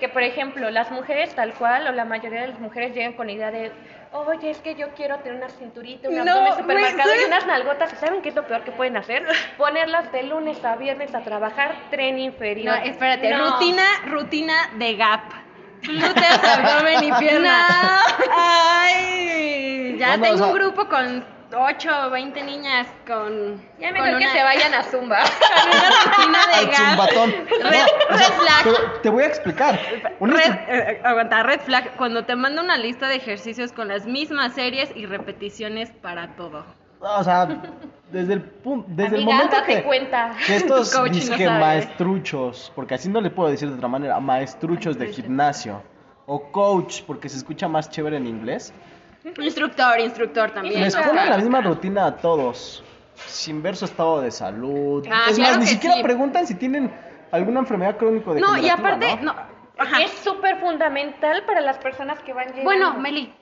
que, 0.00 0.08
por 0.08 0.22
ejemplo, 0.22 0.70
las 0.70 0.90
mujeres 0.90 1.34
tal 1.34 1.52
cual 1.54 1.86
o 1.86 1.92
la 1.92 2.04
mayoría 2.04 2.40
de 2.42 2.48
las 2.48 2.58
mujeres 2.60 2.94
llegan 2.94 3.12
con 3.12 3.26
la 3.26 3.32
idea 3.32 3.50
de, 3.50 3.70
oye, 4.12 4.50
es 4.50 4.58
que 4.58 4.74
yo 4.74 4.88
quiero 4.94 5.18
tener 5.18 5.36
una 5.38 5.48
cinturita, 5.50 6.08
un 6.08 6.16
No, 6.16 6.32
abdomen 6.32 6.52
super 6.54 6.76
güey, 6.78 6.84
marcado 6.94 7.10
y 7.20 7.24
unas 7.26 7.46
nalgotas. 7.46 7.92
¿Y 7.92 7.96
saben 7.96 8.22
qué 8.22 8.30
es 8.30 8.34
lo 8.34 8.46
peor 8.46 8.64
que 8.64 8.72
pueden 8.72 8.96
hacer? 8.96 9.24
Ponerlas 9.58 10.10
de 10.10 10.22
lunes 10.24 10.64
a 10.64 10.76
viernes 10.76 11.14
a 11.14 11.20
trabajar 11.20 11.74
tren 11.90 12.16
No, 12.16 12.22
inferior. 12.22 12.78
espérate, 12.82 13.30
No. 13.30 13.52
rutina, 13.52 13.84
rutina 14.06 14.54
de 14.78 14.96
gap. 14.96 15.20
Glúteos, 15.82 16.40
abdomen 16.44 17.04
y 17.04 17.12
pierna. 17.12 17.66
Ay, 18.36 19.96
ya 19.98 20.16
Bueno, 20.16 20.22
tengo 20.22 20.34
o 20.34 20.38
sea- 20.38 20.46
un 20.46 20.54
grupo 20.54 20.88
con 20.88 21.24
8 21.56 22.06
o 22.06 22.10
20 22.10 22.42
niñas 22.44 22.86
con, 23.06 23.60
Ya 23.78 23.90
con 23.92 24.02
mejor 24.02 24.18
que 24.18 24.24
una- 24.24 24.32
se 24.32 24.42
vayan 24.42 24.74
a 24.74 24.82
Zumba. 24.84 25.18
con 25.62 25.68
una 25.78 25.90
rutina 26.04 26.38
de 26.46 26.54
Al 26.54 26.66
gap. 26.66 26.76
zumbatón. 26.90 27.30
Red, 27.48 27.60
No, 27.62 27.68
o 27.68 28.12
red 28.12 28.18
sea, 28.18 28.30
flag. 28.62 29.02
te 29.02 29.10
voy 29.10 29.22
a 29.22 29.26
explicar. 29.26 29.78
Un 30.20 30.30
Red, 30.30 30.40
instru- 30.40 30.64
eh, 30.68 31.00
aguanta, 31.04 31.42
red 31.42 31.60
flag, 31.60 31.96
cuando 31.96 32.24
te 32.24 32.36
manda 32.36 32.62
una 32.62 32.76
lista 32.76 33.08
de 33.08 33.16
ejercicios 33.16 33.72
con 33.72 33.88
las 33.88 34.06
mismas 34.06 34.54
series 34.54 34.90
y 34.96 35.06
repeticiones 35.06 35.90
para 35.92 36.36
todo. 36.36 36.64
O 37.00 37.22
sea, 37.22 37.46
desde 38.10 38.32
el 38.32 38.40
punto, 38.42 38.86
desde 38.90 39.16
el 39.16 39.22
Amiga, 39.24 39.32
momento 39.36 39.56
date 39.56 39.74
que, 39.76 39.82
cuenta. 39.82 40.32
que 40.46 40.56
estos 40.56 40.94
no 40.98 41.04
disque 41.04 41.44
sabe. 41.44 41.60
maestruchos, 41.60 42.72
porque 42.74 42.94
así 42.94 43.08
no 43.10 43.20
le 43.20 43.30
puedo 43.30 43.50
decir 43.50 43.68
de 43.68 43.74
otra 43.74 43.88
manera, 43.88 44.18
maestruchos 44.20 44.96
de 44.98 45.08
gimnasio 45.12 45.82
o 46.26 46.50
coach, 46.50 47.02
porque 47.06 47.28
se 47.28 47.36
escucha 47.36 47.68
más 47.68 47.90
chévere 47.90 48.16
en 48.16 48.26
inglés, 48.26 48.72
Instructor, 49.24 50.00
instructor 50.00 50.50
también. 50.50 50.82
les 50.82 50.94
¿no? 50.94 51.02
ponen 51.02 51.30
la 51.30 51.38
misma 51.38 51.60
rutina 51.62 52.06
a 52.06 52.16
todos, 52.16 52.84
sin 53.14 53.62
ver 53.62 53.76
su 53.76 53.86
estado 53.86 54.20
de 54.20 54.30
salud. 54.30 55.06
Ah, 55.10 55.26
es 55.30 55.36
claro 55.36 55.56
más, 55.56 55.60
ni 55.60 55.66
siquiera 55.66 55.96
sí. 55.96 56.02
preguntan 56.02 56.46
si 56.46 56.54
tienen 56.54 56.92
alguna 57.30 57.60
enfermedad 57.60 57.96
crónico 57.96 58.34
de 58.34 58.40
No, 58.40 58.56
y 58.58 58.68
aparte, 58.68 59.16
no, 59.22 59.34
ajá. 59.78 60.02
Es 60.02 60.10
súper 60.12 60.60
fundamental 60.60 61.44
para 61.44 61.60
las 61.60 61.78
personas 61.78 62.20
que 62.20 62.32
van 62.32 62.48
llegando. 62.48 62.64
Bueno, 62.64 62.94
Meli, 62.94 63.32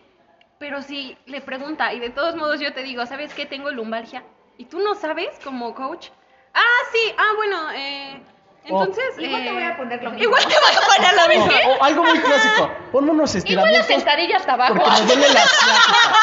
pero 0.59 0.83
si 0.83 1.17
le 1.27 1.41
pregunta 1.41 1.93
y 1.93 1.99
de 1.99 2.11
todos 2.11 2.37
modos 2.37 2.61
yo 2.61 2.73
te 2.73 2.83
digo, 2.83 3.05
¿sabes 3.07 3.35
qué? 3.35 3.47
Tengo 3.47 3.71
lumbalgia. 3.71 4.23
¿Y 4.59 4.67
tú 4.67 4.79
no 4.79 4.95
sabes 4.95 5.31
como 5.43 5.75
coach? 5.75 6.09
Ah, 6.55 6.87
sí, 6.93 7.13
ah, 7.19 7.33
bueno, 7.37 7.57
eh, 7.75 8.23
entonces... 8.65 9.05
Igual 9.19 9.43
te 9.43 9.49
eh, 9.49 9.53
voy 9.53 9.63
a 9.65 9.77
poner 9.77 10.03
lo 10.03 10.11
mismo. 10.11 10.25
Igual 10.25 10.43
te 10.43 10.55
voy 10.55 10.73
a 10.77 10.97
poner 10.97 11.15
lo 11.15 11.23
O, 11.25 11.29
mismo. 11.29 11.73
o 11.81 11.85
algo 11.85 12.05
muy 12.05 12.19
clásico, 12.21 12.71
ponme 12.93 13.11
unos 13.11 13.35
Igual 13.35 13.35
la 13.35 13.39
estiramientos 13.39 13.87
sentadilla 13.87 14.37
hasta 14.37 14.53
abajo. 14.55 14.75
porque 14.75 14.91
me 14.91 15.07
duele 15.07 15.29
la 15.35 15.43
asiática. 15.43 16.19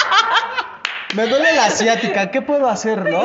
Me 1.15 1.25
duele 1.25 1.53
la 1.55 1.65
asiática, 1.65 2.29
¿qué 2.29 2.43
puedo 2.43 2.69
hacer, 2.69 2.99
no? 2.99 3.23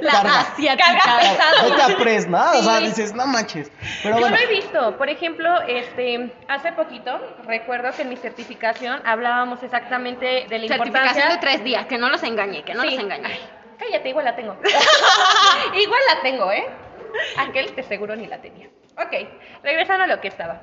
La 0.00 0.12
Carga. 0.12 0.40
asiática. 0.42 0.84
Carga 0.96 1.18
pesado. 1.18 1.68
No 1.70 1.74
te 1.74 1.82
apres, 1.82 2.28
¿no? 2.28 2.50
O 2.52 2.62
sea, 2.62 2.78
dices, 2.78 3.14
no 3.14 3.26
manches. 3.26 3.68
Pero 4.04 4.14
Yo 4.14 4.20
bueno, 4.20 4.36
lo 4.36 4.42
he 4.44 4.46
visto, 4.46 4.96
por 4.96 5.10
ejemplo, 5.10 5.60
este, 5.66 6.32
hace 6.46 6.70
poquito, 6.70 7.18
recuerdo 7.44 7.90
que 7.96 8.02
en 8.02 8.10
mi 8.10 8.16
certificación 8.16 9.02
hablábamos 9.04 9.60
exactamente 9.64 10.46
de 10.48 10.58
la 10.60 10.68
Certificación 10.68 10.86
importancia... 10.86 11.28
de 11.30 11.38
tres 11.38 11.64
días, 11.64 11.86
que 11.86 11.98
no 11.98 12.10
los 12.10 12.22
engañe, 12.22 12.62
que 12.62 12.74
no 12.74 12.82
Sí. 12.82 12.90
los 12.90 13.00
engañe. 13.00 13.26
Ay, 13.26 13.40
cállate, 13.76 14.08
igual 14.08 14.24
la 14.24 14.36
tengo. 14.36 14.56
igual 15.74 16.00
la 16.14 16.22
tengo, 16.22 16.52
¿eh? 16.52 16.64
Aquel 17.38 17.74
de 17.74 17.82
seguro 17.82 18.16
ni 18.16 18.26
la 18.26 18.40
tenía. 18.40 18.68
Ok, 18.98 19.12
regresando 19.62 20.04
a 20.04 20.06
lo 20.06 20.20
que 20.20 20.28
estaba. 20.28 20.62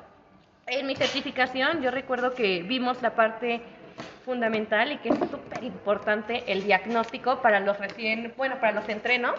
En 0.66 0.86
mi 0.86 0.96
certificación 0.96 1.82
yo 1.82 1.90
recuerdo 1.90 2.34
que 2.34 2.62
vimos 2.62 3.02
la 3.02 3.14
parte 3.14 3.60
fundamental 4.24 4.92
y 4.92 4.98
que 4.98 5.10
es 5.10 5.18
súper 5.18 5.62
importante 5.62 6.42
el 6.46 6.64
diagnóstico 6.64 7.40
para 7.42 7.60
los 7.60 7.78
recién, 7.78 8.32
bueno, 8.36 8.58
para 8.58 8.72
los 8.72 8.88
entrenos. 8.88 9.38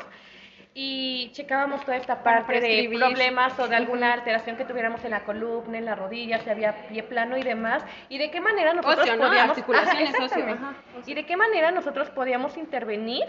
Y 0.78 1.32
checábamos 1.32 1.86
toda 1.86 1.95
esta 1.95 2.21
parte 2.21 2.60
de 2.60 2.89
problemas 2.97 3.58
o 3.60 3.67
de 3.69 3.78
alguna 3.78 4.12
alteración 4.12 4.58
que 4.58 4.65
tuviéramos 4.65 5.06
en 5.06 5.12
la 5.12 5.23
columna, 5.23 5.78
en 5.78 5.86
la 5.86 5.95
rodilla, 5.95 6.39
si 6.39 6.49
había 6.49 6.88
pie 6.89 7.01
plano 7.01 7.38
y 7.38 7.43
demás. 7.43 7.82
Y 8.10 8.17
de 8.17 8.30
qué 8.30 8.41
manera 8.41 8.73
nosotros 8.73 8.99
Ocio, 8.99 9.15
¿no? 9.15 9.28
podíamos... 9.28 9.51
Articulaciones, 9.51 10.13
Ajá, 10.13 10.25
ocio, 10.25 10.43
ajá, 10.43 10.73
ocio. 10.99 11.13
Y 11.13 11.15
de 11.15 11.25
qué 11.25 11.38
manera 11.38 11.71
nosotros 11.71 12.10
podíamos 12.10 12.58
intervenir 12.58 13.23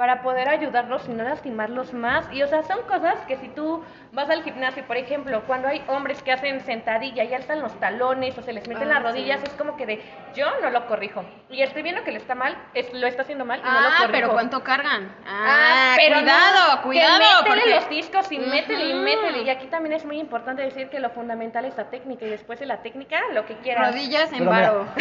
para 0.00 0.22
poder 0.22 0.48
ayudarlos 0.48 1.06
y 1.08 1.12
no 1.12 1.24
lastimarlos 1.24 1.92
más. 1.92 2.24
Y 2.32 2.42
o 2.42 2.46
sea, 2.48 2.62
son 2.62 2.80
cosas 2.84 3.16
que 3.28 3.36
si 3.36 3.48
tú 3.48 3.84
vas 4.12 4.30
al 4.30 4.42
gimnasio, 4.42 4.82
por 4.86 4.96
ejemplo, 4.96 5.42
cuando 5.46 5.68
hay 5.68 5.84
hombres 5.88 6.22
que 6.22 6.32
hacen 6.32 6.62
sentadilla 6.62 7.22
y 7.24 7.34
alzan 7.34 7.60
los 7.60 7.78
talones 7.80 8.38
o 8.38 8.40
se 8.42 8.54
les 8.54 8.66
meten 8.66 8.90
Ah, 8.90 8.94
las 8.94 9.02
rodillas, 9.02 9.42
es 9.42 9.50
como 9.50 9.76
que 9.76 9.84
de 9.84 10.02
yo 10.34 10.46
no 10.62 10.70
lo 10.70 10.86
corrijo. 10.86 11.22
Y 11.50 11.60
estoy 11.60 11.82
viendo 11.82 12.02
que 12.02 12.12
le 12.12 12.16
está 12.18 12.34
mal, 12.34 12.56
es, 12.72 12.90
lo 12.94 13.06
está 13.06 13.22
haciendo 13.24 13.44
mal 13.44 13.58
y 13.60 13.62
no 13.62 13.70
lo 13.72 13.78
Ah, 13.78 13.90
corrijo. 13.98 14.12
pero 14.12 14.30
¿cuánto 14.32 14.64
cargan? 14.64 15.14
Ah, 15.28 15.48
Ah, 15.92 15.94
pero 15.98 16.16
cuidado, 16.20 16.76
no, 16.76 16.82
cuidado. 16.82 17.18
Que 17.18 17.50
métele 17.50 17.60
porque... 17.60 17.74
los 17.74 17.88
discos 17.90 18.32
y 18.32 18.38
métele 18.38 18.84
y 18.86 18.94
métele. 18.94 19.42
Y 19.42 19.50
aquí 19.50 19.66
también 19.66 19.92
es 19.96 20.06
muy 20.06 20.18
importante 20.18 20.62
decir 20.62 20.88
que 20.88 20.98
lo 20.98 21.10
fundamental 21.10 21.66
es 21.66 21.76
la 21.76 21.90
técnica 21.90 22.24
y 22.24 22.30
después 22.30 22.58
de 22.58 22.64
la 22.64 22.78
técnica, 22.80 23.20
lo 23.34 23.44
que 23.44 23.54
quieras. 23.58 23.88
Rodillas 23.92 24.32
en 24.32 24.46
varo. 24.46 24.86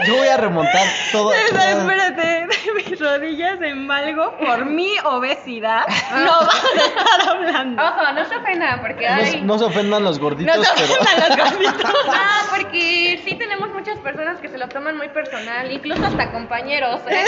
Yo 0.05 0.15
voy 0.15 0.27
a 0.27 0.37
remontar 0.37 0.87
todo. 1.11 1.31
todo- 1.31 1.59
Espérate, 1.59 2.21
de 2.21 2.73
mis 2.75 2.99
rodillas 2.99 3.59
en 3.61 3.87
valgo 3.87 4.37
por 4.37 4.65
mi 4.65 4.91
obesidad. 5.03 5.85
No 6.11 6.31
vas 6.45 6.63
a 6.63 6.85
estar 6.85 7.29
hablando. 7.29 7.81
Ojo, 7.83 8.11
no 8.13 8.25
se 8.25 8.35
ofendan 8.37 8.81
porque 8.81 9.09
No, 9.09 9.15
hay... 9.15 9.25
se- 9.31 9.41
no 9.41 9.57
se 9.57 9.65
ofendan 9.65 10.03
los 10.03 10.19
gorditos, 10.19 10.55
No 10.55 10.63
pero. 10.75 10.93
ofendan 11.01 11.29
los 11.39 11.51
gorditos. 11.51 11.91
Ah, 12.09 12.43
porque 12.51 13.21
sí 13.25 13.35
tenemos 13.35 13.69
muchas 13.73 13.97
personas 13.99 14.37
que 14.39 14.49
se 14.49 14.57
lo 14.57 14.67
toman 14.69 14.97
muy 14.97 15.09
personal, 15.09 15.71
incluso 15.71 16.05
hasta 16.05 16.31
compañeros, 16.31 17.01
¿eh? 17.09 17.25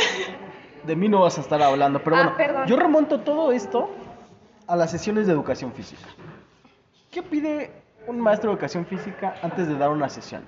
De 0.83 0.95
mí 0.95 1.09
no 1.09 1.21
vas 1.21 1.37
a 1.37 1.41
estar 1.41 1.61
hablando, 1.61 2.01
pero 2.03 2.15
Ah, 2.15 2.19
bueno, 2.23 2.37
perdón. 2.37 2.67
yo 2.67 2.75
remonto 2.77 3.19
todo 3.21 3.51
esto 3.51 3.89
a 4.67 4.75
las 4.75 4.91
sesiones 4.91 5.25
de 5.27 5.33
educación 5.33 5.73
física. 5.73 6.07
¿Qué 7.11 7.23
pide 7.23 7.71
un 8.07 8.19
maestro 8.19 8.49
de 8.49 8.53
educación 8.55 8.85
física 8.85 9.35
antes 9.41 9.67
de 9.67 9.77
dar 9.77 9.89
una 9.89 10.09
sesión? 10.09 10.43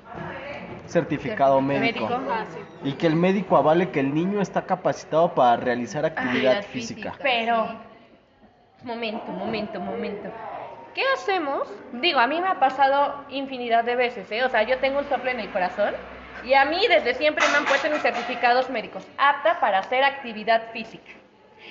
Certificado 0.87 1.61
médico. 1.61 2.07
Médico. 2.07 2.21
Ah, 2.31 2.45
Y 2.83 2.93
que 2.93 3.07
el 3.07 3.15
médico 3.15 3.55
avale 3.57 3.89
que 3.91 3.99
el 3.99 4.13
niño 4.13 4.41
está 4.41 4.65
capacitado 4.65 5.33
para 5.33 5.57
realizar 5.57 6.05
actividad 6.05 6.63
física. 6.63 7.13
Pero, 7.21 7.67
momento, 8.83 9.31
momento, 9.31 9.79
momento. 9.79 10.29
¿Qué 10.93 11.03
hacemos? 11.13 11.71
Digo, 11.93 12.19
a 12.19 12.27
mí 12.27 12.41
me 12.41 12.49
ha 12.49 12.59
pasado 12.59 13.23
infinidad 13.29 13.85
de 13.85 13.95
veces, 13.95 14.29
¿eh? 14.31 14.43
O 14.43 14.49
sea, 14.49 14.63
yo 14.63 14.77
tengo 14.79 14.99
un 14.99 15.05
sople 15.05 15.31
en 15.31 15.39
el 15.39 15.49
corazón 15.49 15.93
y 16.43 16.53
a 16.53 16.65
mí 16.65 16.79
desde 16.89 17.13
siempre 17.13 17.45
me 17.49 17.57
han 17.57 17.65
puesto 17.65 17.89
mis 17.89 18.01
certificados 18.01 18.69
médicos, 18.69 19.07
apta 19.17 19.59
para 19.61 19.79
hacer 19.79 20.03
actividad 20.03 20.71
física. 20.73 21.11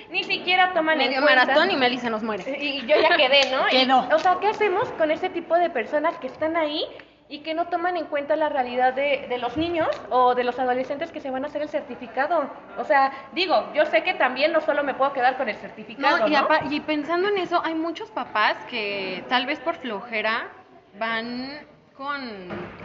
Ni 0.09 0.23
siquiera 0.23 0.73
toman 0.73 0.99
en 1.01 1.09
Medio 1.09 1.21
cuenta... 1.21 1.45
maratón 1.45 1.71
y 1.71 1.75
Meli 1.77 1.97
se 1.97 2.09
nos 2.09 2.23
muere. 2.23 2.43
Y 2.61 2.81
yo 2.85 2.95
ya 2.99 3.15
quedé, 3.15 3.51
¿no? 3.51 3.67
Y, 3.71 3.85
Quedó. 3.85 4.07
o 4.13 4.19
sea, 4.19 4.37
¿qué 4.39 4.47
hacemos 4.47 4.89
con 4.97 5.11
ese 5.11 5.29
tipo 5.29 5.55
de 5.55 5.69
personas 5.69 6.17
que 6.17 6.27
están 6.27 6.57
ahí 6.57 6.85
y 7.29 7.39
que 7.39 7.53
no 7.53 7.67
toman 7.67 7.95
en 7.95 8.05
cuenta 8.07 8.35
la 8.35 8.49
realidad 8.49 8.93
de, 8.93 9.25
de 9.29 9.37
los 9.37 9.55
niños 9.55 9.87
o 10.09 10.35
de 10.35 10.43
los 10.43 10.59
adolescentes 10.59 11.11
que 11.13 11.21
se 11.21 11.29
van 11.31 11.45
a 11.45 11.47
hacer 11.47 11.61
el 11.61 11.69
certificado? 11.69 12.49
O 12.77 12.83
sea, 12.83 13.11
digo, 13.31 13.71
yo 13.73 13.85
sé 13.85 14.03
que 14.03 14.13
también 14.15 14.51
no 14.51 14.59
solo 14.61 14.83
me 14.83 14.93
puedo 14.93 15.13
quedar 15.13 15.37
con 15.37 15.47
el 15.47 15.55
certificado, 15.55 16.17
No, 16.19 16.27
y, 16.27 16.31
¿no? 16.31 16.39
apa- 16.39 16.61
y 16.69 16.79
pensando 16.81 17.29
en 17.29 17.37
eso, 17.37 17.61
hay 17.63 17.73
muchos 17.75 18.09
papás 18.11 18.57
que 18.69 19.23
tal 19.29 19.45
vez 19.45 19.59
por 19.59 19.75
flojera 19.75 20.49
van 20.99 21.59
con 21.95 22.21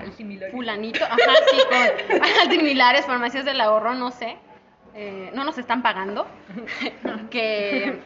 el 0.04 0.50
fulanito, 0.52 1.04
ajá, 1.04 1.16
sí, 1.50 1.58
con 1.68 2.50
similares, 2.50 3.04
farmacias 3.06 3.44
del 3.44 3.60
ahorro, 3.60 3.94
no 3.94 4.10
sé. 4.12 4.36
Eh, 4.98 5.30
no 5.34 5.44
nos 5.44 5.58
están 5.58 5.82
pagando, 5.82 6.26
que 7.30 8.00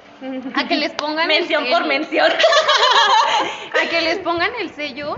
a 0.54 0.66
que 0.66 0.76
les 0.76 0.92
pongan 0.94 1.28
mención 1.28 1.64
por 1.70 1.86
mención, 1.86 2.26
a 3.80 3.88
que 3.88 4.00
les 4.00 4.18
pongan 4.18 4.50
el 4.58 4.70
sello 4.70 5.16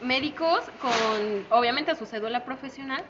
médicos 0.00 0.70
con 0.80 1.46
obviamente 1.50 1.96
su 1.96 2.06
cédula 2.06 2.44
profesional 2.44 3.02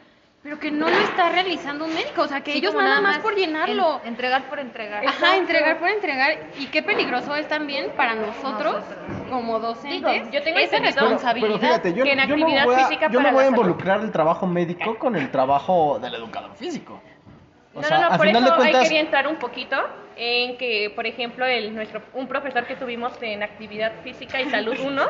pero 0.43 0.61
que 0.61 0.71
no 0.71 0.89
lo 0.89 0.97
está 0.97 1.31
realizando 1.31 1.85
un 1.85 1.93
médico, 1.93 2.23
o 2.23 2.29
sea, 2.29 2.43
que 2.43 2.55
ellos 2.55 2.73
nada, 2.73 3.01
más 3.01 3.19
por 3.19 3.35
llenarlo. 3.35 4.01
entregar 4.05 4.49
por 4.49 4.61
entregar. 4.61 5.05
Ajá, 5.07 5.37
entregar 5.37 5.79
por 5.79 5.89
entregar. 5.89 6.39
Y 6.59 6.67
qué 6.67 6.83
peligroso 6.83 7.35
es 7.35 7.49
también 7.49 7.91
para 7.97 8.15
nosotros, 8.15 8.85
como 9.29 9.59
docentes, 9.59 10.31
yo 10.31 10.43
tengo 10.43 10.59
esa 10.59 10.79
responsabilidad. 10.79 11.49
Pero, 11.49 11.59
fíjate, 11.59 11.93
yo, 11.93 12.05
que 12.05 12.13
en 12.13 12.21
actividad 12.21 12.65
no 12.65 12.67
voy 12.67 12.75
a, 12.77 12.87
física 12.87 13.11
yo 13.11 13.21
no 13.21 13.33
voy 13.33 13.45
a 13.45 13.49
involucrar 13.49 14.01
el 14.01 14.13
trabajo 14.13 14.47
médico 14.47 14.97
con 14.97 15.17
el 15.17 15.31
trabajo 15.31 15.99
del 15.99 16.15
educador 16.15 16.55
físico. 16.55 17.03
O 17.79 17.83
no, 17.83 17.89
no, 17.89 18.11
no, 18.11 18.17
por 18.17 18.27
eso 18.27 18.41
cuentas... 18.57 18.65
hay 18.65 18.83
quería 18.83 19.01
entrar 19.01 19.27
un 19.27 19.37
poquito 19.37 19.77
en 20.21 20.59
que, 20.59 20.93
por 20.95 21.07
ejemplo, 21.07 21.47
el, 21.47 21.73
nuestro, 21.75 22.03
un 22.13 22.27
profesor 22.27 22.67
que 22.67 22.75
tuvimos 22.75 23.13
en 23.23 23.45
actividad 23.45 23.93
física 24.03 24.41
y 24.41 24.51
salud 24.51 24.77
1 24.85 25.07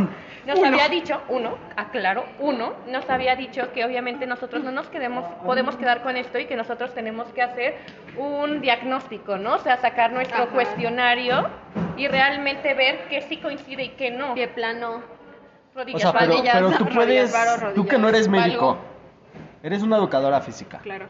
nos 0.46 0.62
había 0.62 0.88
dicho, 0.88 1.20
uno, 1.28 1.56
aclaro, 1.76 2.24
uno, 2.38 2.74
nos 2.86 3.08
había 3.08 3.34
dicho 3.34 3.72
que 3.72 3.84
obviamente 3.84 4.26
nosotros 4.26 4.62
no 4.62 4.70
nos 4.70 4.88
quedemos, 4.88 5.24
podemos 5.44 5.76
quedar 5.76 6.02
con 6.02 6.16
esto 6.16 6.38
y 6.38 6.44
que 6.44 6.56
nosotros 6.56 6.94
tenemos 6.94 7.28
que 7.32 7.42
hacer 7.42 7.76
un 8.16 8.60
diagnóstico, 8.60 9.38
¿no? 9.38 9.54
O 9.54 9.58
sea, 9.58 9.78
sacar 9.78 10.12
nuestro 10.12 10.50
cuestionario 10.50 11.48
y 11.96 12.06
realmente 12.06 12.74
ver 12.74 13.08
qué 13.08 13.22
sí 13.22 13.38
coincide 13.38 13.84
y 13.84 13.88
qué 13.90 14.10
no. 14.10 14.34
Qué 14.34 14.48
plano. 14.48 15.02
Rodillas, 15.74 16.04
o 16.06 16.12
sea, 16.12 16.20
pero, 16.20 16.42
pero 16.42 16.70
tú 16.72 16.86
puedes, 16.88 17.34
tú 17.74 17.86
que 17.86 17.98
no 17.98 18.08
eres 18.08 18.28
médico, 18.28 18.76
eres 19.62 19.82
una 19.82 19.96
educadora 19.96 20.40
física. 20.40 20.78
Claro 20.78 21.06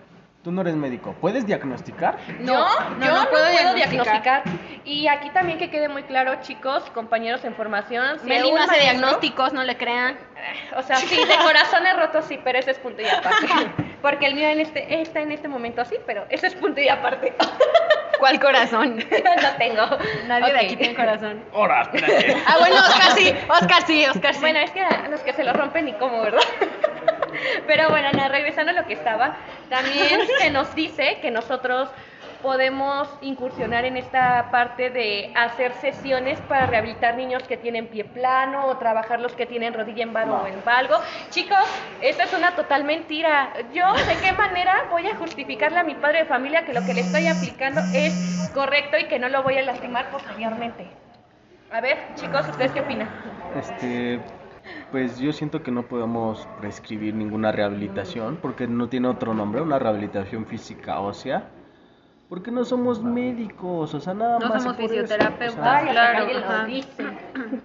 Tú 0.48 0.52
no 0.52 0.62
eres 0.62 0.76
médico. 0.76 1.14
¿Puedes 1.20 1.44
diagnosticar? 1.44 2.16
No, 2.40 2.64
no 2.92 3.04
yo 3.04 3.14
no, 3.14 3.28
puedo, 3.28 3.74
diagnosticar. 3.74 4.44
Y 4.82 5.06
aquí 5.06 5.28
también 5.28 5.58
que 5.58 5.68
quede 5.68 5.90
muy 5.90 6.04
claro, 6.04 6.36
chicos, 6.40 6.84
compañeros 6.94 7.44
en 7.44 7.54
formación. 7.54 8.18
Si 8.20 8.26
Meli 8.26 8.50
no 8.50 8.62
hace 8.62 8.80
diagnósticos, 8.80 9.52
no 9.52 9.62
le 9.62 9.76
crean. 9.76 10.16
O 10.74 10.82
sea, 10.82 10.96
sí, 10.96 11.16
de 11.16 11.36
corazones 11.44 11.98
rotos 11.98 12.24
sí, 12.24 12.40
pero 12.42 12.58
ese 12.58 12.70
es 12.70 12.78
punto 12.78 13.02
y 13.02 13.08
aparte. 13.08 13.46
Porque 14.00 14.24
el 14.24 14.36
mío 14.36 14.48
en 14.48 14.60
este, 14.60 15.02
está 15.02 15.20
en 15.20 15.32
este 15.32 15.48
momento 15.48 15.84
sí, 15.84 15.96
pero 16.06 16.24
ese 16.30 16.46
es 16.46 16.54
punto 16.54 16.80
y 16.80 16.88
aparte. 16.88 17.34
¿Cuál 18.18 18.40
corazón? 18.40 18.96
no 19.42 19.50
tengo. 19.58 19.86
Nadie 20.28 20.52
de 20.54 20.58
aquí 20.60 20.76
tiene 20.76 20.94
corazón. 20.94 21.44
Ahora, 21.52 21.82
espérate. 21.82 22.36
Ah, 22.46 22.56
bueno, 22.58 22.76
Oscar 22.76 23.12
sí, 23.12 23.34
Oscar 23.50 23.82
sí, 23.86 24.06
Oscar 24.06 24.34
sí. 24.34 24.40
Bueno, 24.40 24.60
es 24.60 24.70
que 24.70 24.82
los 25.10 25.20
que 25.20 25.34
se 25.34 25.44
lo 25.44 25.52
rompen 25.52 25.84
ni 25.84 25.92
cómo, 25.92 26.22
¿verdad? 26.22 26.40
Pero 27.66 27.90
bueno, 27.90 28.08
regresando 28.28 28.70
a 28.72 28.74
lo 28.74 28.86
que 28.86 28.94
estaba, 28.94 29.36
también 29.68 30.20
se 30.38 30.50
nos 30.50 30.74
dice 30.74 31.18
que 31.20 31.30
nosotros 31.30 31.90
podemos 32.42 33.08
incursionar 33.20 33.84
en 33.84 33.96
esta 33.96 34.50
parte 34.50 34.90
de 34.90 35.32
hacer 35.34 35.72
sesiones 35.74 36.38
para 36.40 36.66
rehabilitar 36.66 37.16
niños 37.16 37.42
que 37.42 37.56
tienen 37.56 37.88
pie 37.88 38.04
plano 38.04 38.66
o 38.66 38.76
trabajar 38.76 39.20
los 39.20 39.32
que 39.32 39.46
tienen 39.46 39.74
rodilla 39.74 40.04
en 40.04 40.12
vano 40.12 40.42
o 40.42 40.46
en 40.46 40.62
valgo. 40.64 40.96
Chicos, 41.30 41.58
esta 42.00 42.24
es 42.24 42.32
una 42.32 42.54
total 42.54 42.84
mentira. 42.84 43.52
Yo, 43.72 43.92
¿de 43.92 44.16
qué 44.22 44.32
manera 44.32 44.86
voy 44.90 45.06
a 45.08 45.16
justificarle 45.16 45.78
a 45.78 45.84
mi 45.84 45.94
padre 45.94 46.20
de 46.20 46.24
familia 46.26 46.64
que 46.64 46.72
lo 46.72 46.84
que 46.84 46.94
le 46.94 47.00
estoy 47.00 47.26
aplicando 47.26 47.80
es 47.92 48.50
correcto 48.54 48.98
y 48.98 49.04
que 49.04 49.18
no 49.18 49.28
lo 49.28 49.42
voy 49.42 49.58
a 49.58 49.62
lastimar 49.62 50.10
posteriormente? 50.10 50.86
A 51.70 51.80
ver, 51.80 51.98
chicos, 52.14 52.48
¿ustedes 52.48 52.72
qué 52.72 52.80
opinan? 52.80 53.08
Este, 53.54 54.20
pues 54.90 55.18
yo 55.18 55.32
siento 55.32 55.62
que 55.62 55.70
no 55.70 55.82
podemos 55.82 56.46
prescribir 56.60 57.14
ninguna 57.14 57.52
rehabilitación 57.52 58.38
porque 58.40 58.66
no 58.66 58.88
tiene 58.88 59.08
otro 59.08 59.34
nombre, 59.34 59.60
una 59.62 59.78
rehabilitación 59.78 60.46
física 60.46 61.00
ósea. 61.00 61.48
Porque 62.28 62.50
no 62.50 62.62
somos 62.64 63.02
médicos, 63.02 63.94
o 63.94 64.00
sea, 64.00 64.12
nada 64.12 64.38
más. 64.38 64.50
No 64.50 64.60
somos 64.60 64.76
fisioterapeutas, 64.76 65.82
claro. 65.82 66.26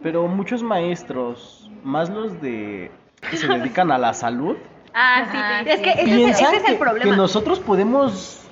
Pero 0.01 0.28
muchos 0.30 0.64
maestros, 0.64 1.70
más 1.84 2.10
los 2.10 2.41
de 2.41 2.89
que 3.30 3.36
se 3.36 3.47
dedican 3.47 3.91
a 3.91 3.97
la 3.97 4.14
salud, 4.14 4.56
Ah, 4.93 5.26
sí, 5.64 5.70
es 5.70 5.82
que 5.82 5.91
ese, 5.91 6.30
ese 6.30 6.56
es 6.58 6.70
el 6.70 6.78
problema. 6.78 7.10
Que 7.10 7.18
nosotros 7.18 7.60
podemos 7.60 8.43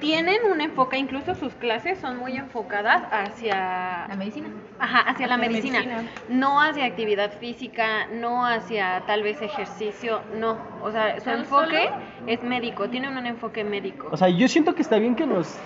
tienen 0.00 0.38
un 0.50 0.60
enfoque, 0.60 0.96
incluso 0.96 1.34
sus 1.34 1.54
clases 1.54 1.98
son 1.98 2.18
muy 2.18 2.36
enfocadas 2.36 3.02
hacia... 3.10 4.06
La 4.08 4.16
medicina. 4.16 4.48
Ajá, 4.78 5.00
hacia, 5.00 5.26
la, 5.26 5.36
medicina. 5.36 5.82
No 6.28 6.60
hacia 6.60 6.86
actividad 6.86 7.38
física, 7.38 8.06
no 8.08 8.46
hacia 8.46 9.04
tal 9.06 9.22
vez 9.22 9.40
ejercicio, 9.42 10.22
no. 10.34 10.58
O 10.82 10.90
sea, 10.90 11.20
su 11.20 11.30
enfoque 11.30 11.90
es 12.26 12.42
médico, 12.42 12.88
tienen 12.88 13.16
un 13.16 13.26
enfoque 13.26 13.62
médico. 13.62 14.08
O 14.10 14.16
sea, 14.16 14.28
yo 14.28 14.48
siento 14.48 14.74
que 14.74 14.82
está 14.82 14.98
bien 14.98 15.14
que 15.14 15.26
nos 15.26 15.58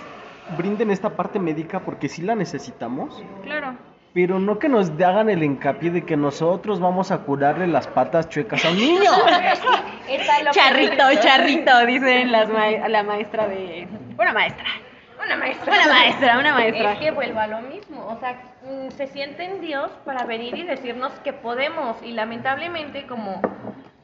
brinden 0.58 0.90
esta 0.90 1.10
parte 1.10 1.38
médica 1.38 1.80
porque 1.80 2.08
sí 2.08 2.22
la 2.22 2.34
necesitamos. 2.34 3.22
Claro 3.42 3.93
pero 4.14 4.38
no 4.38 4.60
que 4.60 4.68
nos 4.68 4.90
hagan 4.90 5.28
el 5.28 5.42
hincapié 5.42 5.90
de 5.90 6.04
que 6.04 6.16
nosotros 6.16 6.78
vamos 6.78 7.10
a 7.10 7.18
curarle 7.18 7.66
las 7.66 7.88
patas 7.88 8.28
chuecas 8.28 8.64
a 8.64 8.70
un 8.70 8.76
niño. 8.76 9.10
charrito, 10.52 11.02
charrito, 11.20 11.84
dice 11.84 12.24
las 12.26 12.48
la 12.48 13.02
maestra 13.02 13.48
de... 13.48 13.88
Una 14.16 14.32
maestra. 14.32 14.66
Una 15.22 15.36
maestra. 15.36 15.72
Una 15.72 15.92
maestra, 15.92 16.38
una 16.38 16.54
maestra. 16.54 16.92
Es 16.92 16.98
que 17.00 17.10
vuelva 17.10 17.42
a 17.42 17.46
lo 17.48 17.60
mismo, 17.62 18.06
o 18.06 18.16
sea, 18.20 18.40
mm, 18.62 18.90
se 18.90 19.08
sienten 19.08 19.60
Dios 19.60 19.90
para 20.04 20.24
venir 20.24 20.56
y 20.56 20.62
decirnos 20.62 21.12
que 21.24 21.32
podemos 21.32 21.96
y 22.04 22.12
lamentablemente 22.12 23.06
como 23.06 23.40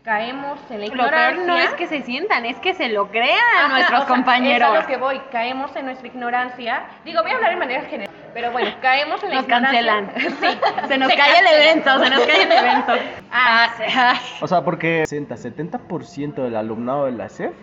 caemos 0.03 0.59
en 0.71 0.81
la 0.81 0.87
ignorancia. 0.87 1.45
no 1.45 1.57
es 1.57 1.75
que 1.75 1.87
se 1.87 2.03
sientan, 2.03 2.47
es 2.47 2.57
que 2.59 2.75
se 2.75 2.89
lo 2.89 3.11
crean 3.11 3.71
nuestros 3.71 4.05
compañeros. 4.05 4.69
Es 4.71 4.79
a 4.79 4.81
lo 4.81 4.87
que 4.87 4.97
voy, 4.97 5.21
caemos 5.31 5.75
en 5.77 5.87
nuestra 5.87 6.07
ignorancia. 6.07 6.85
Digo, 7.05 7.23
voy 7.23 7.33
a 7.33 7.35
hablar 7.37 7.51
de 7.51 7.57
manera 7.57 7.83
general, 7.83 8.15
pero 8.33 8.53
bueno, 8.53 8.71
caemos 8.81 9.23
en 9.23 9.31
la 9.31 9.37
nos 9.37 9.47
cancelan. 9.47 10.13
Sí, 10.41 10.59
se 10.89 10.99
nos 10.99 11.13
cae 11.13 11.39
el 11.39 11.61
evento, 11.61 12.05
se 12.05 12.11
nos 12.11 12.21
cae 12.21 12.43
el 12.43 12.53
evento. 12.53 12.93
Ah, 13.33 13.73
ah. 13.97 14.21
O 14.41 14.49
sea, 14.49 14.63
porque 14.65 15.05
60, 15.07 15.37
70% 15.37 16.35
del 16.35 16.57
alumnado 16.57 17.05
de 17.05 17.13
la 17.13 17.29
CEF 17.29 17.55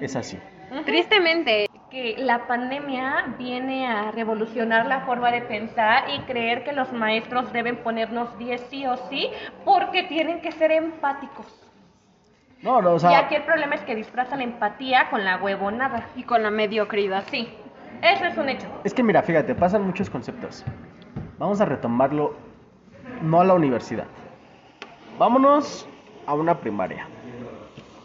es 0.00 0.16
así. 0.16 0.38
Tristemente. 0.86 1.66
Que 1.90 2.14
la 2.18 2.46
pandemia 2.46 3.34
viene 3.36 3.86
a 3.88 4.12
revolucionar 4.12 4.86
la 4.86 5.00
forma 5.00 5.30
de 5.32 5.42
pensar 5.42 6.04
y 6.08 6.20
creer 6.20 6.62
que 6.62 6.72
los 6.72 6.92
maestros 6.92 7.52
deben 7.52 7.82
ponernos 7.82 8.38
10 8.38 8.60
sí 8.70 8.86
o 8.86 8.96
sí 9.08 9.28
porque 9.64 10.04
tienen 10.04 10.40
que 10.40 10.52
ser 10.52 10.70
empáticos. 10.70 11.69
No, 12.62 12.82
no, 12.82 12.92
o 12.92 12.98
sea... 12.98 13.12
Y 13.12 13.14
aquí 13.14 13.34
el 13.34 13.42
problema 13.42 13.74
es 13.74 13.80
que 13.82 13.94
disfrazan 13.94 14.38
la 14.38 14.44
empatía 14.44 15.08
con 15.10 15.24
la 15.24 15.38
huevonada. 15.38 16.06
Y 16.16 16.24
con 16.24 16.42
la 16.42 16.50
mediocridad. 16.50 17.24
Sí, 17.30 17.48
eso 18.02 18.24
es 18.26 18.36
un 18.36 18.48
hecho. 18.48 18.66
Es 18.84 18.92
que 18.92 19.02
mira, 19.02 19.22
fíjate, 19.22 19.54
pasan 19.54 19.82
muchos 19.86 20.10
conceptos. 20.10 20.64
Vamos 21.38 21.60
a 21.60 21.64
retomarlo, 21.64 22.34
no 23.22 23.40
a 23.40 23.44
la 23.44 23.54
universidad. 23.54 24.04
Vámonos 25.18 25.88
a 26.26 26.34
una 26.34 26.58
primaria. 26.58 27.06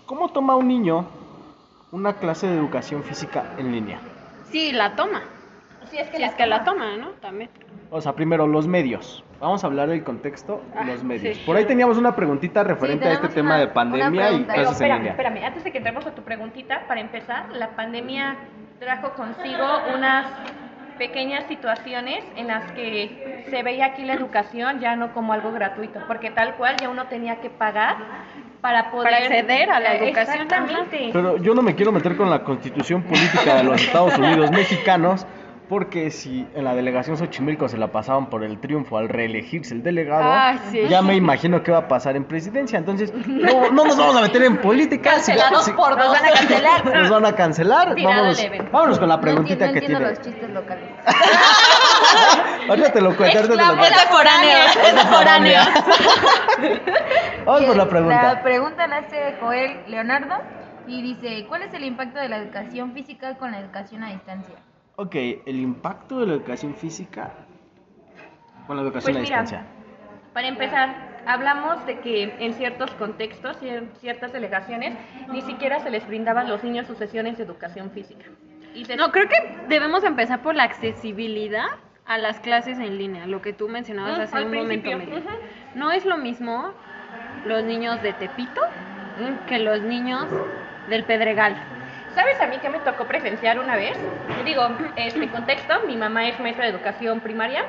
¿Cómo 0.05 0.29
toma 0.29 0.55
un 0.55 0.67
niño 0.67 1.05
una 1.91 2.13
clase 2.13 2.47
de 2.47 2.55
educación 2.55 3.03
física 3.03 3.43
en 3.57 3.71
línea? 3.71 3.99
Sí, 4.51 4.71
la 4.71 4.95
toma. 4.95 5.23
Sí, 5.89 5.97
es 5.97 6.09
que, 6.09 6.19
la, 6.19 6.27
es 6.27 6.33
que 6.35 6.45
la 6.45 6.63
toma, 6.63 6.97
¿no? 6.97 7.09
También. 7.21 7.49
O 7.95 8.01
sea, 8.01 8.11
primero, 8.11 8.45
los 8.45 8.67
medios. 8.67 9.23
Vamos 9.39 9.63
a 9.63 9.67
hablar 9.67 9.87
del 9.87 10.03
contexto 10.03 10.61
y 10.73 10.77
ah, 10.79 10.83
los 10.83 11.01
medios. 11.01 11.37
Por 11.39 11.55
ahí 11.55 11.63
teníamos 11.63 11.97
una 11.97 12.13
preguntita 12.13 12.61
referente 12.61 13.07
a 13.07 13.13
este 13.13 13.29
tema 13.29 13.57
de 13.57 13.67
pandemia 13.67 14.33
y 14.33 14.43
clases 14.43 14.81
en 14.81 14.95
línea. 14.95 15.11
Espérame, 15.11 15.45
antes 15.45 15.63
de 15.63 15.71
que 15.71 15.77
entremos 15.77 16.05
a 16.05 16.13
tu 16.13 16.21
preguntita, 16.21 16.85
para 16.89 16.99
empezar, 16.99 17.47
la 17.53 17.69
pandemia 17.69 18.35
trajo 18.81 19.13
consigo 19.13 19.63
unas 19.95 20.25
pequeñas 20.97 21.45
situaciones 21.47 22.21
en 22.35 22.47
las 22.47 22.69
que 22.73 23.45
se 23.49 23.63
veía 23.63 23.85
aquí 23.85 24.03
la 24.03 24.15
educación 24.15 24.81
ya 24.81 24.97
no 24.97 25.13
como 25.13 25.31
algo 25.31 25.53
gratuito, 25.53 26.01
porque 26.05 26.31
tal 26.31 26.55
cual 26.55 26.75
ya 26.75 26.89
uno 26.89 27.05
tenía 27.07 27.39
que 27.39 27.49
pagar 27.49 27.95
para 28.59 28.91
poder 28.91 29.13
acceder 29.13 29.69
a 29.69 29.79
la 29.79 29.95
educación. 29.95 30.41
Exactamente. 30.41 31.11
Pero 31.13 31.37
yo 31.37 31.53
no 31.53 31.61
me 31.61 31.75
quiero 31.75 31.93
meter 31.93 32.17
con 32.17 32.29
la 32.29 32.43
constitución 32.43 33.03
política 33.03 33.55
de 33.55 33.63
los 33.63 33.81
Estados 33.81 34.17
Unidos 34.17 34.51
mexicanos, 34.51 35.25
porque 35.68 36.11
si 36.11 36.47
en 36.55 36.63
la 36.63 36.76
delegación 36.76 37.18
Xochimilco 37.18 37.68
se 37.68 37.78
la 37.78 37.91
pasaban 37.91 38.30
por 38.30 38.43
el 38.43 38.59
triunfo 38.59 38.97
al 38.97 39.09
reelegirse 39.09 39.74
el 39.74 39.84
delegado, 39.84 40.59
ya 40.89 41.01
me 41.01 41.16
imagino 41.16 41.63
qué 41.63 41.72
va 41.72 41.80
a 41.80 41.88
pasar 41.88 42.16
en 42.16 42.26
presidencia. 42.26 42.78
Entonces, 42.78 43.13
no, 43.13 43.72
nos 43.72 43.97
vamos 43.97 44.16
a 44.16 44.22
meter 44.22 44.43
en 44.43 44.57
política. 44.57 45.11
Cancelados 45.11 45.70
por 45.72 45.97
dos. 45.97 46.07
Nos 46.07 46.22
van 46.22 46.26
a 46.26 46.32
cancelar. 46.32 46.86
Nos 46.86 47.09
van 47.09 47.26
a 47.26 47.36
cancelar. 47.36 47.95
Vámonos, 48.01 48.47
vámonos 48.72 48.99
con 48.99 49.09
la 49.09 49.20
preguntita 49.22 49.72
que 49.72 49.80
tiene. 49.82 49.99
los 49.99 50.22
chistes 50.22 50.49
locales. 50.49 50.89
ahorita 52.70 52.91
te 52.91 53.01
lo 53.01 53.16
cuento. 53.16 53.39
Es 53.39 53.47
de. 53.47 53.55
Es 53.55 53.59
de. 53.59 53.66
Vamos 57.45 57.66
por 57.66 57.78
la 57.78 57.88
pregunta. 57.88 58.24
La 58.24 58.43
pregunta 58.43 58.88
la 58.88 58.97
hace 58.97 59.36
Joel 59.39 59.82
Leonardo 59.88 60.36
y 60.88 61.01
dice, 61.01 61.45
¿cuál 61.47 61.63
es 61.63 61.74
el 61.74 61.84
impacto 61.84 62.20
de 62.20 62.30
la 62.30 62.38
educación 62.38 62.93
física 62.93 63.36
con 63.38 63.51
la 63.51 63.59
educación 63.59 64.03
a 64.03 64.11
distancia? 64.11 64.55
Ok, 64.97 65.15
el 65.45 65.59
impacto 65.59 66.19
de 66.19 66.27
la 66.27 66.33
educación 66.33 66.75
física 66.75 67.33
con 68.65 68.77
la 68.77 68.83
educación 68.83 69.13
pues 69.13 69.17
a 69.17 69.19
distancia. 69.19 69.65
Para 70.33 70.47
empezar, 70.47 71.21
hablamos 71.25 71.85
de 71.85 71.99
que 71.99 72.35
en 72.39 72.53
ciertos 72.53 72.91
contextos 72.91 73.57
y 73.61 73.69
en 73.69 73.89
ciertas 73.99 74.33
delegaciones 74.33 74.95
ni 75.31 75.41
siquiera 75.41 75.79
se 75.79 75.89
les 75.89 76.07
brindaba 76.07 76.41
a 76.41 76.43
los 76.45 76.63
niños 76.63 76.87
sus 76.87 76.97
sesiones 76.97 77.37
de 77.37 77.43
educación 77.43 77.91
física. 77.91 78.25
Y 78.73 78.83
no, 78.95 79.11
creo 79.11 79.27
que 79.29 79.57
debemos 79.69 80.03
empezar 80.03 80.41
por 80.41 80.55
la 80.55 80.63
accesibilidad 80.63 81.67
a 82.05 82.17
las 82.17 82.39
clases 82.39 82.77
en 82.79 82.97
línea, 82.97 83.25
lo 83.25 83.41
que 83.41 83.53
tú 83.53 83.67
mencionabas 83.67 84.19
hace 84.19 84.45
un 84.45 84.53
momento. 84.53 84.89
No 85.73 85.91
es 85.91 86.05
lo 86.05 86.17
mismo 86.17 86.71
los 87.45 87.63
niños 87.63 88.01
de 88.01 88.13
Tepito 88.13 88.61
que 89.47 89.59
los 89.59 89.81
niños 89.81 90.25
del 90.89 91.03
Pedregal. 91.05 91.74
¿Sabes 92.16 92.39
a 92.39 92.47
mí 92.47 92.57
que 92.59 92.70
me 92.70 92.80
tocó 92.80 93.05
presenciar 93.05 93.59
una 93.59 93.76
vez? 93.76 93.97
Digo, 94.45 94.66
este 94.95 95.28
contexto, 95.28 95.82
mi 95.86 95.97
mamá 95.97 96.30
es 96.30 96.39
maestra 96.39 96.63
de 96.63 96.72
educación 96.72 97.20
primaria 97.20 97.66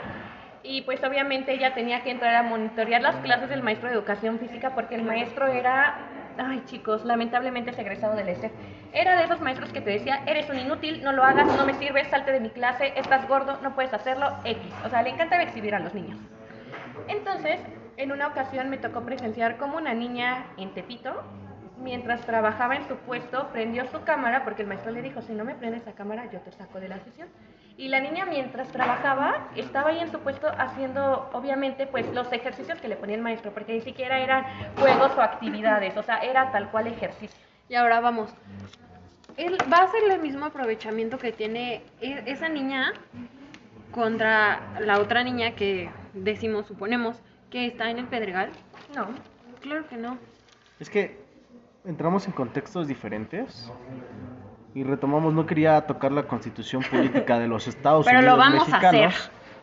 y 0.63 0.83
pues 0.83 1.03
obviamente 1.03 1.53
ella 1.53 1.75
tenía 1.75 2.05
que 2.05 2.13
entrar 2.13 2.33
a 2.37 2.45
monitorear 2.45 3.03
las 3.03 3.17
clases 3.17 3.49
del 3.49 3.65
maestro 3.65 3.89
de 3.89 3.97
educación 3.97 4.39
física 4.39 4.73
porque 4.73 4.95
el 4.95 5.03
maestro 5.03 5.49
era, 5.49 5.97
ay 6.39 6.63
chicos, 6.67 7.05
lamentablemente 7.05 7.73
es 7.73 7.79
egresado 7.79 8.15
del 8.15 8.29
ESEF. 8.29 8.53
Era 8.93 9.17
de 9.17 9.25
esos 9.25 9.41
maestros 9.41 9.73
que 9.73 9.81
te 9.81 9.91
decía, 9.91 10.23
eres 10.27 10.49
un 10.49 10.59
inútil, 10.61 11.03
no 11.03 11.11
lo 11.11 11.25
hagas, 11.25 11.49
no 11.57 11.67
me 11.67 11.75
sirves, 11.75 12.07
salte 12.07 12.31
de 12.31 12.39
mi 12.39 12.51
clase, 12.51 12.93
estás 12.95 13.27
gordo, 13.27 13.59
no 13.63 13.75
puedes 13.75 13.93
hacerlo, 13.93 14.33
X. 14.45 14.63
O 14.85 14.89
sea, 14.89 15.03
le 15.03 15.11
encantaba 15.11 15.43
exhibir 15.43 15.75
a 15.75 15.81
los 15.81 15.93
niños. 15.93 16.21
Entonces, 17.09 17.61
en 17.97 18.13
una 18.13 18.29
ocasión 18.29 18.71
me 18.71 18.79
tocó 18.79 19.01
presenciar 19.01 19.57
como 19.57 19.77
una 19.77 19.93
niña 19.93 20.47
en 20.57 20.73
Tepito, 20.73 21.25
mientras 21.79 22.21
trabajaba 22.23 22.77
en 22.77 22.87
su 22.89 22.97
puesto, 22.97 23.49
prendió 23.53 23.87
su 23.91 24.03
cámara 24.03 24.45
porque 24.45 24.63
el 24.63 24.69
maestro 24.69 24.93
le 24.93 25.03
dijo, 25.03 25.23
si 25.23 25.33
no 25.33 25.45
me 25.45 25.55
prendes 25.55 25.85
la 25.85 25.93
cámara, 25.93 26.31
yo 26.31 26.41
te 26.41 26.53
saco 26.53 26.81
de 26.81 26.89
la 26.89 26.99
sesión. 27.01 27.29
Y 27.77 27.89
la 27.89 28.01
niña 28.01 28.25
mientras 28.25 28.69
trabajaba, 28.69 29.49
estaba 29.55 29.91
ahí 29.91 30.01
en 30.01 30.11
su 30.11 30.21
puesto 30.21 30.49
haciendo, 30.59 31.29
obviamente, 31.33 31.87
pues 31.87 32.07
los 32.15 32.33
ejercicios 32.33 32.81
que 32.81 32.89
le 32.89 32.97
ponía 32.97 33.17
el 33.17 33.23
maestro, 33.23 33.53
porque 33.53 33.75
ni 33.75 33.83
siquiera 33.83 34.19
eran 34.19 34.45
juegos 34.77 35.13
o 35.17 35.21
actividades, 35.21 35.97
o 35.97 36.03
sea, 36.03 36.19
era 36.19 36.51
tal 36.53 36.71
cual 36.71 36.87
ejercicio. 36.87 37.39
Y 37.69 37.75
ahora 37.75 38.01
vamos, 38.01 38.35
él 39.37 39.59
va 39.71 39.79
a 39.79 39.89
ser 39.89 40.11
el 40.11 40.21
mismo 40.21 40.47
aprovechamiento 40.47 41.19
que 41.19 41.33
tiene 41.33 41.83
e, 42.01 42.23
esa 42.27 42.49
niña 42.49 42.93
contra 43.91 44.79
la 44.81 44.99
otra 44.99 45.23
niña 45.23 45.55
que 45.55 45.91
decimos, 46.15 46.67
suponemos, 46.67 47.21
que 47.51 47.67
está 47.67 47.91
en 47.91 47.99
el 47.99 48.07
Pedregal? 48.07 48.51
No. 48.95 49.09
Claro 49.61 49.87
que 49.89 49.97
no. 49.97 50.19
Es 50.79 50.91
que 50.91 51.26
entramos 51.87 52.27
en 52.27 52.33
contextos 52.33 52.87
diferentes 52.87 53.71
y 54.75 54.83
retomamos, 54.83 55.33
no 55.33 55.47
quería 55.47 55.81
tocar 55.87 56.13
la 56.13 56.25
constitución 56.25 56.83
política 56.91 57.39
de 57.39 57.49
los 57.49 57.67
Estados 57.67 58.05
Pero 58.05 58.19
Unidos 58.19 58.35
lo 58.35 58.39
vamos 58.39 58.73
a 58.73 58.77
hacer. 58.77 59.15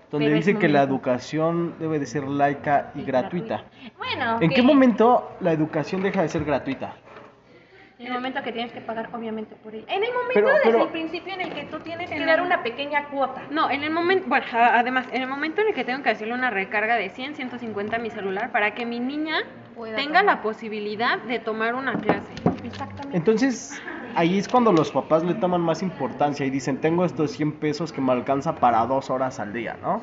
donde 0.09 0.33
dice 0.33 0.57
que 0.57 0.69
la 0.69 0.81
educación 0.81 1.75
debe 1.79 1.99
de 1.99 2.05
ser 2.05 2.27
laica 2.27 2.91
y, 2.95 3.03
gratuita. 3.03 3.63
Bueno, 3.97 4.37
¿en 4.41 4.49
qué 4.49 4.61
momento 4.61 5.31
la 5.39 5.51
educación 5.51 6.01
deja 6.01 6.21
de 6.21 6.29
ser 6.29 6.45
gratuita? 6.45 6.95
En 8.03 8.07
el 8.07 8.13
momento 8.15 8.43
que 8.43 8.51
tienes 8.51 8.73
que 8.73 8.81
pagar, 8.81 9.07
obviamente, 9.13 9.55
por 9.55 9.73
ella. 9.73 9.85
En 9.87 10.03
el 10.03 10.09
momento 10.13 10.51
desde 10.65 10.81
el 10.81 10.89
principio 10.89 11.33
en 11.33 11.39
el 11.39 11.53
que 11.53 11.63
tú 11.63 11.79
tienes 11.79 12.09
que 12.09 12.25
dar 12.25 12.41
una 12.41 12.61
pequeña 12.61 13.05
cuota. 13.05 13.43
No, 13.49 13.71
en 13.71 13.81
el 13.81 13.91
momento, 13.91 14.27
bueno, 14.27 14.45
además, 14.51 15.07
en 15.13 15.21
el 15.21 15.29
momento 15.29 15.61
en 15.61 15.69
el 15.69 15.73
que 15.73 15.85
tengo 15.85 16.03
que 16.03 16.09
hacerle 16.09 16.33
una 16.33 16.49
recarga 16.49 16.95
de 16.97 17.09
100, 17.09 17.35
150 17.35 17.95
a 17.95 17.99
mi 17.99 18.09
celular 18.09 18.51
para 18.51 18.75
que 18.75 18.85
mi 18.85 18.99
niña 18.99 19.37
tenga 19.95 20.21
la 20.21 20.41
posibilidad 20.41 21.17
de 21.19 21.39
tomar 21.39 21.75
una 21.75 21.93
clase. 21.93 22.33
Exactamente. 22.65 23.15
Entonces, 23.15 23.81
ahí 24.15 24.37
es 24.37 24.49
cuando 24.49 24.73
los 24.73 24.91
papás 24.91 25.23
le 25.23 25.35
toman 25.35 25.61
más 25.61 25.81
importancia 25.81 26.45
y 26.45 26.49
dicen, 26.49 26.81
tengo 26.81 27.05
estos 27.05 27.31
100 27.31 27.53
pesos 27.53 27.93
que 27.93 28.01
me 28.01 28.11
alcanza 28.11 28.55
para 28.55 28.85
dos 28.85 29.09
horas 29.09 29.39
al 29.39 29.53
día, 29.53 29.77
¿no? 29.81 30.01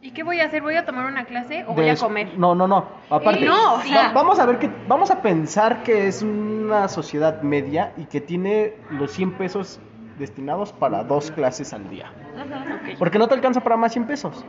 ¿Y 0.00 0.12
qué 0.12 0.22
voy 0.22 0.40
a 0.40 0.44
hacer? 0.44 0.62
¿Voy 0.62 0.76
a 0.76 0.84
tomar 0.84 1.06
una 1.06 1.24
clase 1.24 1.64
o 1.66 1.74
voy 1.74 1.88
a 1.88 1.96
comer? 1.96 2.38
No, 2.38 2.54
no, 2.54 2.68
no. 2.68 2.86
Aparte, 3.10 3.44
no, 3.44 3.78
vamos 4.14 4.38
a 4.38 4.46
ver 4.46 4.58
que 4.58 4.70
vamos 4.86 5.10
a 5.10 5.20
pensar 5.20 5.82
que 5.82 6.06
es 6.06 6.22
una 6.22 6.86
sociedad 6.88 7.42
media 7.42 7.92
y 7.96 8.04
que 8.04 8.20
tiene 8.20 8.74
los 8.90 9.10
100 9.12 9.32
pesos 9.32 9.80
destinados 10.18 10.72
para 10.72 11.02
dos 11.02 11.30
clases 11.32 11.72
al 11.72 11.88
día. 11.90 12.12
Porque 12.98 13.18
no 13.18 13.26
te 13.26 13.34
alcanza 13.34 13.60
para 13.60 13.76
más 13.76 13.92
100 13.92 14.06
pesos. 14.06 14.44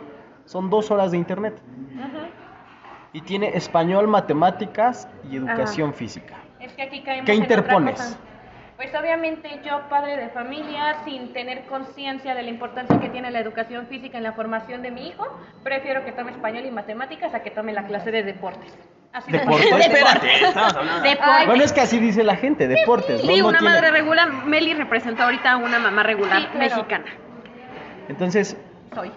Son 0.45 0.69
dos 0.69 0.91
horas 0.91 1.11
de 1.11 1.17
internet. 1.17 1.59
Y 3.11 3.21
tiene 3.21 3.49
español, 3.57 4.07
matemáticas 4.07 5.07
y 5.31 5.37
educación 5.37 5.95
física. 5.95 6.35
Es 6.59 6.73
que 6.73 6.83
aquí 6.83 7.01
caemos 7.01 7.25
¿Qué 7.25 7.33
interpones? 7.33 8.19
Pues 8.79 8.95
obviamente 8.95 9.59
yo, 9.65 9.89
padre 9.89 10.15
de 10.15 10.29
familia, 10.29 11.03
sin 11.03 11.33
tener 11.33 11.65
conciencia 11.65 12.33
de 12.33 12.43
la 12.43 12.49
importancia 12.49 12.97
que 12.97 13.09
tiene 13.09 13.29
la 13.29 13.41
educación 13.41 13.87
física 13.87 14.17
en 14.17 14.23
la 14.23 14.31
formación 14.31 14.81
de 14.81 14.89
mi 14.89 15.09
hijo, 15.09 15.27
prefiero 15.63 16.05
que 16.05 16.13
tome 16.13 16.31
español 16.31 16.65
y 16.65 16.71
matemáticas 16.71 17.33
a 17.33 17.43
que 17.43 17.51
tome 17.51 17.73
la 17.73 17.83
clase 17.83 18.09
de 18.09 18.23
deportes. 18.23 18.73
Así 19.11 19.33
¿Deportes? 19.33 19.69
Espérate, 19.69 20.27
deportes. 21.03 21.45
Bueno, 21.45 21.61
es 21.61 21.73
que 21.73 21.81
así 21.81 21.99
dice 21.99 22.23
la 22.23 22.37
gente, 22.37 22.69
deportes. 22.69 23.19
Sí, 23.19 23.41
una 23.41 23.59
madre 23.59 23.91
regular. 23.91 24.31
Meli 24.45 24.73
representa 24.73 25.25
ahorita 25.25 25.51
a 25.51 25.57
una 25.57 25.77
mamá 25.77 26.03
regular 26.03 26.55
mexicana. 26.55 27.07
Entonces, 28.07 28.55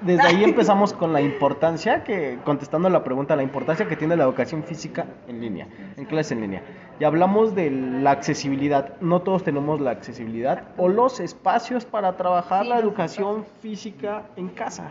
desde 0.03 0.23
ahí 0.27 0.45
empezamos 0.45 0.93
con 0.93 1.13
la 1.13 1.21
importancia, 1.21 2.05
que 2.05 2.39
contestando 2.45 2.89
la 2.89 3.05
pregunta, 3.05 3.37
la 3.37 3.43
importancia 3.43 3.87
que 3.87 3.97
tiene 3.97 4.17
la 4.17 4.25
educación 4.25 4.63
física 4.63 5.07
en 5.29 5.41
línea, 5.41 5.67
en 5.97 6.05
clase 6.05 6.35
en 6.35 6.41
línea. 6.43 6.63
Y 7.01 7.05
hablamos 7.05 7.55
de 7.55 7.71
la 7.71 8.11
accesibilidad. 8.11 9.01
No 9.01 9.23
todos 9.23 9.45
tenemos 9.45 9.81
la 9.81 9.91
accesibilidad 9.91 10.65
o 10.77 10.89
los 10.89 11.21
espacios 11.21 11.85
para 11.85 12.17
trabajar 12.17 12.67
la 12.67 12.79
educación 12.79 13.45
física 13.61 14.23
en 14.37 14.49
casa. 14.49 14.91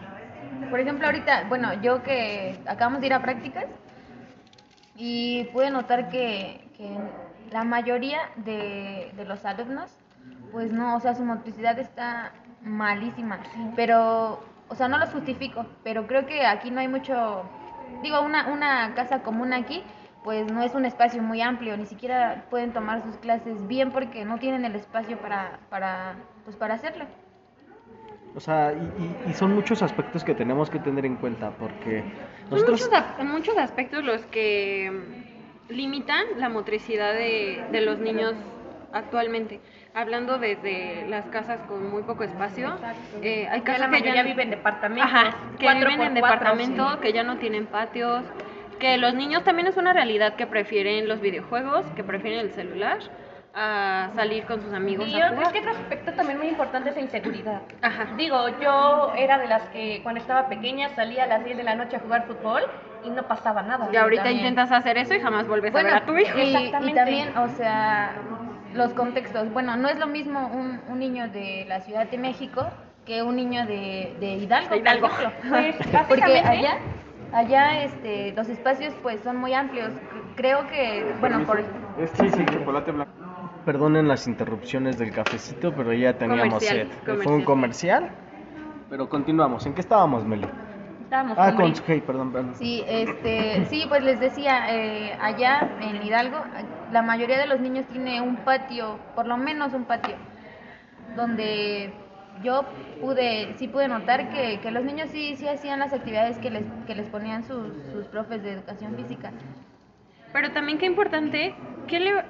Por 0.69 0.79
ejemplo, 0.79 1.05
ahorita, 1.05 1.45
bueno, 1.49 1.73
yo 1.81 2.03
que 2.03 2.59
acabamos 2.65 3.01
de 3.01 3.07
ir 3.07 3.13
a 3.13 3.21
prácticas 3.21 3.65
y 4.95 5.45
pude 5.45 5.71
notar 5.71 6.09
que, 6.09 6.69
la 7.51 7.63
mayoría 7.65 8.29
de, 8.37 9.11
de 9.15 9.25
los 9.25 9.43
alumnos, 9.43 9.91
pues 10.53 10.71
no, 10.71 10.95
o 10.95 10.99
sea, 11.01 11.13
su 11.13 11.23
motricidad 11.23 11.77
está 11.77 12.31
malísima. 12.63 13.39
Pero 13.75 14.39
o 14.71 14.75
sea, 14.75 14.87
no 14.87 14.97
los 14.97 15.09
justifico, 15.09 15.65
pero 15.83 16.07
creo 16.07 16.25
que 16.25 16.45
aquí 16.45 16.71
no 16.71 16.79
hay 16.79 16.87
mucho, 16.87 17.43
digo, 18.01 18.21
una, 18.21 18.47
una 18.47 18.93
casa 18.95 19.21
común 19.21 19.51
aquí, 19.51 19.83
pues 20.23 20.49
no 20.49 20.63
es 20.63 20.73
un 20.73 20.85
espacio 20.85 21.21
muy 21.21 21.41
amplio, 21.41 21.75
ni 21.75 21.85
siquiera 21.85 22.45
pueden 22.49 22.71
tomar 22.71 23.03
sus 23.03 23.17
clases 23.17 23.67
bien 23.67 23.91
porque 23.91 24.23
no 24.23 24.39
tienen 24.39 24.63
el 24.63 24.75
espacio 24.75 25.17
para, 25.17 25.59
para, 25.69 26.15
pues 26.45 26.55
para 26.55 26.75
hacerlo. 26.75 27.05
O 28.33 28.39
sea, 28.39 28.73
y, 29.27 29.33
son 29.33 29.53
muchos 29.53 29.81
aspectos 29.81 30.23
que 30.23 30.33
tenemos 30.33 30.69
que 30.69 30.79
tener 30.79 31.05
en 31.05 31.17
cuenta 31.17 31.51
porque 31.51 32.05
nosotros... 32.49 32.79
Son 32.79 32.91
muchos, 32.91 33.25
muchos 33.25 33.57
aspectos 33.57 34.05
los 34.05 34.21
que 34.27 34.89
limitan 35.67 36.23
la 36.37 36.47
motricidad 36.47 37.13
de, 37.13 37.61
de 37.73 37.81
los 37.81 37.99
niños 37.99 38.35
actualmente 38.93 39.59
hablando 39.93 40.37
de, 40.37 41.05
las 41.09 41.25
casas 41.27 41.59
con 41.67 41.89
muy 41.89 42.03
poco 42.03 42.23
espacio, 42.23 42.75
eh, 43.21 43.47
hay 43.49 43.61
casas 43.61 43.89
que 43.89 44.13
ya 44.13 44.23
viven 44.23 44.47
en 44.47 44.51
departamentos, 44.51 45.35
que 45.59 45.73
viven 45.73 46.01
en 46.01 46.13
departamentos, 46.13 46.97
que 46.97 47.13
ya 47.13 47.23
no 47.23 47.37
tienen 47.37 47.65
patios, 47.65 48.23
que 48.79 48.97
los 48.97 49.13
niños 49.13 49.43
también 49.43 49.67
es 49.67 49.77
una 49.77 49.93
realidad 49.93 50.35
que 50.35 50.47
prefieren 50.47 51.07
los 51.07 51.21
videojuegos, 51.21 51.85
que 51.95 52.03
prefieren 52.03 52.39
el 52.39 52.51
celular 52.51 52.99
a 53.53 54.09
salir 54.15 54.45
con 54.45 54.61
sus 54.61 54.73
amigos. 54.73 55.07
Y 55.07 55.11
yo 55.11 55.27
creo 55.35 55.51
que 55.51 55.59
otro 55.59 55.71
aspecto 55.71 56.13
también 56.13 56.39
muy 56.39 56.47
importante 56.47 56.89
es 56.89 56.95
la 56.95 57.01
inseguridad. 57.01 57.61
Digo, 58.15 58.47
yo 58.61 59.13
era 59.17 59.37
de 59.37 59.47
las 59.47 59.63
que 59.69 59.99
cuando 60.03 60.21
estaba 60.21 60.47
pequeña 60.47 60.89
salía 60.95 61.25
a 61.25 61.27
las 61.27 61.43
10 61.43 61.57
de 61.57 61.63
la 61.63 61.75
noche 61.75 61.97
a 61.97 61.99
jugar 61.99 62.25
fútbol 62.27 62.63
y 63.03 63.09
no 63.09 63.23
pasaba 63.23 63.61
nada. 63.61 63.89
Y 63.91 63.97
ahorita 63.97 64.31
intentas 64.31 64.71
hacer 64.71 64.97
eso 64.97 65.13
y 65.13 65.19
jamás 65.19 65.47
vuelves 65.47 65.75
a 65.75 65.83
ver 65.83 65.93
a 65.93 66.05
tu 66.05 66.17
hijo. 66.17 66.37
Exactamente. 66.37 66.91
y 66.91 66.95
también, 66.95 67.37
o 67.37 67.49
sea, 67.49 68.13
los 68.73 68.93
contextos. 68.93 69.51
Bueno, 69.51 69.75
no 69.77 69.89
es 69.89 69.99
lo 69.99 70.07
mismo 70.07 70.47
un, 70.53 70.79
un 70.89 70.99
niño 70.99 71.29
de 71.29 71.65
la 71.67 71.81
Ciudad 71.81 72.09
de 72.09 72.17
México 72.17 72.67
que 73.05 73.23
un 73.23 73.35
niño 73.35 73.65
de, 73.65 74.15
de 74.19 74.33
Hidalgo, 74.35 74.75
Hidalgo. 74.75 75.09
Pues, 75.49 75.75
Porque 76.07 76.39
allá, 76.39 76.77
allá 77.33 77.83
este, 77.83 78.33
los 78.33 78.47
espacios 78.49 78.93
pues 79.01 79.21
son 79.21 79.37
muy 79.37 79.53
amplios. 79.53 79.91
Creo 80.35 80.67
que, 80.67 81.13
bueno, 81.19 81.45
por... 81.45 81.63
Sí, 82.15 82.29
sí, 82.29 82.45
chocolate 82.45 82.91
blanco. 82.91 83.11
Perdonen 83.65 84.07
las 84.07 84.27
interrupciones 84.27 84.97
del 84.97 85.11
cafecito, 85.11 85.73
pero 85.75 85.93
ya 85.93 86.17
teníamos 86.17 86.63
sed. 86.63 86.87
Fue 87.23 87.33
un 87.33 87.43
comercial, 87.43 88.09
pero 88.89 89.07
continuamos. 89.07 89.65
¿En 89.65 89.73
qué 89.73 89.81
estábamos, 89.81 90.25
Meli? 90.25 90.47
ah, 91.11 91.53
con, 91.55 91.73
perdón, 92.01 92.31
perdón. 92.31 92.55
Sí, 92.55 92.83
este, 92.87 93.65
sí, 93.65 93.85
pues 93.87 94.03
les 94.03 94.19
decía, 94.19 94.73
eh, 94.73 95.15
allá 95.21 95.69
en 95.81 96.01
Hidalgo, 96.01 96.37
la 96.91 97.01
mayoría 97.01 97.37
de 97.37 97.47
los 97.47 97.59
niños 97.59 97.85
tiene 97.87 98.21
un 98.21 98.37
patio, 98.37 98.99
por 99.15 99.27
lo 99.27 99.37
menos 99.37 99.73
un 99.73 99.85
patio, 99.85 100.15
donde 101.15 101.93
yo 102.43 102.65
pude, 103.01 103.53
sí 103.57 103.67
pude 103.67 103.87
notar 103.87 104.29
que, 104.29 104.59
que 104.61 104.71
los 104.71 104.83
niños 104.83 105.09
sí, 105.09 105.35
sí 105.35 105.47
hacían 105.47 105.79
las 105.79 105.93
actividades 105.93 106.37
que 106.37 106.49
les, 106.49 106.63
que 106.87 106.95
les 106.95 107.09
ponían 107.09 107.43
sus, 107.43 107.73
sus 107.91 108.07
profes 108.07 108.43
de 108.43 108.53
educación 108.53 108.95
física. 108.95 109.31
Pero 110.33 110.51
también 110.51 110.77
qué 110.77 110.85
importante, 110.85 111.53
que 111.87 111.99
le, 111.99 112.25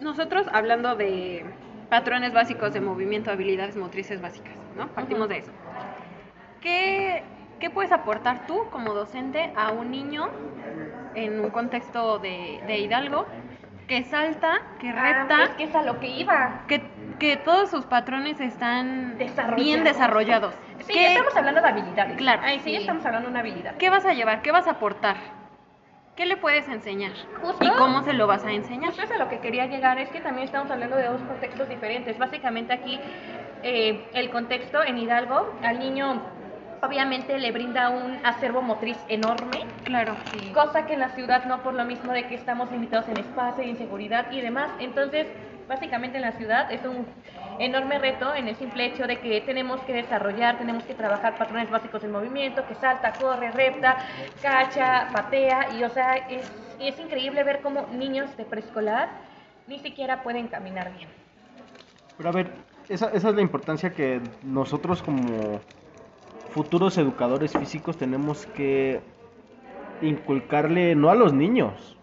nosotros 0.00 0.46
hablando 0.52 0.94
de 0.96 1.44
patrones 1.88 2.32
básicos 2.32 2.72
de 2.72 2.80
movimiento, 2.80 3.30
habilidades 3.30 3.76
motrices 3.76 4.20
básicas, 4.20 4.56
¿no? 4.76 4.88
Partimos 4.88 5.28
de 5.28 5.38
eso. 5.38 5.52
¿Qué 6.60 7.22
¿Qué 7.62 7.70
puedes 7.70 7.92
aportar 7.92 8.44
tú 8.48 8.68
como 8.72 8.92
docente 8.92 9.52
a 9.54 9.70
un 9.70 9.92
niño 9.92 10.28
en 11.14 11.38
un 11.38 11.50
contexto 11.50 12.18
de, 12.18 12.60
de 12.66 12.78
Hidalgo, 12.80 13.24
que 13.92 14.04
salta, 14.04 14.62
que 14.80 14.88
Ah, 14.88 15.26
repta, 15.26 15.42
es 15.44 15.50
que 15.50 15.64
es 15.64 15.74
a 15.74 15.82
lo 15.82 16.00
que 16.00 16.06
iba. 16.08 16.62
que, 16.66 16.80
que 17.18 17.36
todos 17.36 17.68
sus 17.68 17.84
patrones 17.84 18.40
están 18.40 19.18
Desarrollados. 19.18 19.62
bien 19.62 19.84
desarrollados. 19.84 20.54
Sí, 20.86 20.94
¿Qué, 20.94 21.08
estamos 21.08 21.36
hablando 21.36 21.60
de 21.60 21.68
habilidades. 21.68 22.16
Claro, 22.16 22.40
Ahí 22.42 22.58
sí, 22.60 22.70
sí. 22.70 22.76
estamos 22.76 23.04
hablando 23.04 23.26
de 23.28 23.32
una 23.32 23.40
habilidad. 23.40 23.76
qué 23.76 23.90
vas 23.90 24.06
a 24.06 24.14
llevar? 24.14 24.40
¿Qué 24.40 24.50
vas 24.50 24.66
a 24.66 24.70
aportar? 24.70 25.16
¿Qué 26.16 26.24
le 26.24 26.38
puedes 26.38 26.66
enseñar? 26.68 27.12
Justo. 27.42 27.62
¿Y 27.64 27.70
cómo 27.72 28.02
se 28.02 28.14
lo 28.14 28.26
vas 28.26 28.44
a 28.46 28.52
enseñar? 28.52 28.88
Justo 28.92 29.02
es 29.02 29.10
a 29.12 29.18
lo 29.18 29.28
que 29.28 29.40
quería 29.40 29.66
llegar, 29.66 29.98
es 29.98 30.08
que 30.08 30.22
también 30.22 30.46
estamos 30.46 30.70
hablando 30.70 30.96
de 30.96 31.08
dos 31.08 31.20
contextos 31.22 31.68
diferentes. 31.68 32.16
Básicamente 32.18 32.72
aquí 32.72 32.98
eh, 33.62 34.08
el 34.14 34.30
contexto 34.30 34.82
en 34.82 34.96
Hidalgo 34.96 35.52
al 35.62 35.78
niño 35.78 36.22
obviamente 36.82 37.38
le 37.38 37.52
brinda 37.52 37.90
un 37.90 38.18
acervo 38.24 38.60
motriz 38.60 38.98
enorme, 39.08 39.64
Claro. 39.84 40.16
cosa 40.52 40.84
que 40.84 40.94
en 40.94 41.00
la 41.00 41.10
ciudad 41.10 41.44
no 41.44 41.62
por 41.62 41.74
lo 41.74 41.84
mismo 41.84 42.12
de 42.12 42.26
que 42.26 42.34
estamos 42.34 42.70
limitados 42.70 43.08
en 43.08 43.18
espacio, 43.18 43.62
inseguridad 43.62 44.30
y 44.32 44.40
demás. 44.40 44.70
Entonces, 44.80 45.28
básicamente 45.68 46.16
en 46.16 46.22
la 46.22 46.32
ciudad 46.32 46.72
es 46.72 46.84
un 46.84 47.06
enorme 47.58 47.98
reto 47.98 48.34
en 48.34 48.48
el 48.48 48.56
simple 48.56 48.86
hecho 48.86 49.06
de 49.06 49.20
que 49.20 49.40
tenemos 49.42 49.80
que 49.82 49.92
desarrollar, 49.92 50.58
tenemos 50.58 50.82
que 50.84 50.94
trabajar 50.94 51.36
patrones 51.36 51.70
básicos 51.70 52.02
del 52.02 52.10
movimiento, 52.10 52.66
que 52.66 52.74
salta, 52.74 53.12
corre, 53.12 53.52
repta, 53.52 53.96
cacha, 54.40 55.08
patea 55.12 55.68
y 55.78 55.84
o 55.84 55.88
sea, 55.90 56.16
es, 56.16 56.50
es 56.80 56.98
increíble 56.98 57.44
ver 57.44 57.60
cómo 57.60 57.86
niños 57.92 58.36
de 58.36 58.44
preescolar 58.44 59.08
ni 59.68 59.78
siquiera 59.78 60.22
pueden 60.24 60.48
caminar 60.48 60.92
bien. 60.96 61.08
Pero 62.16 62.28
a 62.28 62.32
ver, 62.32 62.50
esa, 62.88 63.10
esa 63.12 63.28
es 63.28 63.34
la 63.34 63.40
importancia 63.42 63.92
que 63.92 64.20
nosotros 64.42 65.02
como 65.02 65.60
futuros 66.52 66.98
educadores 66.98 67.52
físicos 67.52 67.96
tenemos 67.96 68.46
que 68.46 69.00
inculcarle, 70.02 70.94
no 70.94 71.10
a 71.10 71.14
los 71.14 71.32
niños, 71.32 71.96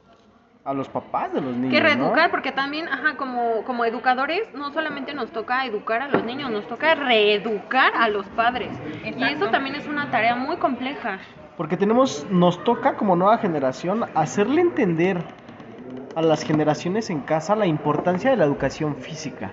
a 0.65 0.73
los 0.73 0.89
papás 0.89 1.33
de 1.33 1.41
los 1.41 1.55
niños. 1.55 1.71
Que 1.71 1.79
¿no? 1.79 1.87
reeducar, 1.87 2.31
porque 2.31 2.51
también, 2.51 2.87
ajá, 2.87 3.15
como, 3.17 3.63
como 3.65 3.85
educadores, 3.85 4.53
no 4.53 4.71
solamente 4.71 5.13
nos 5.13 5.31
toca 5.31 5.65
educar 5.65 6.01
a 6.01 6.07
los 6.07 6.23
niños, 6.23 6.51
nos 6.51 6.67
toca 6.67 6.95
reeducar 6.95 7.93
a 7.95 8.09
los 8.09 8.25
padres. 8.27 8.71
Y 9.03 9.23
eso 9.23 9.49
también 9.49 9.75
es 9.75 9.87
una 9.87 10.11
tarea 10.11 10.35
muy 10.35 10.57
compleja. 10.57 11.19
Porque 11.57 11.77
tenemos, 11.77 12.25
nos 12.29 12.63
toca 12.63 12.95
como 12.95 13.15
nueva 13.15 13.37
generación 13.37 14.05
hacerle 14.15 14.61
entender 14.61 15.21
a 16.15 16.21
las 16.21 16.43
generaciones 16.43 17.09
en 17.09 17.21
casa 17.21 17.55
la 17.55 17.67
importancia 17.67 18.29
de 18.29 18.37
la 18.37 18.45
educación 18.45 18.95
física. 18.95 19.51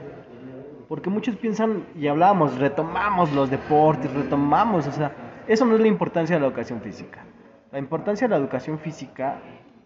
Porque 0.88 1.10
muchos 1.10 1.36
piensan, 1.36 1.84
y 1.96 2.06
hablábamos, 2.06 2.58
retomamos 2.58 3.32
los 3.32 3.50
deportes, 3.50 4.12
retomamos, 4.12 4.86
o 4.86 4.92
sea, 4.92 5.12
eso 5.48 5.64
no 5.64 5.74
es 5.74 5.80
la 5.80 5.88
importancia 5.88 6.36
de 6.36 6.40
la 6.40 6.46
educación 6.46 6.80
física. 6.80 7.24
La 7.72 7.78
importancia 7.78 8.26
de 8.28 8.30
la 8.30 8.36
educación 8.36 8.78
física, 8.78 9.38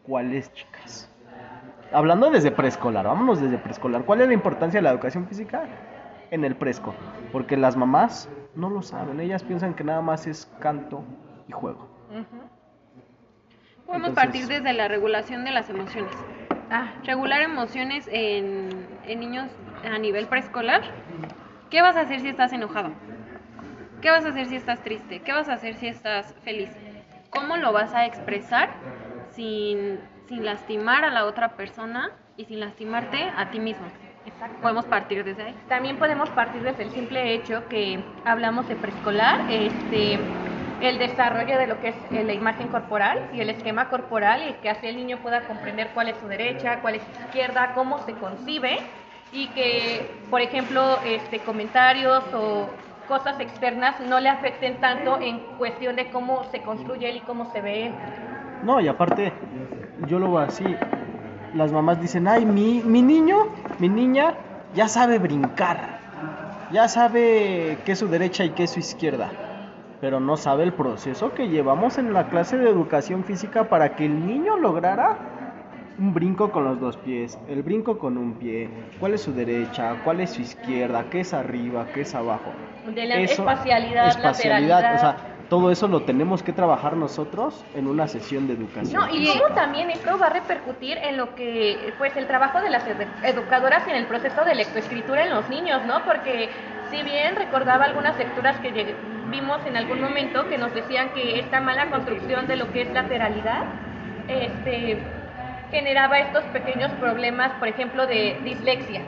¿cuál 0.02 0.34
es, 0.34 0.52
chicas? 0.52 1.10
Hablando 1.92 2.30
desde 2.30 2.50
preescolar, 2.52 3.06
vámonos 3.06 3.40
desde 3.40 3.58
preescolar. 3.58 4.04
¿Cuál 4.04 4.20
es 4.20 4.28
la 4.28 4.34
importancia 4.34 4.78
de 4.78 4.82
la 4.82 4.90
educación 4.90 5.26
física? 5.26 5.64
En 6.30 6.44
el 6.44 6.54
presco. 6.54 6.94
Porque 7.32 7.56
las 7.56 7.76
mamás 7.76 8.28
no 8.54 8.68
lo 8.70 8.82
saben, 8.82 9.18
ellas 9.20 9.42
piensan 9.42 9.74
que 9.74 9.82
nada 9.82 10.00
más 10.02 10.26
es 10.26 10.46
canto 10.60 11.02
y 11.48 11.52
juego. 11.52 11.88
Podemos 13.86 14.10
Entonces- 14.10 14.14
partir 14.14 14.46
desde 14.46 14.72
la 14.72 14.86
regulación 14.88 15.44
de 15.44 15.50
las 15.50 15.68
emociones. 15.70 16.12
Ah, 16.70 16.92
Regular 17.04 17.42
emociones 17.42 18.08
en, 18.12 18.68
en 19.06 19.18
niños 19.18 19.50
a 19.84 19.98
nivel 19.98 20.26
preescolar. 20.26 20.82
¿Qué 21.70 21.82
vas 21.82 21.96
a 21.96 22.00
hacer 22.00 22.20
si 22.20 22.28
estás 22.28 22.52
enojado? 22.52 22.90
¿Qué 24.00 24.10
vas 24.10 24.24
a 24.24 24.28
hacer 24.28 24.46
si 24.46 24.56
estás 24.56 24.82
triste? 24.82 25.20
¿Qué 25.20 25.32
vas 25.32 25.48
a 25.48 25.54
hacer 25.54 25.74
si 25.74 25.86
estás 25.86 26.34
feliz? 26.42 26.70
¿Cómo 27.30 27.56
lo 27.56 27.72
vas 27.72 27.94
a 27.94 28.06
expresar 28.06 28.70
sin, 29.30 30.00
sin 30.28 30.44
lastimar 30.44 31.04
a 31.04 31.10
la 31.10 31.26
otra 31.26 31.50
persona 31.50 32.10
y 32.36 32.44
sin 32.46 32.60
lastimarte 32.60 33.30
a 33.36 33.50
ti 33.50 33.60
mismo? 33.60 33.86
exacto. 34.26 34.60
Podemos 34.60 34.84
partir 34.86 35.24
desde 35.24 35.44
ahí. 35.44 35.54
También 35.68 35.96
podemos 35.96 36.28
partir 36.30 36.62
desde 36.62 36.82
el 36.82 36.90
simple 36.90 37.34
hecho 37.34 37.68
que 37.68 38.02
hablamos 38.24 38.68
de 38.68 38.76
preescolar, 38.76 39.46
este, 39.50 40.18
el 40.80 40.98
desarrollo 40.98 41.58
de 41.58 41.66
lo 41.66 41.80
que 41.80 41.88
es 41.88 41.96
eh, 42.10 42.24
la 42.24 42.32
imagen 42.32 42.68
corporal 42.68 43.30
y 43.32 43.40
el 43.40 43.50
esquema 43.50 43.88
corporal 43.88 44.48
y 44.48 44.52
que 44.54 44.70
así 44.70 44.86
el 44.86 44.96
niño 44.96 45.18
pueda 45.18 45.42
comprender 45.42 45.90
cuál 45.94 46.08
es 46.08 46.16
su 46.18 46.26
derecha, 46.26 46.80
cuál 46.80 46.96
es 46.96 47.02
su 47.02 47.22
izquierda, 47.22 47.72
cómo 47.74 47.98
se 48.00 48.14
concibe 48.14 48.78
y 49.32 49.48
que, 49.48 50.10
por 50.30 50.40
ejemplo, 50.40 50.98
este, 51.04 51.38
comentarios 51.40 52.24
o 52.34 52.66
cosas 53.08 53.40
externas 53.40 54.00
no 54.00 54.20
le 54.20 54.28
afecten 54.28 54.80
tanto 54.80 55.20
en 55.20 55.40
cuestión 55.58 55.96
de 55.96 56.10
cómo 56.10 56.44
se 56.50 56.62
construye 56.62 57.10
él 57.10 57.16
y 57.16 57.20
cómo 57.20 57.50
se 57.52 57.60
ve 57.60 57.86
él. 57.86 57.92
No, 58.62 58.80
y 58.80 58.88
aparte, 58.88 59.32
yo 60.06 60.18
lo 60.18 60.28
veo 60.28 60.38
así. 60.38 60.64
Las 61.54 61.72
mamás 61.72 62.00
dicen, 62.00 62.28
ay, 62.28 62.44
mi, 62.44 62.82
mi 62.84 63.02
niño, 63.02 63.48
mi 63.78 63.88
niña, 63.88 64.34
ya 64.74 64.88
sabe 64.88 65.18
brincar. 65.18 65.98
Ya 66.70 66.86
sabe 66.86 67.78
qué 67.84 67.92
es 67.92 67.98
su 67.98 68.08
derecha 68.08 68.44
y 68.44 68.50
qué 68.50 68.64
es 68.64 68.70
su 68.70 68.78
izquierda. 68.78 69.30
Pero 70.00 70.20
no 70.20 70.36
sabe 70.36 70.62
el 70.62 70.72
proceso 70.72 71.34
que 71.34 71.48
llevamos 71.48 71.98
en 71.98 72.12
la 72.12 72.28
clase 72.28 72.56
de 72.58 72.70
educación 72.70 73.24
física 73.24 73.64
para 73.64 73.96
que 73.96 74.06
el 74.06 74.26
niño 74.26 74.56
lograra 74.56 75.18
un 76.00 76.14
brinco 76.14 76.50
con 76.50 76.64
los 76.64 76.80
dos 76.80 76.96
pies, 76.96 77.38
el 77.48 77.62
brinco 77.62 77.98
con 77.98 78.16
un 78.16 78.32
pie, 78.32 78.68
cuál 78.98 79.12
es 79.14 79.20
su 79.20 79.32
derecha, 79.34 79.96
cuál 80.02 80.20
es 80.20 80.30
su 80.30 80.40
izquierda, 80.40 81.04
qué 81.10 81.20
es 81.20 81.34
arriba, 81.34 81.86
qué 81.92 82.00
es 82.00 82.14
abajo. 82.14 82.52
De 82.94 83.04
la 83.04 83.16
espacialidad, 83.20 84.08
espacialidad, 84.08 84.80
lateralidad. 84.80 84.94
o 84.94 84.98
sea, 84.98 85.16
todo 85.50 85.70
eso 85.70 85.88
lo 85.88 86.02
tenemos 86.02 86.42
que 86.42 86.52
trabajar 86.54 86.96
nosotros 86.96 87.66
en 87.74 87.86
una 87.86 88.08
sesión 88.08 88.46
de 88.46 88.54
educación. 88.54 89.02
No, 89.02 89.14
y 89.14 89.26
cómo 89.26 89.54
también 89.54 89.90
esto 89.90 90.16
va 90.18 90.28
a 90.28 90.30
repercutir 90.30 90.96
en 90.96 91.18
lo 91.18 91.34
que, 91.34 91.92
pues, 91.98 92.16
el 92.16 92.26
trabajo 92.26 92.62
de 92.62 92.70
las 92.70 92.86
edu- 92.86 93.06
educadoras 93.24 93.86
en 93.86 93.96
el 93.96 94.06
proceso 94.06 94.42
de 94.44 94.54
lectoescritura 94.54 95.24
en 95.24 95.30
los 95.30 95.50
niños, 95.50 95.84
¿no? 95.86 96.02
Porque 96.06 96.48
si 96.90 97.02
bien 97.02 97.36
recordaba 97.36 97.84
algunas 97.84 98.16
lecturas 98.16 98.56
que 98.60 98.94
vimos 99.30 99.58
en 99.66 99.76
algún 99.76 100.00
momento 100.00 100.48
que 100.48 100.56
nos 100.56 100.74
decían 100.74 101.10
que 101.14 101.40
esta 101.40 101.60
mala 101.60 101.90
construcción 101.90 102.46
de 102.46 102.56
lo 102.56 102.72
que 102.72 102.82
es 102.82 102.94
lateralidad, 102.94 103.64
este, 104.28 105.19
generaba 105.70 106.18
estos 106.18 106.44
pequeños 106.46 106.90
problemas, 106.92 107.52
por 107.52 107.68
ejemplo, 107.68 108.06
de 108.06 108.38
dislexia. 108.44 109.02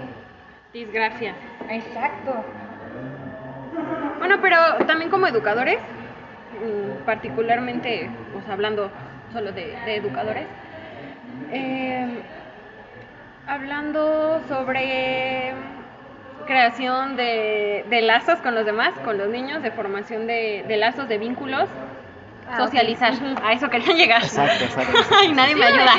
Disgrafia. 0.73 1.35
Exacto. 1.69 2.45
Bueno, 4.19 4.39
pero 4.41 4.57
también 4.87 5.11
como 5.11 5.27
educadores, 5.27 5.79
mm, 5.79 7.05
particularmente, 7.05 8.09
pues 8.33 8.49
hablando 8.49 8.91
solo 9.33 9.53
de, 9.53 9.77
de 9.85 9.97
educadores, 9.97 10.47
eh, 11.53 12.07
hablando 13.47 14.41
sobre 14.49 15.53
creación 16.47 17.17
de, 17.17 17.85
de 17.89 18.03
lazos 18.03 18.39
con 18.41 18.55
los 18.55 18.65
demás, 18.65 18.93
con 19.05 19.19
los 19.19 19.29
niños, 19.29 19.63
de 19.63 19.71
formación 19.71 20.27
de, 20.27 20.65
de 20.67 20.77
lazos, 20.77 21.09
de 21.09 21.19
vínculos, 21.19 21.69
Ah, 22.53 22.59
socializar. 22.59 23.15
A 23.43 23.53
eso 23.53 23.69
quería 23.71 23.95
llegar. 23.95 24.23
Exacto, 24.23 24.65
exacto. 24.65 24.99
Ay, 25.19 25.33
nadie 25.33 25.57
me 25.57 25.65
ayuda. 25.65 25.93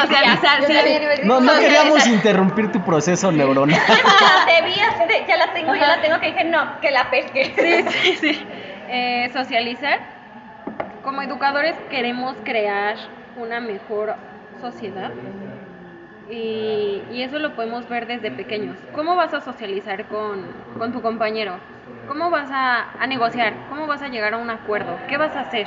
Socializar, 0.00 0.64
sí. 0.64 0.72
No, 1.24 1.40
no 1.40 1.52
queríamos 1.60 2.06
interrumpir 2.08 2.72
tu 2.72 2.80
proceso 2.84 3.30
neuronal. 3.30 3.78
Debías 4.46 4.98
de- 5.08 5.24
ya 5.28 5.36
la 5.36 5.52
tengo, 5.52 5.74
ya 5.74 5.86
la 5.96 6.00
tengo, 6.02 6.18
que 6.20 6.26
dije, 6.26 6.44
no, 6.44 6.80
que 6.80 6.90
la 6.90 7.08
pesque. 7.10 7.52
Sí, 7.56 7.92
sí, 8.02 8.16
sí. 8.16 8.46
Eh, 8.88 9.30
socializar. 9.32 10.00
Como 11.04 11.22
educadores 11.22 11.74
queremos 11.90 12.36
crear 12.44 12.96
una 13.36 13.60
mejor 13.60 14.14
sociedad 14.60 15.10
y, 16.30 17.02
y 17.10 17.22
eso 17.22 17.38
lo 17.38 17.54
podemos 17.54 17.88
ver 17.88 18.06
desde 18.06 18.30
pequeños. 18.30 18.76
¿Cómo 18.94 19.16
vas 19.16 19.34
a 19.34 19.40
socializar 19.40 20.04
con, 20.06 20.46
con 20.78 20.92
tu 20.92 21.02
compañero? 21.02 21.56
¿Cómo 22.08 22.30
vas 22.30 22.48
a, 22.50 22.86
a 23.00 23.06
negociar? 23.06 23.54
¿Cómo 23.68 23.86
vas 23.86 24.02
a 24.02 24.08
llegar 24.08 24.34
a 24.34 24.36
un 24.38 24.50
acuerdo? 24.50 24.96
¿Qué 25.08 25.16
vas 25.16 25.34
a 25.36 25.40
hacer? 25.40 25.66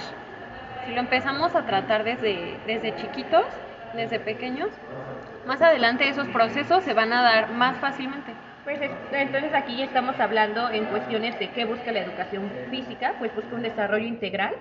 Si 0.86 0.94
lo 0.94 1.00
empezamos 1.00 1.56
a 1.56 1.66
tratar 1.66 2.04
desde, 2.04 2.58
desde 2.68 2.96
chiquitos, 2.96 3.46
desde 3.94 4.20
pequeños, 4.20 4.70
más 5.48 5.62
adelante 5.62 6.08
esos 6.10 6.28
procesos 6.30 6.84
se 6.84 6.94
van 6.94 7.14
a 7.14 7.22
dar 7.22 7.52
más 7.52 7.78
fácilmente. 7.78 8.32
Pues 8.64 8.82
es- 8.82 8.92
entonces 9.12 9.54
aquí 9.54 9.78
ya 9.78 9.86
estamos 9.86 10.20
hablando 10.20 10.70
en 10.72 10.86
cuestiones 10.86 11.38
de 11.40 11.50
qué 11.50 11.66
busca 11.66 11.92
la 11.92 12.00
educación 12.00 12.50
física, 12.70 13.14
pues 13.20 13.34
busca 13.36 13.56
un 13.56 13.62
desarrollo 13.62 14.06
integral. 14.06 14.56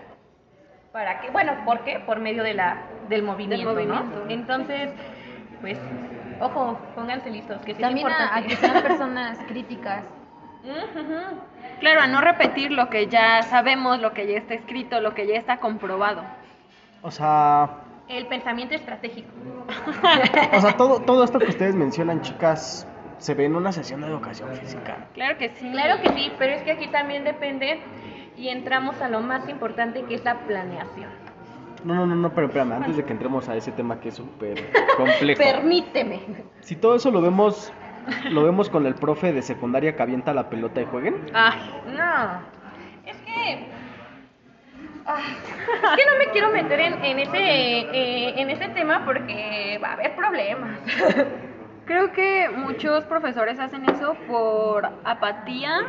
¿Para 0.93 1.21
qué? 1.21 1.31
Bueno, 1.31 1.53
¿por 1.65 1.81
qué? 1.81 2.01
Por 2.07 2.21
medio 2.21 2.43
de 2.43 2.55
la, 2.55 2.77
del 3.09 3.23
movimiento, 3.23 3.71
movimiento. 3.73 4.25
¿no? 4.25 4.31
Entonces, 4.31 4.91
pues, 5.61 5.79
ojo, 6.41 6.79
pónganse 6.95 7.31
listos, 7.31 7.59
que 7.61 7.75
sí 7.75 7.83
es 7.83 7.89
También 7.89 8.07
a, 8.09 8.11
a 8.11 8.41
importante. 8.41 8.49
que 8.49 8.57
sean 8.57 8.83
personas 8.83 9.39
críticas. 9.49 10.05
Claro, 11.81 12.01
a 12.01 12.07
no 12.07 12.21
repetir 12.21 12.73
lo 12.73 12.89
que 12.89 13.07
ya 13.09 13.43
sabemos, 13.43 14.01
lo 14.01 14.13
que 14.13 14.27
ya 14.27 14.39
está 14.39 14.55
escrito, 14.55 15.01
lo 15.01 15.15
que 15.15 15.27
ya 15.27 15.35
está 15.37 15.59
comprobado. 15.59 16.23
O 17.03 17.11
sea, 17.11 17.69
El 18.09 18.27
pensamiento 18.27 18.75
estratégico. 18.75 19.29
o 20.57 20.61
sea 20.61 20.77
todo, 20.77 21.01
todo 21.01 21.25
esto 21.25 21.39
que 21.39 21.51
ustedes 21.51 21.75
mencionan, 21.75 22.23
chicas, 22.23 22.87
se 23.19 23.35
ve 23.35 23.45
en 23.47 23.57
una 23.57 23.73
sesión 23.73 24.01
de 24.01 24.07
educación 24.09 24.55
física. 24.55 25.09
Claro 25.15 25.39
que 25.39 25.51
sí. 25.51 25.71
Claro 25.71 26.03
que 26.03 26.09
sí, 26.11 26.33
pero 26.39 26.53
es 26.55 26.63
que 26.63 26.73
aquí 26.73 26.89
también 26.89 27.25
depende 27.25 27.81
y 28.37 28.49
entramos 28.49 29.01
a 29.01 29.09
lo 29.09 29.21
más 29.21 29.49
importante 29.49 30.03
que 30.05 30.15
es 30.15 30.25
la 30.25 30.39
planeación. 30.47 31.11
No, 31.85 31.95
no, 31.95 32.07
no, 32.07 32.15
no, 32.17 32.33
pero 32.33 32.47
espérame, 32.47 32.73
antes 32.73 32.97
de 32.97 33.05
que 33.05 33.13
entremos 33.13 33.49
a 33.51 33.57
ese 33.57 33.71
tema 33.71 34.01
que 34.01 34.09
es 34.09 34.15
súper 34.15 34.71
complejo. 34.97 35.43
Permíteme. 35.43 36.21
Si 36.61 36.77
todo 36.77 36.95
eso 36.95 37.11
lo 37.11 37.21
vemos, 37.21 37.71
lo 38.31 38.43
vemos 38.43 38.71
con 38.71 38.87
el 38.87 38.95
profe 38.95 39.33
de 39.33 39.43
secundaria 39.43 39.97
que 39.97 40.03
avienta 40.03 40.35
la 40.35 40.49
pelota 40.49 40.81
y 40.81 40.85
jueguen. 40.87 41.17
Ay, 41.33 41.59
no. 41.97 42.41
Es 43.07 43.17
que. 43.19 43.53
Es 45.05 45.97
que 45.97 46.11
no 46.11 46.19
me 46.19 46.31
quiero 46.33 46.51
meter 46.51 46.81
en, 46.81 47.05
en 47.05 47.19
ese, 47.19 47.39
eh, 47.39 48.41
en 48.41 48.49
ese 48.49 48.69
tema 48.71 49.05
porque 49.05 49.79
va 49.83 49.89
a 49.89 49.93
haber 49.93 50.17
problemas. 50.17 50.79
Creo 51.85 52.13
que 52.13 52.49
muchos 52.49 53.05
profesores 53.05 53.59
hacen 53.59 53.85
eso 53.91 54.17
por 54.27 54.89
apatía 55.05 55.87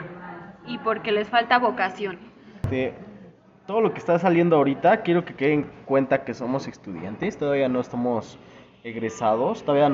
y 0.68 0.78
porque 0.80 1.14
les 1.14 1.30
falta 1.30 1.58
vocación. 1.58 2.20
De 2.70 2.94
todo 3.66 3.80
lo 3.80 3.94
que 3.94 4.00
está 4.00 4.20
saliendo 4.20 4.58
ahorita, 4.58 5.02
quiero 5.04 5.24
que 5.24 5.34
queden 5.34 5.60
en 5.62 5.72
cuenta 5.86 6.26
que 6.26 6.34
somos 6.34 6.68
estudiantes, 6.68 7.38
todavía 7.38 7.70
no 7.70 7.80
estamos 7.80 8.38
egresados, 8.90 9.64
todavía 9.64 9.92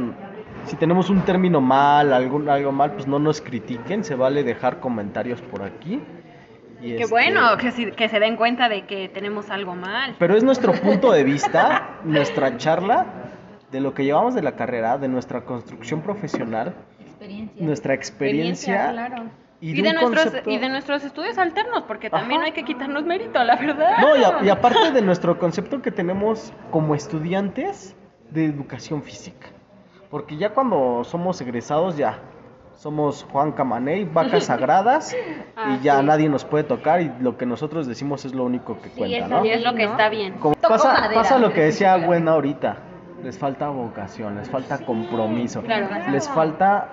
si 0.65 0.75
tenemos 0.75 1.09
un 1.09 1.21
término 1.21 1.61
mal, 1.61 2.11
algún, 2.13 2.49
algo 2.49 2.71
mal, 2.73 2.91
pues 2.91 3.07
no 3.07 3.19
nos 3.19 3.39
critiquen, 3.41 4.03
se 4.03 4.15
vale 4.15 4.43
dejar 4.43 4.79
comentarios 4.81 5.41
por 5.41 5.63
aquí. 5.63 6.01
Y 6.81 6.87
Qué 6.95 7.03
este, 7.03 7.09
bueno 7.09 7.57
que, 7.57 7.71
sí- 7.71 7.91
que 7.91 8.09
se 8.09 8.19
den 8.19 8.35
cuenta 8.35 8.67
de 8.67 8.85
que 8.85 9.07
tenemos 9.07 9.49
algo 9.49 9.75
mal. 9.75 10.15
Pero 10.19 10.35
es 10.35 10.43
nuestro 10.43 10.73
punto 10.73 11.11
de 11.11 11.23
vista, 11.23 11.99
nuestra 12.03 12.57
charla 12.57 13.05
de 13.71 13.79
lo 13.79 13.93
que 13.93 14.03
llevamos 14.03 14.35
de 14.35 14.41
la 14.41 14.55
carrera, 14.57 14.97
de 14.97 15.07
nuestra 15.07 15.45
construcción 15.45 16.01
profesional, 16.01 16.73
Experiencia. 16.99 17.65
nuestra 17.65 17.93
experiencia, 17.93 18.89
claro. 18.91 19.23
y, 19.61 19.69
Y, 19.79 19.81
de, 19.81 19.93
nuestros, 19.93 20.25
concepto- 20.25 20.49
y 20.51 20.57
de 20.57 20.69
nuestros 20.69 21.03
estudios 21.05 21.37
alternos, 21.37 21.83
porque 21.87 22.09
también 22.09 22.41
Ajá. 22.41 22.47
hay 22.47 22.51
que 22.51 22.63
quitarnos 22.65 23.05
mérito, 23.05 23.41
la 23.41 23.55
verdad. 23.55 23.97
No, 24.01 24.17
y, 24.17 24.23
a- 24.23 24.43
y 24.43 24.49
aparte 24.49 24.91
de 24.91 25.01
nuestro 25.01 25.39
concepto 25.39 25.81
que 25.81 25.91
tenemos 25.91 26.51
como 26.71 26.93
estudiantes 26.93 27.95
de 28.31 28.45
educación 28.45 29.03
física. 29.03 29.47
Porque 30.09 30.35
ya 30.37 30.49
cuando 30.49 31.03
somos 31.03 31.39
egresados 31.41 31.95
ya 31.97 32.19
somos 32.75 33.25
Juan 33.31 33.51
Camaney, 33.51 34.05
vacas 34.05 34.45
sagradas 34.47 35.15
Ah, 35.55 35.77
y 35.79 35.83
ya 35.83 35.99
sí. 35.99 36.05
nadie 36.05 36.27
nos 36.29 36.43
puede 36.45 36.63
tocar 36.63 36.99
y 37.01 37.11
lo 37.19 37.37
que 37.37 37.45
nosotros 37.45 37.85
decimos 37.87 38.25
es 38.25 38.33
lo 38.33 38.43
único 38.43 38.81
que 38.81 38.89
cuenta, 38.89 39.27
¿no? 39.27 39.45
Y 39.45 39.51
es 39.51 39.61
lo 39.63 39.75
que 39.75 39.85
¿no? 39.85 39.91
está 39.91 40.09
bien. 40.09 40.33
Como 40.39 40.55
pasa, 40.55 40.93
madera. 40.93 41.13
pasa 41.21 41.37
lo 41.37 41.53
que 41.53 41.61
decía 41.61 41.95
Gwen 41.97 42.27
ahorita, 42.27 42.77
les 43.23 43.37
falta 43.37 43.69
vocación, 43.69 44.35
les 44.37 44.49
falta 44.49 44.79
compromiso, 44.85 45.61
Claro. 45.61 45.87
les 46.11 46.27
falta... 46.29 46.89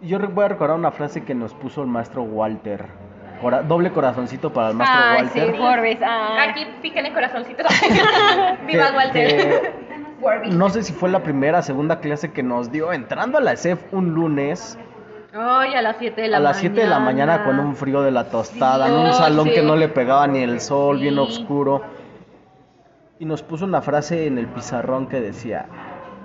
Yo 0.00 0.18
voy 0.20 0.44
a 0.44 0.48
recordar 0.48 0.76
una 0.76 0.90
frase 0.92 1.24
que 1.24 1.34
nos 1.34 1.54
puso 1.54 1.82
el 1.82 1.88
maestro 1.88 2.22
Walter, 2.22 2.86
Cora- 3.40 3.62
doble 3.62 3.90
corazoncito 3.90 4.52
para 4.52 4.68
el 4.70 4.76
maestro 4.76 5.00
Ay, 5.00 5.22
Walter. 5.24 5.50
sí, 5.52 5.58
Forbes. 5.58 5.98
ah. 6.04 6.36
Aquí 6.48 6.64
píquenle 6.80 7.12
corazoncitos. 7.12 7.66
que- 7.80 8.66
Viva 8.66 8.92
Walter. 8.94 9.28
que 9.28 9.81
No 10.50 10.68
sé 10.68 10.82
si 10.82 10.92
fue 10.92 11.08
la 11.10 11.22
primera, 11.22 11.62
segunda 11.62 11.98
clase 12.00 12.30
que 12.32 12.42
nos 12.42 12.70
dio 12.70 12.92
entrando 12.92 13.38
a 13.38 13.40
la 13.40 13.56
CEF 13.56 13.80
un 13.92 14.10
lunes 14.14 14.78
Ay, 15.34 15.74
a 15.74 15.82
las 15.82 15.96
7 15.98 16.20
de 16.22 16.28
la 16.28 16.36
a 16.36 16.40
mañana. 16.40 16.50
las 16.50 16.58
7 16.60 16.80
de 16.82 16.86
la 16.86 16.98
mañana 17.00 17.44
con 17.44 17.58
un 17.58 17.74
frío 17.74 18.02
de 18.02 18.10
la 18.10 18.28
tostada, 18.28 18.88
en 18.88 18.94
un 18.94 19.12
Sí, 19.12 19.18
salón 19.18 19.46
sí. 19.48 19.54
que 19.54 19.62
no 19.62 19.76
le 19.76 19.88
pegaba 19.88 20.26
ni 20.26 20.40
el 20.42 20.60
sol, 20.60 20.98
bien 20.98 21.14
Sí. 21.14 21.20
oscuro. 21.20 21.82
Y 23.18 23.24
nos 23.24 23.42
puso 23.42 23.64
una 23.64 23.80
frase 23.82 24.26
en 24.26 24.36
el 24.38 24.46
pizarrón 24.48 25.06
que 25.06 25.20
decía, 25.20 25.66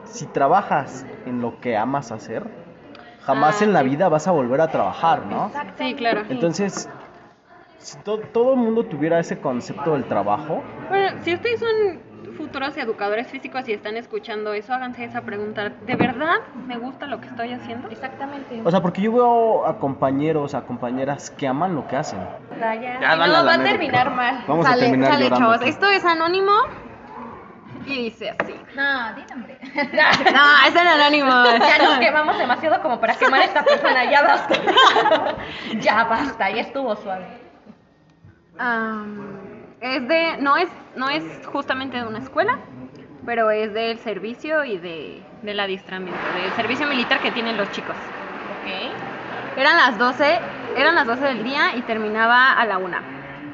si 0.03 0.25
trabajas 0.25 1.05
en 1.25 1.41
lo 1.41 1.59
que 1.61 1.77
amas 1.77 2.11
hacer, 2.11 2.43
jamás 3.23 3.61
Ah, 3.61 3.65
en 3.65 3.73
la 3.73 3.81
sí. 3.83 3.89
vida 3.89 4.09
vas 4.09 4.27
a 4.27 4.31
volver 4.31 4.59
a 4.61 4.67
trabajar, 4.67 5.25
¿no? 5.25 5.51
Sí, 5.77 5.93
claro. 5.95 6.23
Entonces, 6.29 6.89
si 7.77 7.97
to- 7.99 8.19
todo 8.19 8.53
el 8.53 8.59
mundo 8.59 8.83
tuviera 8.83 9.19
ese 9.19 9.39
concepto 9.39 9.93
del 9.93 10.03
trabajo, 10.05 10.61
Bueno, 10.89 11.17
si 11.23 11.33
ustedes 11.33 11.59
son 11.59 11.99
futuros 12.38 12.77
educadores 12.77 13.27
físicos 13.27 13.67
y 13.67 13.73
están 13.73 13.97
escuchando 13.97 14.53
eso, 14.53 14.73
háganse 14.73 15.03
esa 15.03 15.21
pregunta. 15.21 15.69
¿De 15.85 15.95
verdad 15.95 16.35
me 16.67 16.77
gusta 16.77 17.07
lo 17.07 17.19
que 17.19 17.27
estoy 17.27 17.51
haciendo? 17.51 17.89
Exactamente. 17.89 18.61
o 18.63 18.71
sea, 18.71 18.81
porque 18.81 19.01
yo 19.01 19.11
veo 19.11 19.65
a 19.65 19.77
compañeros, 19.79 20.53
a 20.53 20.61
compañeras 20.61 21.29
que 21.31 21.47
aman 21.47 21.75
lo 21.75 21.88
que 21.88 21.95
hacen. 21.97 22.19
ya, 22.59 22.75
Ya, 22.75 22.93
Si 22.93 22.99
no, 23.17 23.35
a 23.35 23.43
va 23.43 23.53
a 23.53 23.63
terminar 23.63 24.11
mal. 24.11 24.43
Vamos 24.47 24.65
a 24.65 24.69
sale, 24.69 24.83
terminar 24.83 25.11
sale, 25.13 25.23
llorando. 25.25 25.51
chavos. 25.53 25.67
Esto 25.67 25.89
es 25.89 26.05
anónimo 26.05 26.51
y 27.85 28.03
dice 28.03 28.35
así. 28.38 28.53
No, 28.75 29.15
di 29.15 29.23
nombre. 29.29 29.57
No, 29.73 30.67
es 30.67 30.75
en 30.75 30.88
anónimo. 30.88 31.31
Ya 31.59 31.77
nos 31.83 31.99
quemamos 31.99 32.38
demasiado 32.38 32.81
como 32.81 32.99
para 32.99 33.15
quemar 33.15 33.41
a 33.41 33.45
esta 33.45 33.63
persona. 33.63 34.11
Ya 34.11 34.21
basta. 34.21 34.55
ya 35.79 36.03
basta. 36.03 36.49
Ya 36.51 36.61
estuvo 36.61 36.95
suave. 36.97 37.25
Am, 38.59 39.57
es 39.82 40.07
de, 40.07 40.38
no 40.39 40.57
es, 40.57 40.69
no 40.95 41.09
es 41.09 41.23
justamente 41.47 41.97
de 41.97 42.05
una 42.05 42.19
escuela, 42.19 42.59
pero 43.25 43.51
es 43.51 43.73
del 43.73 43.99
servicio 43.99 44.63
y 44.63 44.78
de, 44.78 45.21
del 45.43 45.59
adiestramiento, 45.59 46.19
del 46.41 46.51
servicio 46.53 46.88
militar 46.88 47.19
que 47.19 47.32
tienen 47.32 47.57
los 47.57 47.69
chicos. 47.71 47.95
Ok. 47.95 49.57
Eran 49.57 49.75
las 49.75 49.97
12, 49.97 50.39
eran 50.75 50.95
las 50.95 51.07
12 51.07 51.25
del 51.25 51.43
día 51.43 51.75
y 51.75 51.82
terminaba 51.82 52.53
a 52.53 52.65
la 52.65 52.78
1. 52.78 52.97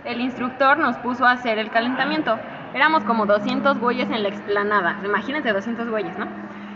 El 0.06 0.22
instructor 0.22 0.78
nos 0.78 0.98
puso 0.98 1.26
a 1.26 1.32
hacer 1.32 1.60
el 1.60 1.70
calentamiento. 1.70 2.38
Éramos 2.74 3.04
como 3.04 3.26
200 3.26 3.80
güeyes 3.80 4.10
en 4.10 4.24
la 4.24 4.30
explanada. 4.30 5.00
Imagínense 5.04 5.54
200 5.54 5.90
güeyes, 5.90 6.18
¿no? 6.18 6.28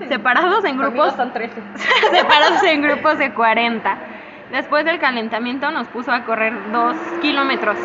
Separados 0.07 0.63
en 0.63 0.77
grupos 0.77 1.13
son 1.15 1.33
13. 1.33 1.61
separados 2.11 2.63
en 2.63 2.81
grupos 2.81 3.17
de 3.17 3.33
40. 3.33 3.97
Después 4.51 4.85
del 4.85 4.99
calentamiento 4.99 5.71
nos 5.71 5.87
puso 5.87 6.11
a 6.11 6.23
correr 6.23 6.53
dos 6.71 6.95
kilómetros, 7.21 7.77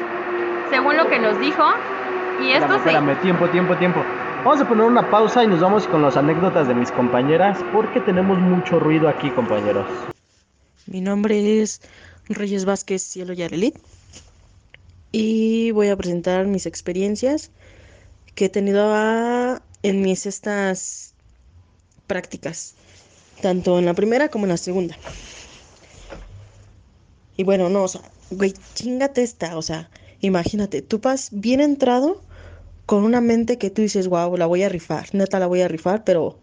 según 0.73 0.97
lo 0.97 1.07
que 1.09 1.19
nos 1.19 1.39
dijo. 1.39 1.63
Y 2.41 2.51
esto 2.53 2.75
Espérame, 2.77 3.15
se... 3.15 3.21
tiempo, 3.21 3.47
tiempo, 3.51 3.77
tiempo. 3.77 4.01
Vamos 4.43 4.61
a 4.63 4.67
poner 4.67 4.87
una 4.87 5.09
pausa 5.11 5.45
y 5.45 5.47
nos 5.47 5.61
vamos 5.61 5.87
con 5.87 6.01
las 6.01 6.17
anécdotas 6.17 6.67
de 6.67 6.75
mis 6.75 6.91
compañeras 6.91 7.59
porque 7.71 8.01
tenemos 8.01 8.39
mucho 8.39 8.81
ruido 8.81 9.09
aquí, 9.09 9.31
compañeros. 9.31 9.85
Mi 10.87 11.01
nombre 11.03 11.61
es 11.61 11.83
Reyes 12.29 12.65
Vázquez 12.65 13.03
Cielo 13.03 13.35
Yarelit 13.35 13.77
y 15.13 15.71
voy 15.73 15.91
a 15.91 15.97
presentar 15.97 16.47
mis 16.47 16.65
experiencias 16.65 17.51
que 18.35 18.47
he 18.47 18.49
tenido 18.49 18.93
a- 18.95 19.61
en 19.83 20.01
mis 20.01 20.25
estas 20.27 21.13
prácticas, 22.07 22.75
tanto 23.43 23.79
en 23.79 23.85
la 23.85 23.95
primera 23.95 24.29
como 24.29 24.47
en 24.47 24.51
la 24.51 24.57
segunda. 24.57 24.97
Y 27.37 27.45
bueno, 27.45 27.69
no, 27.69 27.85
o 27.85 27.89
sea, 27.89 28.01
güey, 28.31 28.55
chingate 28.75 29.23
esta, 29.23 29.57
o 29.57 29.63
sea, 29.63 29.89
imagínate, 30.23 30.83
tú 30.83 31.01
vas 31.01 31.29
bien 31.33 31.61
entrado 31.61 32.25
con 32.87 33.05
una 33.05 33.21
mente 33.21 33.59
que 33.59 33.71
tú 33.71 33.83
dices, 33.83 34.09
wow, 34.09 34.37
la 34.37 34.47
voy 34.47 34.63
a 34.65 34.71
rifar, 34.71 35.09
neta 35.15 35.39
la 35.41 35.47
voy 35.49 35.63
a 35.63 35.69
rifar, 35.69 36.05
pero 36.05 36.41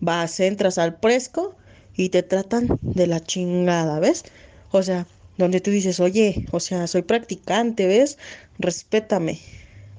vas, 0.00 0.40
entras 0.40 0.78
al 0.78 0.98
fresco 1.00 1.56
y 1.94 2.08
te 2.10 2.22
tratan 2.22 2.78
de 2.94 3.06
la 3.06 3.20
chingada, 3.20 4.00
¿ves? 4.00 4.24
O 4.70 4.82
sea, 4.82 5.06
donde 5.36 5.60
tú 5.60 5.70
dices, 5.70 6.00
oye, 6.00 6.46
o 6.50 6.60
sea, 6.60 6.86
soy 6.86 7.02
practicante, 7.02 7.86
¿ves? 7.86 8.18
Respétame. 8.58 9.40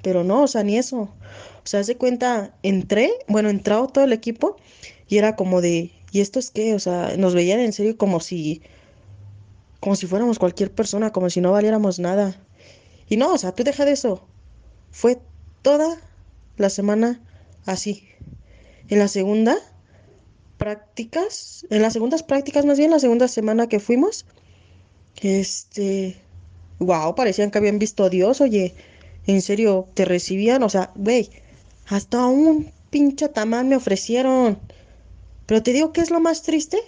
Pero 0.03 0.23
no, 0.23 0.43
o 0.43 0.47
sea, 0.47 0.63
ni 0.63 0.77
eso. 0.77 0.99
O 1.63 1.65
sea, 1.65 1.81
hace 1.81 1.97
cuenta, 1.97 2.57
entré, 2.63 3.11
bueno, 3.27 3.49
entrado 3.49 3.87
todo 3.87 4.03
el 4.03 4.13
equipo 4.13 4.57
y 5.07 5.17
era 5.17 5.35
como 5.35 5.61
de, 5.61 5.91
¿y 6.11 6.21
esto 6.21 6.39
es 6.39 6.51
qué? 6.51 6.75
O 6.75 6.79
sea, 6.79 7.15
nos 7.17 7.35
veían 7.35 7.59
en 7.59 7.73
serio 7.73 7.97
como 7.97 8.19
si, 8.19 8.63
como 9.84 9.97
si 9.97 10.07
fuéramos 10.07 10.39
cualquier 10.39 10.71
persona, 10.71 11.11
como 11.11 11.29
si 11.29 11.41
no 11.41 11.51
valiéramos 11.51 11.99
nada. 11.99 12.41
Y 13.09 13.17
no, 13.17 13.34
o 13.34 13.38
sea, 13.38 13.51
tú 13.51 13.65
deja 13.65 13.84
de 13.84 13.91
eso. 13.91 14.25
Fue 14.91 15.19
toda 15.61 15.97
la 16.55 16.69
semana 16.69 17.21
así. 17.65 18.07
En 18.88 18.99
la 18.99 19.09
segunda, 19.09 19.57
prácticas, 20.57 21.65
en 21.69 21.81
las 21.81 21.91
segundas 21.91 22.23
prácticas, 22.23 22.63
más 22.63 22.77
bien 22.77 22.91
la 22.91 22.99
segunda 22.99 23.27
semana 23.27 23.67
que 23.67 23.81
fuimos, 23.81 24.25
este, 25.21 26.15
wow, 26.79 27.13
parecían 27.13 27.51
que 27.51 27.57
habían 27.57 27.77
visto 27.77 28.05
a 28.05 28.09
Dios, 28.09 28.39
oye, 28.39 28.73
en 29.27 29.41
serio, 29.41 29.89
te 29.95 30.05
recibían, 30.05 30.63
o 30.63 30.69
sea, 30.69 30.91
güey, 30.95 31.29
hasta 31.88 32.25
un 32.25 32.71
pinche 32.89 33.27
tamal 33.27 33.65
me 33.65 33.75
ofrecieron. 33.75 34.59
Pero 35.45 35.61
te 35.61 35.73
digo 35.73 35.91
que 35.91 35.99
es 35.99 36.09
lo 36.09 36.21
más 36.21 36.41
triste, 36.41 36.79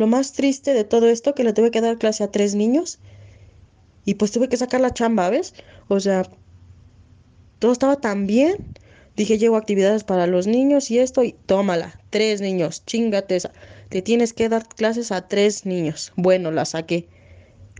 lo 0.00 0.06
más 0.06 0.32
triste 0.32 0.72
de 0.72 0.84
todo 0.84 1.10
esto, 1.10 1.34
que 1.34 1.44
le 1.44 1.52
tuve 1.52 1.70
que 1.70 1.82
dar 1.82 1.98
clase 1.98 2.24
a 2.24 2.30
tres 2.30 2.54
niños 2.54 2.98
y 4.06 4.14
pues 4.14 4.32
tuve 4.32 4.48
que 4.48 4.56
sacar 4.56 4.80
la 4.80 4.94
chamba, 4.94 5.28
¿ves? 5.28 5.52
O 5.88 6.00
sea, 6.00 6.22
todo 7.58 7.70
estaba 7.70 7.96
tan 7.96 8.26
bien. 8.26 8.56
Dije, 9.14 9.36
llevo 9.36 9.58
actividades 9.58 10.02
para 10.02 10.26
los 10.26 10.46
niños 10.46 10.90
y 10.90 10.98
esto, 10.98 11.22
y 11.22 11.32
tómala, 11.44 12.00
tres 12.08 12.40
niños, 12.40 12.82
chingate 12.86 13.36
esa. 13.36 13.52
Te 13.90 14.00
tienes 14.00 14.32
que 14.32 14.48
dar 14.48 14.66
clases 14.66 15.12
a 15.12 15.28
tres 15.28 15.66
niños. 15.66 16.14
Bueno, 16.16 16.50
la 16.50 16.64
saqué. 16.64 17.06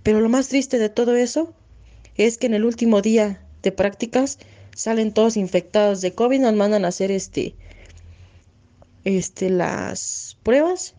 Pero 0.03 0.21
lo 0.21 0.29
más 0.29 0.49
triste 0.49 0.79
de 0.79 0.91
todo 0.91 1.17
eso 1.17 1.55
es 2.17 2.37
que 2.37 2.49
en 2.49 2.55
el 2.55 2.67
último 2.67 3.01
día 3.01 3.43
de 3.63 3.73
prácticas 3.73 4.39
salen 4.75 5.15
todos 5.15 5.39
infectados 5.39 6.03
de 6.03 6.13
COVID, 6.13 6.41
nos 6.41 6.55
mandan 6.55 6.85
a 6.85 6.89
hacer 6.89 7.11
este, 7.11 7.55
este, 9.05 9.49
las 9.49 10.37
pruebas. 10.43 10.95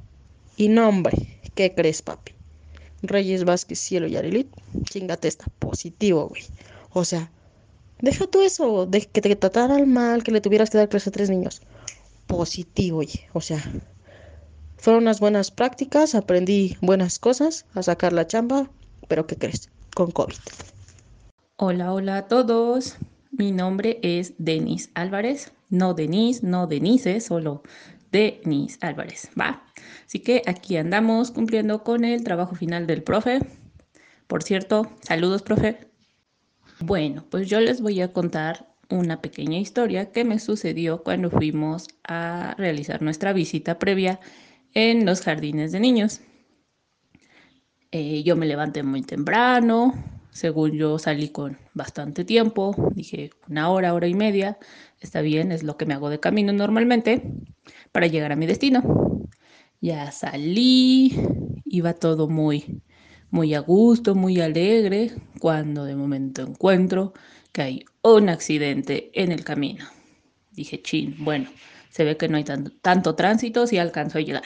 Y 0.62 0.70
no, 0.70 0.90
hombre, 0.90 1.42
¿qué 1.56 1.74
crees, 1.74 2.04
papi? 2.04 2.34
Reyes 3.02 3.46
Vázquez, 3.46 3.80
Cielo 3.80 4.06
y 4.06 4.16
Arelit, 4.16 4.48
chingate 4.84 5.28
esta, 5.28 5.46
positivo, 5.58 6.28
güey. 6.30 6.44
O 6.92 7.04
sea, 7.04 7.32
Deja 7.98 8.28
tú 8.28 8.42
eso, 8.42 8.86
de 8.86 9.02
que 9.02 9.22
te 9.22 9.36
trataran 9.36 9.92
mal, 9.92 10.24
que 10.24 10.32
le 10.32 10.40
tuvieras 10.40 10.70
que 10.70 10.78
dar 10.78 10.88
clase 10.88 11.10
a 11.10 11.12
tres 11.12 11.32
niños. 11.32 11.64
Positivo, 12.28 13.00
oye. 13.00 13.28
O 13.34 13.42
sea, 13.42 13.60
fueron 14.78 15.02
unas 15.02 15.20
buenas 15.20 15.50
prácticas, 15.50 16.14
aprendí 16.14 16.78
buenas 16.80 17.18
cosas, 17.18 17.66
a 17.74 17.82
sacar 17.82 18.14
la 18.14 18.28
chamba, 18.28 18.70
pero 19.08 19.26
¿qué 19.26 19.38
crees? 19.38 19.72
Con 19.96 20.12
COVID. 20.12 20.38
Hola, 21.58 21.92
hola 21.92 22.18
a 22.18 22.28
todos. 22.28 22.98
Mi 23.32 23.52
nombre 23.52 24.00
es 24.04 24.34
Denis 24.38 24.92
Álvarez. 24.94 25.54
No 25.72 25.96
Denis, 25.96 26.44
no 26.44 26.68
Denise, 26.68 27.20
solo 27.20 27.64
Denis 28.12 28.78
Álvarez, 28.82 29.32
¿va? 29.40 29.64
Así 30.12 30.20
que 30.20 30.42
aquí 30.46 30.76
andamos 30.76 31.32
cumpliendo 31.32 31.86
con 31.86 32.04
el 32.04 32.22
trabajo 32.26 32.54
final 32.54 32.86
del 32.86 33.02
profe. 33.02 33.40
Por 34.28 34.44
cierto, 34.44 34.92
saludos, 35.00 35.42
profe. 35.42 35.88
Bueno, 36.82 37.24
pues 37.30 37.48
yo 37.48 37.62
les 37.62 37.80
voy 37.80 38.02
a 38.02 38.12
contar 38.12 38.68
una 38.90 39.22
pequeña 39.22 39.58
historia 39.58 40.12
que 40.12 40.26
me 40.26 40.40
sucedió 40.40 41.02
cuando 41.02 41.32
fuimos 41.32 41.88
a 42.04 42.56
realizar 42.58 43.02
nuestra 43.02 43.32
visita 43.32 43.80
previa 43.80 44.20
en 44.74 45.06
los 45.06 45.22
jardines 45.22 45.72
de 45.72 45.80
niños. 45.80 46.20
Eh, 47.92 48.22
yo 48.24 48.36
me 48.36 48.48
levanté 48.48 48.84
muy 48.84 49.04
temprano, 49.04 49.94
según 50.30 50.74
yo 50.74 51.00
salí 51.00 51.30
con 51.30 51.58
bastante 51.74 52.26
tiempo, 52.26 52.76
dije 52.96 53.30
una 53.48 53.70
hora, 53.70 53.94
hora 53.94 54.08
y 54.10 54.14
media, 54.14 54.58
está 55.00 55.22
bien, 55.22 55.54
es 55.54 55.64
lo 55.64 55.78
que 55.78 55.86
me 55.86 55.94
hago 55.94 56.10
de 56.10 56.20
camino 56.20 56.52
normalmente 56.52 57.32
para 57.94 58.08
llegar 58.08 58.34
a 58.34 58.36
mi 58.36 58.46
destino. 58.46 59.21
Ya 59.82 60.12
salí, 60.12 61.12
iba 61.66 61.94
todo 61.94 62.28
muy 62.30 62.82
muy 63.32 63.54
a 63.56 63.62
gusto, 63.62 64.14
muy 64.14 64.40
alegre, 64.42 65.12
cuando 65.40 65.86
de 65.86 65.96
momento 65.96 66.42
encuentro 66.44 67.14
que 67.52 67.62
hay 67.62 67.86
un 68.04 68.30
accidente 68.30 69.10
en 69.14 69.32
el 69.32 69.44
camino. 69.44 69.86
Dije, 70.52 70.82
chin, 70.82 71.16
bueno, 71.20 71.50
se 71.90 72.04
ve 72.04 72.18
que 72.18 72.28
no 72.28 72.38
hay 72.38 72.44
tanto, 72.44 73.16
tránsito 73.16 73.66
si 73.66 73.78
alcanzo 73.78 74.18
a 74.18 74.22
llegar. 74.22 74.44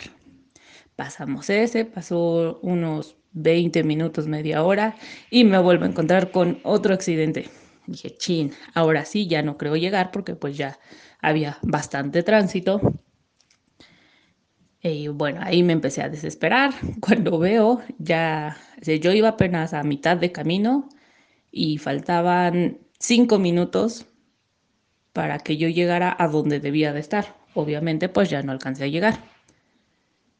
Pasamos 0.95 1.49
ese, 1.49 1.83
pasó 1.83 2.59
unos 2.61 3.17
20 3.33 3.83
minutos, 3.83 4.27
media 4.27 4.63
hora, 4.63 4.95
y 5.29 5.43
me 5.43 5.57
vuelvo 5.57 5.85
a 5.85 5.89
encontrar 5.89 6.31
con 6.31 6.59
otro 6.63 6.93
accidente. 6.93 7.49
Dije, 7.87 8.15
chin, 8.15 8.53
ahora 8.73 9.03
sí, 9.03 9.27
ya 9.27 9.41
no 9.41 9.57
creo 9.57 9.75
llegar 9.75 10.11
porque 10.11 10.35
pues 10.35 10.55
ya 10.55 10.79
había 11.21 11.57
bastante 11.63 12.23
tránsito 12.23 12.79
y 14.93 15.07
bueno, 15.07 15.39
ahí 15.43 15.63
me 15.63 15.73
empecé 15.73 16.01
a 16.01 16.09
desesperar 16.09 16.73
cuando 17.01 17.39
veo 17.39 17.81
ya, 17.97 18.57
yo 18.81 19.11
iba 19.11 19.29
apenas 19.29 19.73
a 19.73 19.83
mitad 19.83 20.17
de 20.17 20.31
camino 20.31 20.89
y 21.51 21.77
faltaban 21.77 22.79
cinco 22.99 23.39
minutos 23.39 24.05
para 25.13 25.39
que 25.39 25.57
yo 25.57 25.69
llegara 25.69 26.15
a 26.19 26.27
donde 26.27 26.59
debía 26.59 26.93
de 26.93 26.99
estar. 26.99 27.37
Obviamente 27.53 28.09
pues 28.09 28.29
ya 28.29 28.43
no 28.43 28.51
alcancé 28.51 28.83
a 28.83 28.87
llegar. 28.87 29.19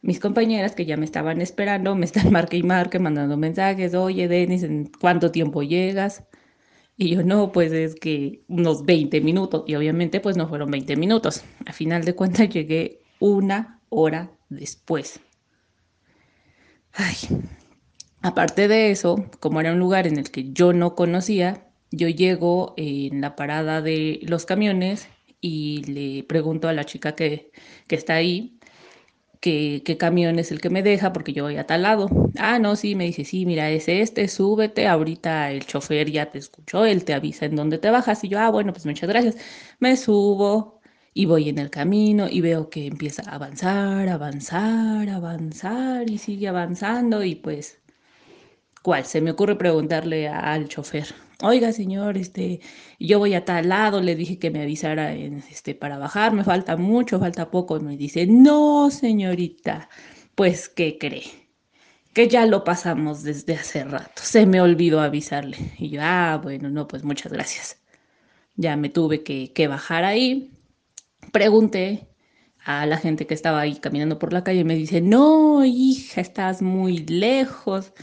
Mis 0.02 0.20
compañeras 0.20 0.76
que 0.76 0.86
ya 0.86 0.98
me 0.98 1.06
estaban 1.06 1.42
esperando 1.42 1.96
me 1.96 2.06
están 2.06 2.32
marque 2.32 2.58
y 2.58 2.64
marque, 2.64 3.00
mandando 3.00 3.38
mensajes, 3.38 3.96
oye 3.96 4.28
Denis, 4.28 4.64
¿en 4.64 4.92
cuánto 5.00 5.32
tiempo 5.32 5.64
llegas? 5.64 6.24
Y 6.98 7.10
yo 7.10 7.24
no, 7.24 7.52
pues 7.52 7.72
es 7.74 7.96
que 7.96 8.44
unos 8.48 8.86
20 8.86 9.20
minutos. 9.22 9.64
Y 9.68 9.76
obviamente 9.76 10.20
pues 10.20 10.38
no 10.38 10.48
fueron 10.48 10.72
20 10.72 10.96
minutos. 10.98 11.44
A 11.66 11.74
final 11.74 12.06
de 12.06 12.16
cuentas 12.16 12.50
llegué 12.54 13.02
una 13.20 13.75
hora 13.90 14.32
después. 14.50 15.20
Ay. 16.94 17.16
Aparte 18.22 18.68
de 18.68 18.92
eso, 18.92 19.26
como 19.40 19.60
era 19.62 19.72
un 19.74 19.80
lugar 19.80 20.08
en 20.08 20.18
el 20.18 20.32
que 20.32 20.52
yo 20.52 20.74
no 20.74 20.96
conocía, 20.96 21.68
yo 21.92 22.10
llego 22.10 22.74
en 22.78 23.22
la 23.22 23.36
parada 23.36 23.82
de 23.82 24.20
los 24.24 24.46
camiones 24.46 25.08
y 25.42 25.84
le 25.84 26.24
pregunto 26.24 26.68
a 26.68 26.74
la 26.74 26.86
chica 26.86 27.16
que, 27.16 27.52
que 27.88 27.96
está 27.96 28.16
ahí 28.16 28.60
qué 29.40 29.98
camión 30.00 30.40
es 30.40 30.52
el 30.52 30.60
que 30.62 30.70
me 30.70 30.82
deja 30.84 31.14
porque 31.14 31.34
yo 31.34 31.44
voy 31.44 31.58
a 31.58 31.68
tal 31.68 31.84
lado. 31.84 32.08
Ah, 32.38 32.60
no, 32.60 32.76
sí, 32.76 32.96
me 32.96 33.06
dice, 33.06 33.26
sí, 33.26 33.46
mira, 33.46 33.70
es 33.70 33.88
este, 33.88 34.28
súbete, 34.28 34.88
ahorita 34.88 35.52
el 35.52 35.66
chofer 35.66 36.12
ya 36.12 36.32
te 36.32 36.40
escuchó, 36.40 36.86
él 36.86 37.06
te 37.06 37.14
avisa 37.14 37.46
en 37.46 37.56
dónde 37.56 37.78
te 37.78 37.90
bajas. 37.92 38.24
Y 38.24 38.30
yo, 38.30 38.40
ah, 38.40 38.50
bueno, 38.50 38.74
pues 38.74 38.86
muchas 38.86 39.08
gracias. 39.10 39.36
Me 39.80 39.98
subo, 39.98 40.75
y 41.18 41.26
voy 41.26 41.50
en 41.50 41.60
el 41.60 41.70
camino 41.72 42.28
y 42.30 42.42
veo 42.42 42.70
que 42.70 42.88
empieza 42.88 43.24
a 43.26 43.36
avanzar, 43.36 44.10
avanzar, 44.10 45.10
avanzar 45.10 46.10
y 46.10 46.18
sigue 46.18 46.50
avanzando 46.50 47.24
y 47.24 47.36
pues, 47.36 47.80
¿cuál? 48.84 49.06
Se 49.06 49.22
me 49.22 49.32
ocurre 49.32 49.56
preguntarle 49.56 50.28
al 50.28 50.68
chofer, 50.68 51.08
oiga 51.42 51.72
señor, 51.72 52.18
este, 52.18 52.60
yo 53.00 53.20
voy 53.20 53.34
a 53.34 53.46
tal 53.46 53.70
lado, 53.70 54.02
le 54.02 54.16
dije 54.16 54.40
que 54.40 54.52
me 54.52 54.62
avisara 54.64 55.14
este, 55.16 55.74
para 55.76 55.98
bajar, 55.98 56.34
me 56.34 56.44
falta 56.44 56.76
mucho, 56.78 57.20
falta 57.20 57.50
poco, 57.50 57.78
y 57.78 57.82
me 57.82 57.98
dice, 57.98 58.28
no 58.28 58.92
señorita, 58.92 59.90
pues, 60.36 60.70
¿qué 60.70 60.98
cree? 61.00 61.24
que 62.14 62.28
ya 62.30 62.46
lo 62.46 62.64
pasamos 62.64 63.24
desde 63.24 63.56
hace 63.56 63.84
rato. 63.84 64.22
Se 64.24 64.46
me 64.46 64.62
olvidó 64.62 65.02
avisarle. 65.02 65.58
Y 65.78 65.90
yo, 65.90 66.02
ah, 66.04 66.40
bueno, 66.42 66.70
no, 66.70 66.88
pues 66.88 67.04
muchas 67.04 67.32
gracias. 67.34 67.82
Ya 68.56 68.78
me 68.78 68.90
tuve 68.90 69.24
que, 69.24 69.52
que 69.54 69.68
bajar 69.68 70.06
ahí 70.06 70.55
pregunté 71.32 72.08
a 72.66 72.86
la 72.86 72.98
gente 72.98 73.28
que 73.28 73.34
estaba 73.34 73.62
ahí 73.62 73.76
caminando 73.78 74.20
por 74.20 74.34
la 74.34 74.44
calle 74.44 74.62
y 74.62 74.64
me 74.64 74.76
dice, 74.76 75.02
no, 75.02 75.64
hija, 75.66 76.22
estás 76.22 76.62
muy 76.62 77.00
lejos, 77.00 77.94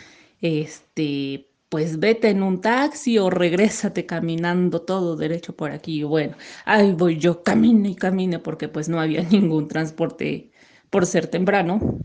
este, 0.40 1.48
pues 1.68 1.98
vete 1.98 2.28
en 2.30 2.42
un 2.42 2.60
taxi 2.60 3.18
o 3.18 3.30
regrésate 3.30 4.06
caminando 4.06 4.82
todo 4.82 5.16
derecho 5.16 5.56
por 5.56 5.72
aquí. 5.72 6.02
bueno, 6.04 6.36
ahí 6.66 6.92
voy 6.92 7.18
yo, 7.18 7.42
camine 7.42 7.90
y 7.90 7.94
camine 7.96 8.38
porque 8.38 8.68
pues 8.68 8.88
no 8.88 9.00
había 9.00 9.22
ningún 9.30 9.68
transporte 9.68 10.52
por 10.90 11.06
ser 11.06 11.26
temprano. 11.28 11.98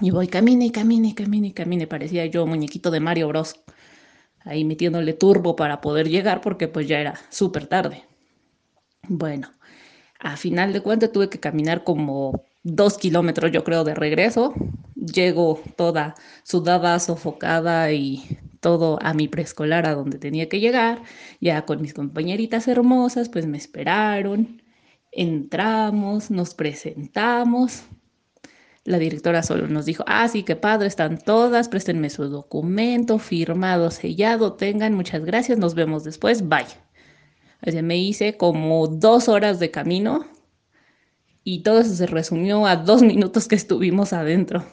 Y 0.00 0.10
voy, 0.10 0.28
camine 0.28 0.66
y 0.66 0.70
camine 0.70 1.08
y 1.08 1.14
camine 1.14 1.48
y 1.48 1.52
camine. 1.52 1.86
Parecía 1.86 2.26
yo 2.26 2.46
muñequito 2.46 2.90
de 2.90 3.00
Mario 3.00 3.28
Bros. 3.28 3.62
Ahí 4.40 4.64
metiéndole 4.64 5.12
turbo 5.12 5.56
para 5.56 5.80
poder 5.80 6.08
llegar 6.08 6.40
porque 6.40 6.68
pues 6.68 6.88
ya 6.88 6.98
era 7.00 7.20
súper 7.30 7.66
tarde. 7.66 8.04
Bueno, 9.08 9.52
a 10.18 10.36
final 10.36 10.72
de 10.72 10.80
cuentas 10.80 11.12
tuve 11.12 11.28
que 11.28 11.40
caminar 11.40 11.84
como 11.84 12.44
dos 12.62 12.98
kilómetros, 12.98 13.52
yo 13.52 13.64
creo, 13.64 13.84
de 13.84 13.94
regreso. 13.94 14.54
Llego 14.94 15.60
toda 15.76 16.14
sudada, 16.42 16.98
sofocada 16.98 17.92
y 17.92 18.38
todo 18.60 18.98
a 19.02 19.14
mi 19.14 19.28
preescolar, 19.28 19.86
a 19.86 19.94
donde 19.94 20.18
tenía 20.18 20.48
que 20.48 20.60
llegar. 20.60 21.02
Ya 21.40 21.64
con 21.64 21.80
mis 21.80 21.94
compañeritas 21.94 22.66
hermosas, 22.66 23.28
pues 23.28 23.46
me 23.46 23.58
esperaron. 23.58 24.62
Entramos, 25.12 26.30
nos 26.30 26.54
presentamos. 26.54 27.84
La 28.84 28.98
directora 28.98 29.42
solo 29.42 29.66
nos 29.66 29.84
dijo, 29.84 30.04
ah, 30.06 30.28
sí, 30.28 30.44
qué 30.44 30.54
padre, 30.54 30.86
están 30.86 31.18
todas, 31.18 31.68
préstenme 31.68 32.08
su 32.08 32.28
documento, 32.28 33.18
firmado, 33.18 33.90
sellado, 33.90 34.52
tengan, 34.52 34.94
muchas 34.94 35.24
gracias, 35.24 35.58
nos 35.58 35.74
vemos 35.74 36.04
después, 36.04 36.48
bye. 36.48 36.85
O 37.64 37.82
me 37.82 37.96
hice 37.98 38.36
como 38.36 38.86
dos 38.86 39.28
horas 39.28 39.58
de 39.60 39.70
camino 39.70 40.26
y 41.44 41.62
todo 41.62 41.80
eso 41.80 41.94
se 41.94 42.06
resumió 42.06 42.66
a 42.66 42.76
dos 42.76 43.02
minutos 43.02 43.46
que 43.48 43.54
estuvimos 43.54 44.12
adentro. 44.12 44.64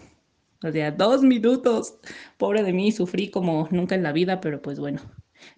O 0.63 0.71
sea, 0.71 0.91
dos 0.91 1.21
minutos. 1.21 1.95
Pobre 2.38 2.63
de 2.63 2.73
mí, 2.73 2.91
sufrí 2.91 3.29
como 3.29 3.67
nunca 3.71 3.95
en 3.95 4.03
la 4.03 4.11
vida, 4.11 4.41
pero 4.41 4.61
pues 4.61 4.79
bueno, 4.79 5.01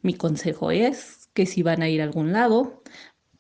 mi 0.01 0.13
consejo 0.15 0.71
es 0.71 1.29
que 1.33 1.45
si 1.45 1.63
van 1.63 1.81
a 1.81 1.89
ir 1.89 2.01
a 2.01 2.05
algún 2.05 2.33
lado, 2.33 2.83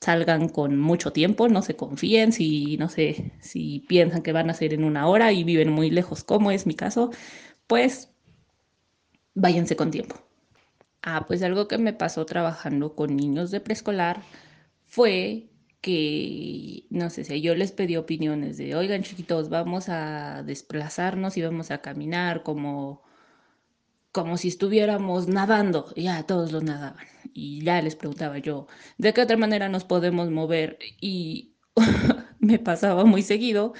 salgan 0.01 0.49
con 0.49 0.79
mucho 0.79 1.11
tiempo, 1.11 1.49
no 1.49 1.61
se 1.61 1.75
confíen, 1.75 2.31
si 2.31 2.77
no 2.77 2.89
sé, 2.89 3.33
si 3.41 3.81
piensan 3.87 4.21
que 4.23 4.33
van 4.33 4.49
a 4.49 4.53
ser 4.53 4.73
en 4.73 4.83
una 4.83 5.07
hora 5.07 5.31
y 5.33 5.43
viven 5.43 5.71
muy 5.71 5.89
lejos, 5.91 6.23
como 6.23 6.51
es 6.51 6.67
mi 6.67 6.75
caso, 6.75 7.11
pues 7.67 8.11
váyanse 9.35 9.75
con 9.75 9.91
tiempo. 9.91 10.24
Ah, 11.07 11.25
pues 11.27 11.43
algo 11.43 11.67
que 11.67 11.77
me 11.77 11.93
pasó 11.93 12.25
trabajando 12.25 12.95
con 12.95 13.15
niños 13.15 13.51
de 13.51 13.61
preescolar 13.61 14.23
fue 14.85 15.51
que, 15.81 16.87
no 16.89 17.09
sé, 17.11 17.23
si 17.25 17.41
yo 17.41 17.53
les 17.55 17.71
pedí 17.71 17.95
opiniones 17.95 18.57
de, 18.57 18.75
oigan 18.75 19.03
chiquitos, 19.03 19.49
vamos 19.49 19.87
a 19.89 20.41
desplazarnos 20.43 21.37
y 21.37 21.43
vamos 21.43 21.69
a 21.69 21.81
caminar 21.81 22.41
como, 22.43 23.03
como 24.11 24.37
si 24.37 24.47
estuviéramos 24.47 25.27
nadando. 25.27 25.93
ya 25.95 26.23
todos 26.23 26.51
los 26.51 26.63
nadaban. 26.63 27.05
Y 27.33 27.63
ya 27.63 27.81
les 27.81 27.95
preguntaba 27.95 28.39
yo, 28.39 28.67
¿de 28.97 29.13
qué 29.13 29.21
otra 29.21 29.37
manera 29.37 29.69
nos 29.69 29.83
podemos 29.85 30.31
mover? 30.31 30.79
Y 31.01 31.55
me 32.39 32.59
pasaba 32.59 33.05
muy 33.05 33.21
seguido 33.21 33.73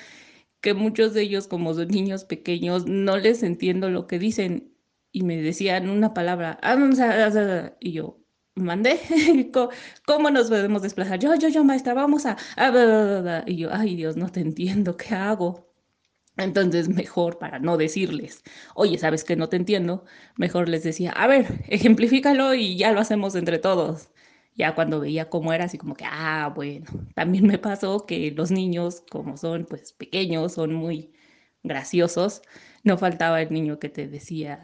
que 0.62 0.74
muchos 0.76 1.14
de 1.14 1.24
ellos, 1.24 1.48
como 1.48 1.74
son 1.74 1.88
niños 1.90 2.26
pequeños, 2.26 2.86
no 2.88 3.18
les 3.18 3.44
entiendo 3.44 3.90
lo 3.90 4.08
que 4.08 4.20
dicen 4.20 4.75
y 5.16 5.24
me 5.24 5.42
decían 5.42 5.90
una 5.90 6.14
palabra, 6.14 6.60
ah, 6.62 6.76
y 7.80 7.94
yo, 7.94 8.20
mandé, 8.56 9.00
¿cómo 10.06 10.30
nos 10.30 10.50
podemos 10.50 10.82
desplazar? 10.82 11.20
Yo, 11.20 11.34
yo, 11.36 11.48
yo, 11.48 11.64
maestra, 11.64 11.94
vamos 11.94 12.26
a, 12.26 12.36
y 13.48 13.56
yo, 13.56 13.70
ay 13.72 13.96
Dios, 13.96 14.18
no 14.18 14.30
te 14.30 14.42
entiendo, 14.42 14.98
¿qué 14.98 15.16
hago? 15.16 15.72
Entonces, 16.38 16.90
mejor 16.90 17.40
para 17.40 17.60
no 17.60 17.78
decirles, 17.78 18.44
oye, 18.76 18.98
¿sabes 18.98 19.24
que 19.24 19.38
no 19.38 19.50
te 19.50 19.58
entiendo? 19.58 20.06
Mejor 20.38 20.68
les 20.70 20.84
decía, 20.84 21.12
a 21.12 21.28
ver, 21.28 21.64
ejemplifícalo 21.70 22.54
y 22.54 22.78
ya 22.78 22.92
lo 22.92 23.00
hacemos 23.00 23.36
entre 23.36 23.60
todos. 23.60 24.10
Ya 24.56 24.76
cuando 24.76 25.00
veía 25.00 25.30
cómo 25.30 25.54
era, 25.54 25.66
así 25.66 25.78
como 25.78 25.96
que, 25.96 26.06
ah, 26.08 26.52
bueno, 26.56 26.88
también 27.16 27.48
me 27.48 27.58
pasó 27.60 28.06
que 28.06 28.32
los 28.32 28.52
niños, 28.52 29.04
como 29.12 29.38
son 29.38 29.66
pues 29.66 29.94
pequeños, 29.94 30.54
son 30.54 30.74
muy 30.74 31.14
graciosos, 31.64 32.42
no 32.84 32.98
faltaba 32.98 33.42
el 33.42 33.54
niño 33.54 33.80
que 33.80 33.90
te 33.90 34.08
decía, 34.08 34.62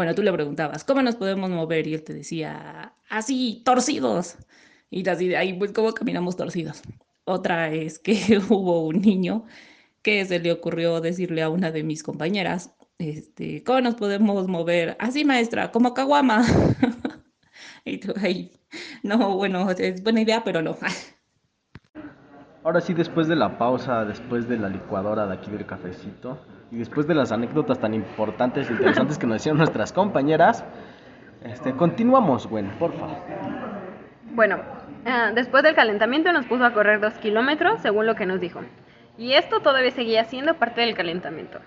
bueno, 0.00 0.14
tú 0.14 0.22
le 0.22 0.32
preguntabas, 0.32 0.82
¿cómo 0.82 1.02
nos 1.02 1.16
podemos 1.16 1.50
mover? 1.50 1.86
Y 1.86 1.92
él 1.92 2.02
te 2.02 2.14
decía, 2.14 2.94
así, 3.10 3.60
torcidos. 3.66 4.38
Y 4.88 5.06
así 5.06 5.28
de 5.28 5.36
ahí, 5.36 5.52
pues, 5.52 5.72
¿cómo 5.72 5.92
caminamos 5.92 6.38
torcidos? 6.38 6.80
Otra 7.24 7.70
es 7.70 7.98
que 7.98 8.14
hubo 8.48 8.86
un 8.86 9.02
niño 9.02 9.44
que 10.00 10.24
se 10.24 10.38
le 10.38 10.52
ocurrió 10.52 11.02
decirle 11.02 11.42
a 11.42 11.50
una 11.50 11.70
de 11.70 11.82
mis 11.82 12.02
compañeras, 12.02 12.72
este, 12.96 13.62
¿cómo 13.62 13.82
nos 13.82 13.94
podemos 13.96 14.48
mover? 14.48 14.96
Así, 15.00 15.26
maestra, 15.26 15.70
como 15.70 15.92
caguama. 15.92 16.46
y 17.84 17.98
tú, 17.98 18.14
ahí, 18.22 18.52
no, 19.02 19.36
bueno, 19.36 19.70
es 19.70 20.02
buena 20.02 20.22
idea, 20.22 20.42
pero 20.44 20.62
no. 20.62 20.78
Ahora 22.62 22.82
sí, 22.82 22.92
después 22.92 23.26
de 23.26 23.36
la 23.36 23.56
pausa, 23.56 24.04
después 24.04 24.46
de 24.46 24.58
la 24.58 24.68
licuadora 24.68 25.26
de 25.26 25.32
aquí 25.32 25.50
del 25.50 25.64
cafecito, 25.64 26.38
y 26.70 26.76
después 26.76 27.06
de 27.06 27.14
las 27.14 27.32
anécdotas 27.32 27.78
tan 27.78 27.94
importantes 27.94 28.68
e 28.68 28.72
interesantes 28.72 29.18
que 29.18 29.26
nos 29.26 29.38
hicieron 29.38 29.58
nuestras 29.58 29.92
compañeras, 29.94 30.62
este, 31.42 31.72
continuamos, 31.72 32.48
bueno, 32.48 32.70
por 32.78 32.92
favor. 32.92 33.16
Bueno, 34.32 34.58
eh, 35.06 35.32
después 35.34 35.62
del 35.62 35.74
calentamiento 35.74 36.32
nos 36.32 36.44
puso 36.44 36.64
a 36.64 36.74
correr 36.74 37.00
dos 37.00 37.14
kilómetros, 37.14 37.80
según 37.80 38.06
lo 38.06 38.14
que 38.14 38.26
nos 38.26 38.40
dijo. 38.40 38.60
Y 39.16 39.32
esto 39.32 39.60
todavía 39.60 39.90
seguía 39.90 40.24
siendo 40.24 40.54
parte 40.54 40.82
del 40.82 40.94
calentamiento. 40.94 41.60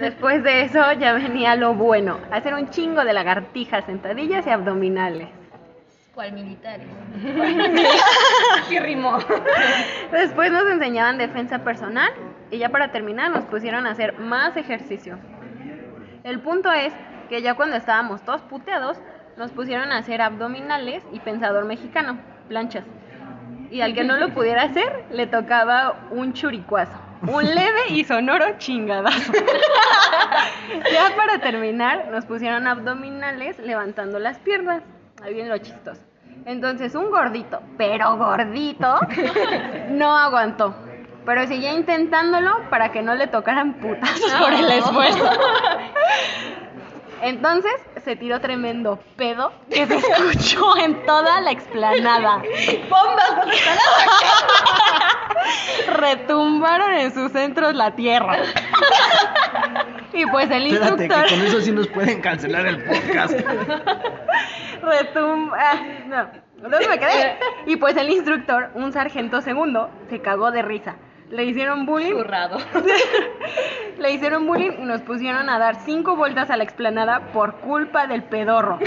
Después 0.00 0.44
de 0.44 0.62
eso 0.62 0.80
ya 1.00 1.14
venía 1.14 1.56
lo 1.56 1.74
bueno, 1.74 2.18
hacer 2.30 2.54
un 2.54 2.70
chingo 2.70 3.04
de 3.04 3.12
lagartijas, 3.12 3.84
sentadillas 3.86 4.46
y 4.46 4.50
abdominales. 4.50 5.28
¿Cuál 6.16 6.32
militares? 6.32 6.86
¿Qué 8.70 8.80
rimó? 8.80 9.18
Después 10.10 10.50
nos 10.50 10.66
enseñaban 10.66 11.18
defensa 11.18 11.58
personal 11.58 12.10
y 12.50 12.56
ya 12.56 12.70
para 12.70 12.90
terminar 12.90 13.30
nos 13.30 13.44
pusieron 13.44 13.86
a 13.86 13.90
hacer 13.90 14.18
más 14.18 14.56
ejercicio. 14.56 15.18
El 16.24 16.40
punto 16.40 16.72
es 16.72 16.94
que 17.28 17.42
ya 17.42 17.52
cuando 17.52 17.76
estábamos 17.76 18.24
todos 18.24 18.40
puteados, 18.40 18.98
nos 19.36 19.50
pusieron 19.50 19.92
a 19.92 19.98
hacer 19.98 20.22
abdominales 20.22 21.02
y 21.12 21.20
pensador 21.20 21.66
mexicano, 21.66 22.18
planchas. 22.48 22.84
Y 23.70 23.82
al 23.82 23.92
que 23.92 24.02
no 24.02 24.16
lo 24.16 24.32
pudiera 24.32 24.62
hacer, 24.62 25.04
le 25.10 25.26
tocaba 25.26 26.06
un 26.10 26.32
churicuazo. 26.32 26.98
Un 27.30 27.44
leve 27.44 27.90
y 27.90 28.04
sonoro 28.04 28.56
chingadazo. 28.56 29.32
ya 30.92 31.14
para 31.14 31.40
terminar, 31.40 32.08
nos 32.10 32.24
pusieron 32.24 32.66
abdominales 32.66 33.58
levantando 33.58 34.18
las 34.18 34.38
piernas. 34.38 34.82
Ahí 35.26 35.34
viene 35.34 35.48
lo 35.48 35.58
chistoso. 35.58 36.00
Entonces, 36.44 36.94
un 36.94 37.10
gordito, 37.10 37.60
pero 37.76 38.16
gordito, 38.16 39.00
no 39.88 40.16
aguantó. 40.16 40.72
Pero 41.24 41.48
seguía 41.48 41.72
intentándolo 41.72 42.70
para 42.70 42.92
que 42.92 43.02
no 43.02 43.12
le 43.16 43.26
tocaran 43.26 43.74
putas 43.74 44.20
por 44.38 44.52
el 44.52 44.70
esfuerzo. 44.70 45.28
Entonces 47.22 47.72
se 48.04 48.14
tiró 48.14 48.40
tremendo 48.40 49.00
pedo 49.16 49.52
que 49.68 49.84
se 49.86 49.96
escuchó 49.96 50.76
en 50.76 51.04
toda 51.04 51.40
la 51.40 51.50
explanada. 51.50 52.44
¡Bombas! 52.88 53.46
Retumbaron 55.96 56.92
en 56.94 57.12
sus 57.14 57.32
centros 57.32 57.74
la 57.74 57.94
tierra. 57.94 58.38
Y 60.12 60.24
pues 60.26 60.50
el 60.50 60.66
Espérate, 60.66 61.02
instructor. 61.04 61.24
que 61.28 61.34
con 61.36 61.46
eso 61.46 61.60
sí 61.60 61.72
nos 61.72 61.86
pueden 61.88 62.20
cancelar 62.20 62.66
el 62.66 62.82
podcast. 62.82 63.38
Retumba. 64.82 65.56
ah, 65.60 65.74
No, 66.06 66.70
¿dónde 66.70 66.88
me 66.88 66.98
quedé? 66.98 67.36
Y 67.66 67.76
pues 67.76 67.96
el 67.96 68.10
instructor, 68.10 68.70
un 68.74 68.92
sargento 68.92 69.40
segundo, 69.42 69.90
se 70.10 70.20
cagó 70.20 70.50
de 70.50 70.62
risa. 70.62 70.96
Le 71.30 71.44
hicieron 71.44 71.86
bullying. 71.86 72.12
Zurrado. 72.12 72.58
Le 73.98 74.10
hicieron 74.12 74.46
bullying 74.46 74.72
y 74.78 74.82
nos 74.84 75.00
pusieron 75.02 75.48
a 75.50 75.58
dar 75.58 75.76
cinco 75.84 76.14
vueltas 76.14 76.50
a 76.50 76.56
la 76.56 76.62
explanada 76.64 77.32
por 77.32 77.56
culpa 77.56 78.06
del 78.06 78.22
pedorro. 78.22 78.78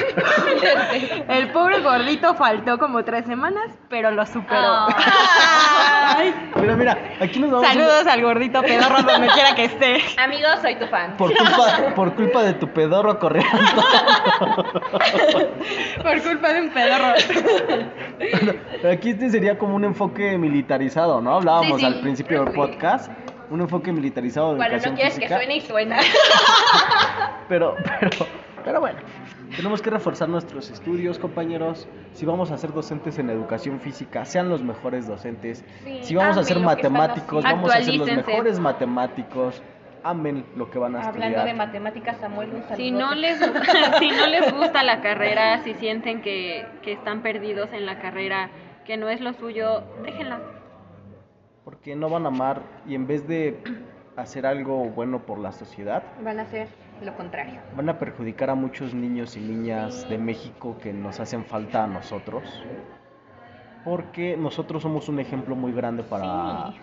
El 1.27 1.49
pobre 1.51 1.81
gordito 1.81 2.35
faltó 2.35 2.77
como 2.77 3.03
tres 3.03 3.25
semanas, 3.25 3.71
pero 3.89 4.11
lo 4.11 4.25
superó. 4.25 4.87
Mira, 6.55 6.75
mira, 6.75 6.97
aquí 7.21 7.39
nos 7.39 7.51
vamos 7.51 7.65
a- 7.67 7.73
Saludos 7.73 8.07
al 8.07 8.21
gordito 8.21 8.61
pedorro 8.61 9.01
donde 9.03 9.27
quiera 9.29 9.55
que 9.55 9.65
esté. 9.65 10.01
Amigo, 10.21 10.47
soy 10.61 10.75
tu 10.75 10.85
fan. 10.87 11.15
por 11.17 11.33
culpa, 11.35 11.93
por 11.95 12.13
culpa 12.15 12.43
de 12.43 12.53
tu 12.53 12.67
pedorro 12.73 13.19
corriendo. 13.19 13.57
Por 16.03 16.21
culpa 16.21 16.53
de 16.53 16.61
un 16.61 16.69
pedorro. 16.71 17.13
Pero 18.19 18.91
aquí 18.93 19.09
este 19.11 19.29
sería 19.29 19.57
como 19.57 19.75
un 19.75 19.85
enfoque 19.85 20.37
militarizado, 20.37 21.21
¿no? 21.21 21.35
Hablábamos 21.35 21.79
Sí, 21.79 21.79
sí, 21.79 21.85
al 21.85 22.01
principio 22.01 22.43
del 22.43 22.53
podcast. 22.53 23.11
Un 23.49 23.61
enfoque 23.61 23.91
militarizado 23.91 24.51
de 24.51 24.57
Bueno, 24.57 24.73
educación 24.75 24.93
no 24.93 24.97
quieres 24.97 25.13
que 25.15 25.21
física. 25.21 25.37
suene 25.37 25.55
y 25.57 25.61
suena. 25.61 25.97
Pero, 27.49 27.75
pero, 27.99 28.11
pero 28.63 28.79
bueno, 28.79 28.99
tenemos 29.55 29.81
que 29.81 29.89
reforzar 29.89 30.29
nuestros 30.29 30.69
estudios, 30.69 31.17
compañeros. 31.17 31.87
Si 32.13 32.23
vamos 32.27 32.51
a 32.51 32.57
ser 32.59 32.71
docentes 32.73 33.17
en 33.17 33.31
educación 33.31 33.79
física, 33.79 34.23
sean 34.23 34.49
los 34.49 34.61
mejores 34.61 35.07
docentes. 35.07 35.65
Sí, 35.83 35.99
si 36.03 36.15
vamos 36.15 36.37
a 36.37 36.43
ser 36.43 36.57
que 36.57 36.63
matemáticos, 36.63 37.43
vamos 37.43 37.73
a 37.73 37.81
ser 37.81 37.95
los 37.95 38.07
mejores 38.11 38.59
matemáticos. 38.59 39.63
Amen 40.03 40.45
lo 40.55 40.69
que 40.71 40.79
van 40.79 40.95
a 40.95 40.99
Hablando 40.99 41.25
estudiar. 41.37 41.45
de 41.45 41.53
matemáticas, 41.53 42.17
Samuel, 42.17 42.49
un. 42.53 42.75
Si 42.77 42.91
no 42.91 43.13
les 43.15 43.37
si 43.99 44.09
no 44.11 44.27
les 44.27 44.51
gusta 44.53 44.83
la 44.83 45.01
carrera, 45.01 45.61
si 45.63 45.73
sienten 45.75 46.21
que, 46.21 46.65
que 46.81 46.93
están 46.93 47.21
perdidos 47.21 47.71
en 47.73 47.85
la 47.85 47.99
carrera, 47.99 48.49
que 48.85 48.97
no 48.97 49.09
es 49.09 49.21
lo 49.21 49.33
suyo, 49.33 49.83
déjenla. 50.03 50.39
Porque 51.63 51.95
no 51.95 52.09
van 52.09 52.25
a 52.25 52.29
amar 52.29 52.61
y 52.87 52.95
en 52.95 53.05
vez 53.05 53.27
de 53.27 53.59
hacer 54.15 54.45
algo 54.45 54.85
bueno 54.85 55.19
por 55.19 55.37
la 55.39 55.51
sociedad, 55.51 56.03
Van 56.23 56.39
a 56.39 56.43
hacer 56.43 56.67
lo 57.03 57.13
contrario. 57.15 57.59
van 57.75 57.87
a 57.89 57.97
perjudicar 57.99 58.49
a 58.49 58.55
muchos 58.55 58.93
niños 58.93 59.37
y 59.37 59.39
niñas 59.39 60.09
de 60.09 60.17
México 60.17 60.77
que 60.81 60.91
nos 60.91 61.19
hacen 61.19 61.45
falta 61.45 61.83
a 61.83 61.87
nosotros. 61.87 62.43
Porque 63.83 64.35
nosotros 64.37 64.83
somos 64.83 65.07
un 65.09 65.19
ejemplo 65.19 65.55
muy 65.55 65.71
grande 65.71 66.03
para 66.03 66.73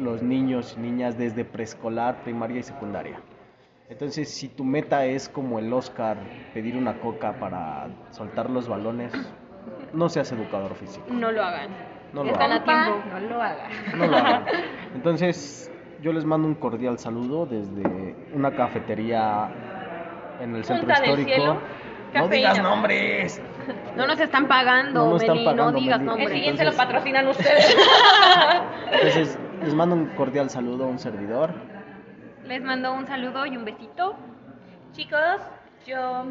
los 0.00 0.22
niños 0.22 0.74
y 0.76 0.80
niñas 0.80 1.18
desde 1.18 1.44
preescolar, 1.44 2.22
primaria 2.24 2.60
y 2.60 2.62
secundaria. 2.62 3.20
Entonces, 3.88 4.28
si 4.30 4.48
tu 4.48 4.64
meta 4.64 5.04
es 5.04 5.28
como 5.28 5.58
el 5.58 5.72
Oscar, 5.72 6.16
pedir 6.54 6.76
una 6.76 6.98
coca 6.98 7.34
para 7.34 7.88
soltar 8.10 8.50
los 8.50 8.68
balones, 8.68 9.12
no 9.92 10.08
seas 10.08 10.32
educador 10.32 10.74
físico. 10.74 11.06
No 11.10 11.30
lo 11.30 11.42
hagan. 11.42 11.70
No 12.12 12.24
lo 12.24 12.32
Están 12.32 12.52
a 12.52 12.56
hagan. 12.56 12.84
tiempo. 12.84 13.08
No 13.12 13.20
lo 13.20 13.42
haga. 13.42 13.68
No 13.96 14.06
lo 14.06 14.16
hagan. 14.16 14.44
Entonces, 14.94 15.70
yo 16.02 16.12
les 16.12 16.24
mando 16.24 16.48
un 16.48 16.54
cordial 16.54 16.98
saludo 16.98 17.46
desde 17.46 18.16
una 18.34 18.50
cafetería 18.56 19.48
en 20.40 20.56
el 20.56 20.64
centro 20.64 20.90
histórico. 20.92 21.58
No 22.14 22.28
digas 22.28 22.62
nombres. 22.62 23.42
No 23.96 24.06
nos 24.06 24.18
están 24.20 24.46
pagando, 24.48 25.04
No 25.04 25.10
nos 25.10 25.22
están 25.22 25.36
Meli, 25.36 25.44
pagando, 25.46 25.72
no 25.72 25.78
digas 25.78 25.98
Meli. 26.00 26.10
El 26.10 26.18
nombres. 26.18 26.30
siguiente 26.32 26.64
lo 26.64 26.72
patrocinan 26.72 27.28
ustedes. 27.28 27.76
Entonces, 28.92 29.38
les 29.62 29.74
mando 29.74 29.96
un 29.96 30.06
cordial 30.10 30.48
saludo 30.50 30.84
a 30.84 30.88
un 30.88 30.98
servidor. 30.98 31.52
Les 32.44 32.62
mando 32.62 32.92
un 32.92 33.06
saludo 33.06 33.44
y 33.46 33.56
un 33.56 33.64
besito. 33.64 34.16
Chicos, 34.92 35.40
yo. 35.86 36.26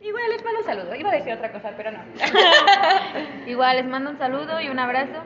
Igual 0.00 0.22
les 0.30 0.44
mando 0.44 0.60
un 0.60 0.66
saludo. 0.66 0.94
Iba 0.94 1.10
a 1.10 1.14
decir 1.14 1.32
otra 1.32 1.50
cosa, 1.52 1.70
pero 1.76 1.90
no. 1.90 1.98
Igual 3.46 3.76
les 3.76 3.86
mando 3.86 4.10
un 4.10 4.18
saludo 4.18 4.60
y 4.60 4.68
un 4.68 4.78
abrazo. 4.78 5.22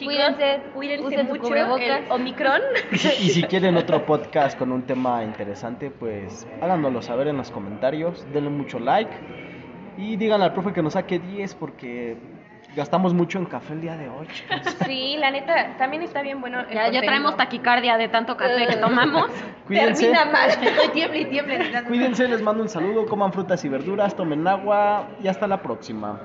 Chicos, 0.00 0.14
Cuídense, 0.14 0.62
cuídense 0.72 1.24
mucho. 1.24 1.42
cubrebocas. 1.42 1.82
El 1.82 2.10
Omicron. 2.10 2.62
Y 2.92 3.28
si 3.28 3.42
quieren 3.42 3.76
otro 3.76 4.06
podcast 4.06 4.58
con 4.58 4.72
un 4.72 4.82
tema 4.82 5.22
interesante, 5.22 5.90
pues 5.90 6.46
háganoslo 6.62 7.02
saber 7.02 7.28
en 7.28 7.36
los 7.36 7.50
comentarios. 7.50 8.24
Denle 8.32 8.48
mucho 8.48 8.78
like. 8.78 9.10
Y 9.98 10.16
díganle 10.16 10.46
al 10.46 10.54
profe 10.54 10.72
que 10.72 10.82
nos 10.82 10.94
saque 10.94 11.18
10 11.18 11.54
porque 11.56 12.16
gastamos 12.74 13.12
mucho 13.12 13.38
en 13.38 13.44
café 13.44 13.74
el 13.74 13.82
día 13.82 13.98
de 13.98 14.08
hoy. 14.08 14.26
chicos. 14.28 14.74
Sí, 14.86 15.18
la 15.18 15.30
neta, 15.30 15.76
también 15.76 16.02
está 16.02 16.22
bien 16.22 16.40
bueno. 16.40 16.60
el 16.60 16.74
Ya, 16.74 16.90
ya 16.90 17.02
traemos 17.02 17.36
taquicardia 17.36 17.98
de 17.98 18.08
tanto 18.08 18.38
café 18.38 18.68
que 18.68 18.76
tomamos. 18.76 19.30
Cuídense. 19.66 20.04
Termina 20.04 20.24
mal. 20.24 20.48
Estoy 20.48 20.88
tiemble 20.94 21.20
y 21.20 21.24
tiemble. 21.26 21.58
Cuídense, 21.86 22.26
les 22.26 22.40
mando 22.40 22.62
un 22.62 22.70
saludo, 22.70 23.04
coman 23.04 23.34
frutas 23.34 23.62
y 23.66 23.68
verduras, 23.68 24.16
tomen 24.16 24.48
agua 24.48 25.08
y 25.22 25.28
hasta 25.28 25.46
la 25.46 25.60
próxima. 25.60 26.18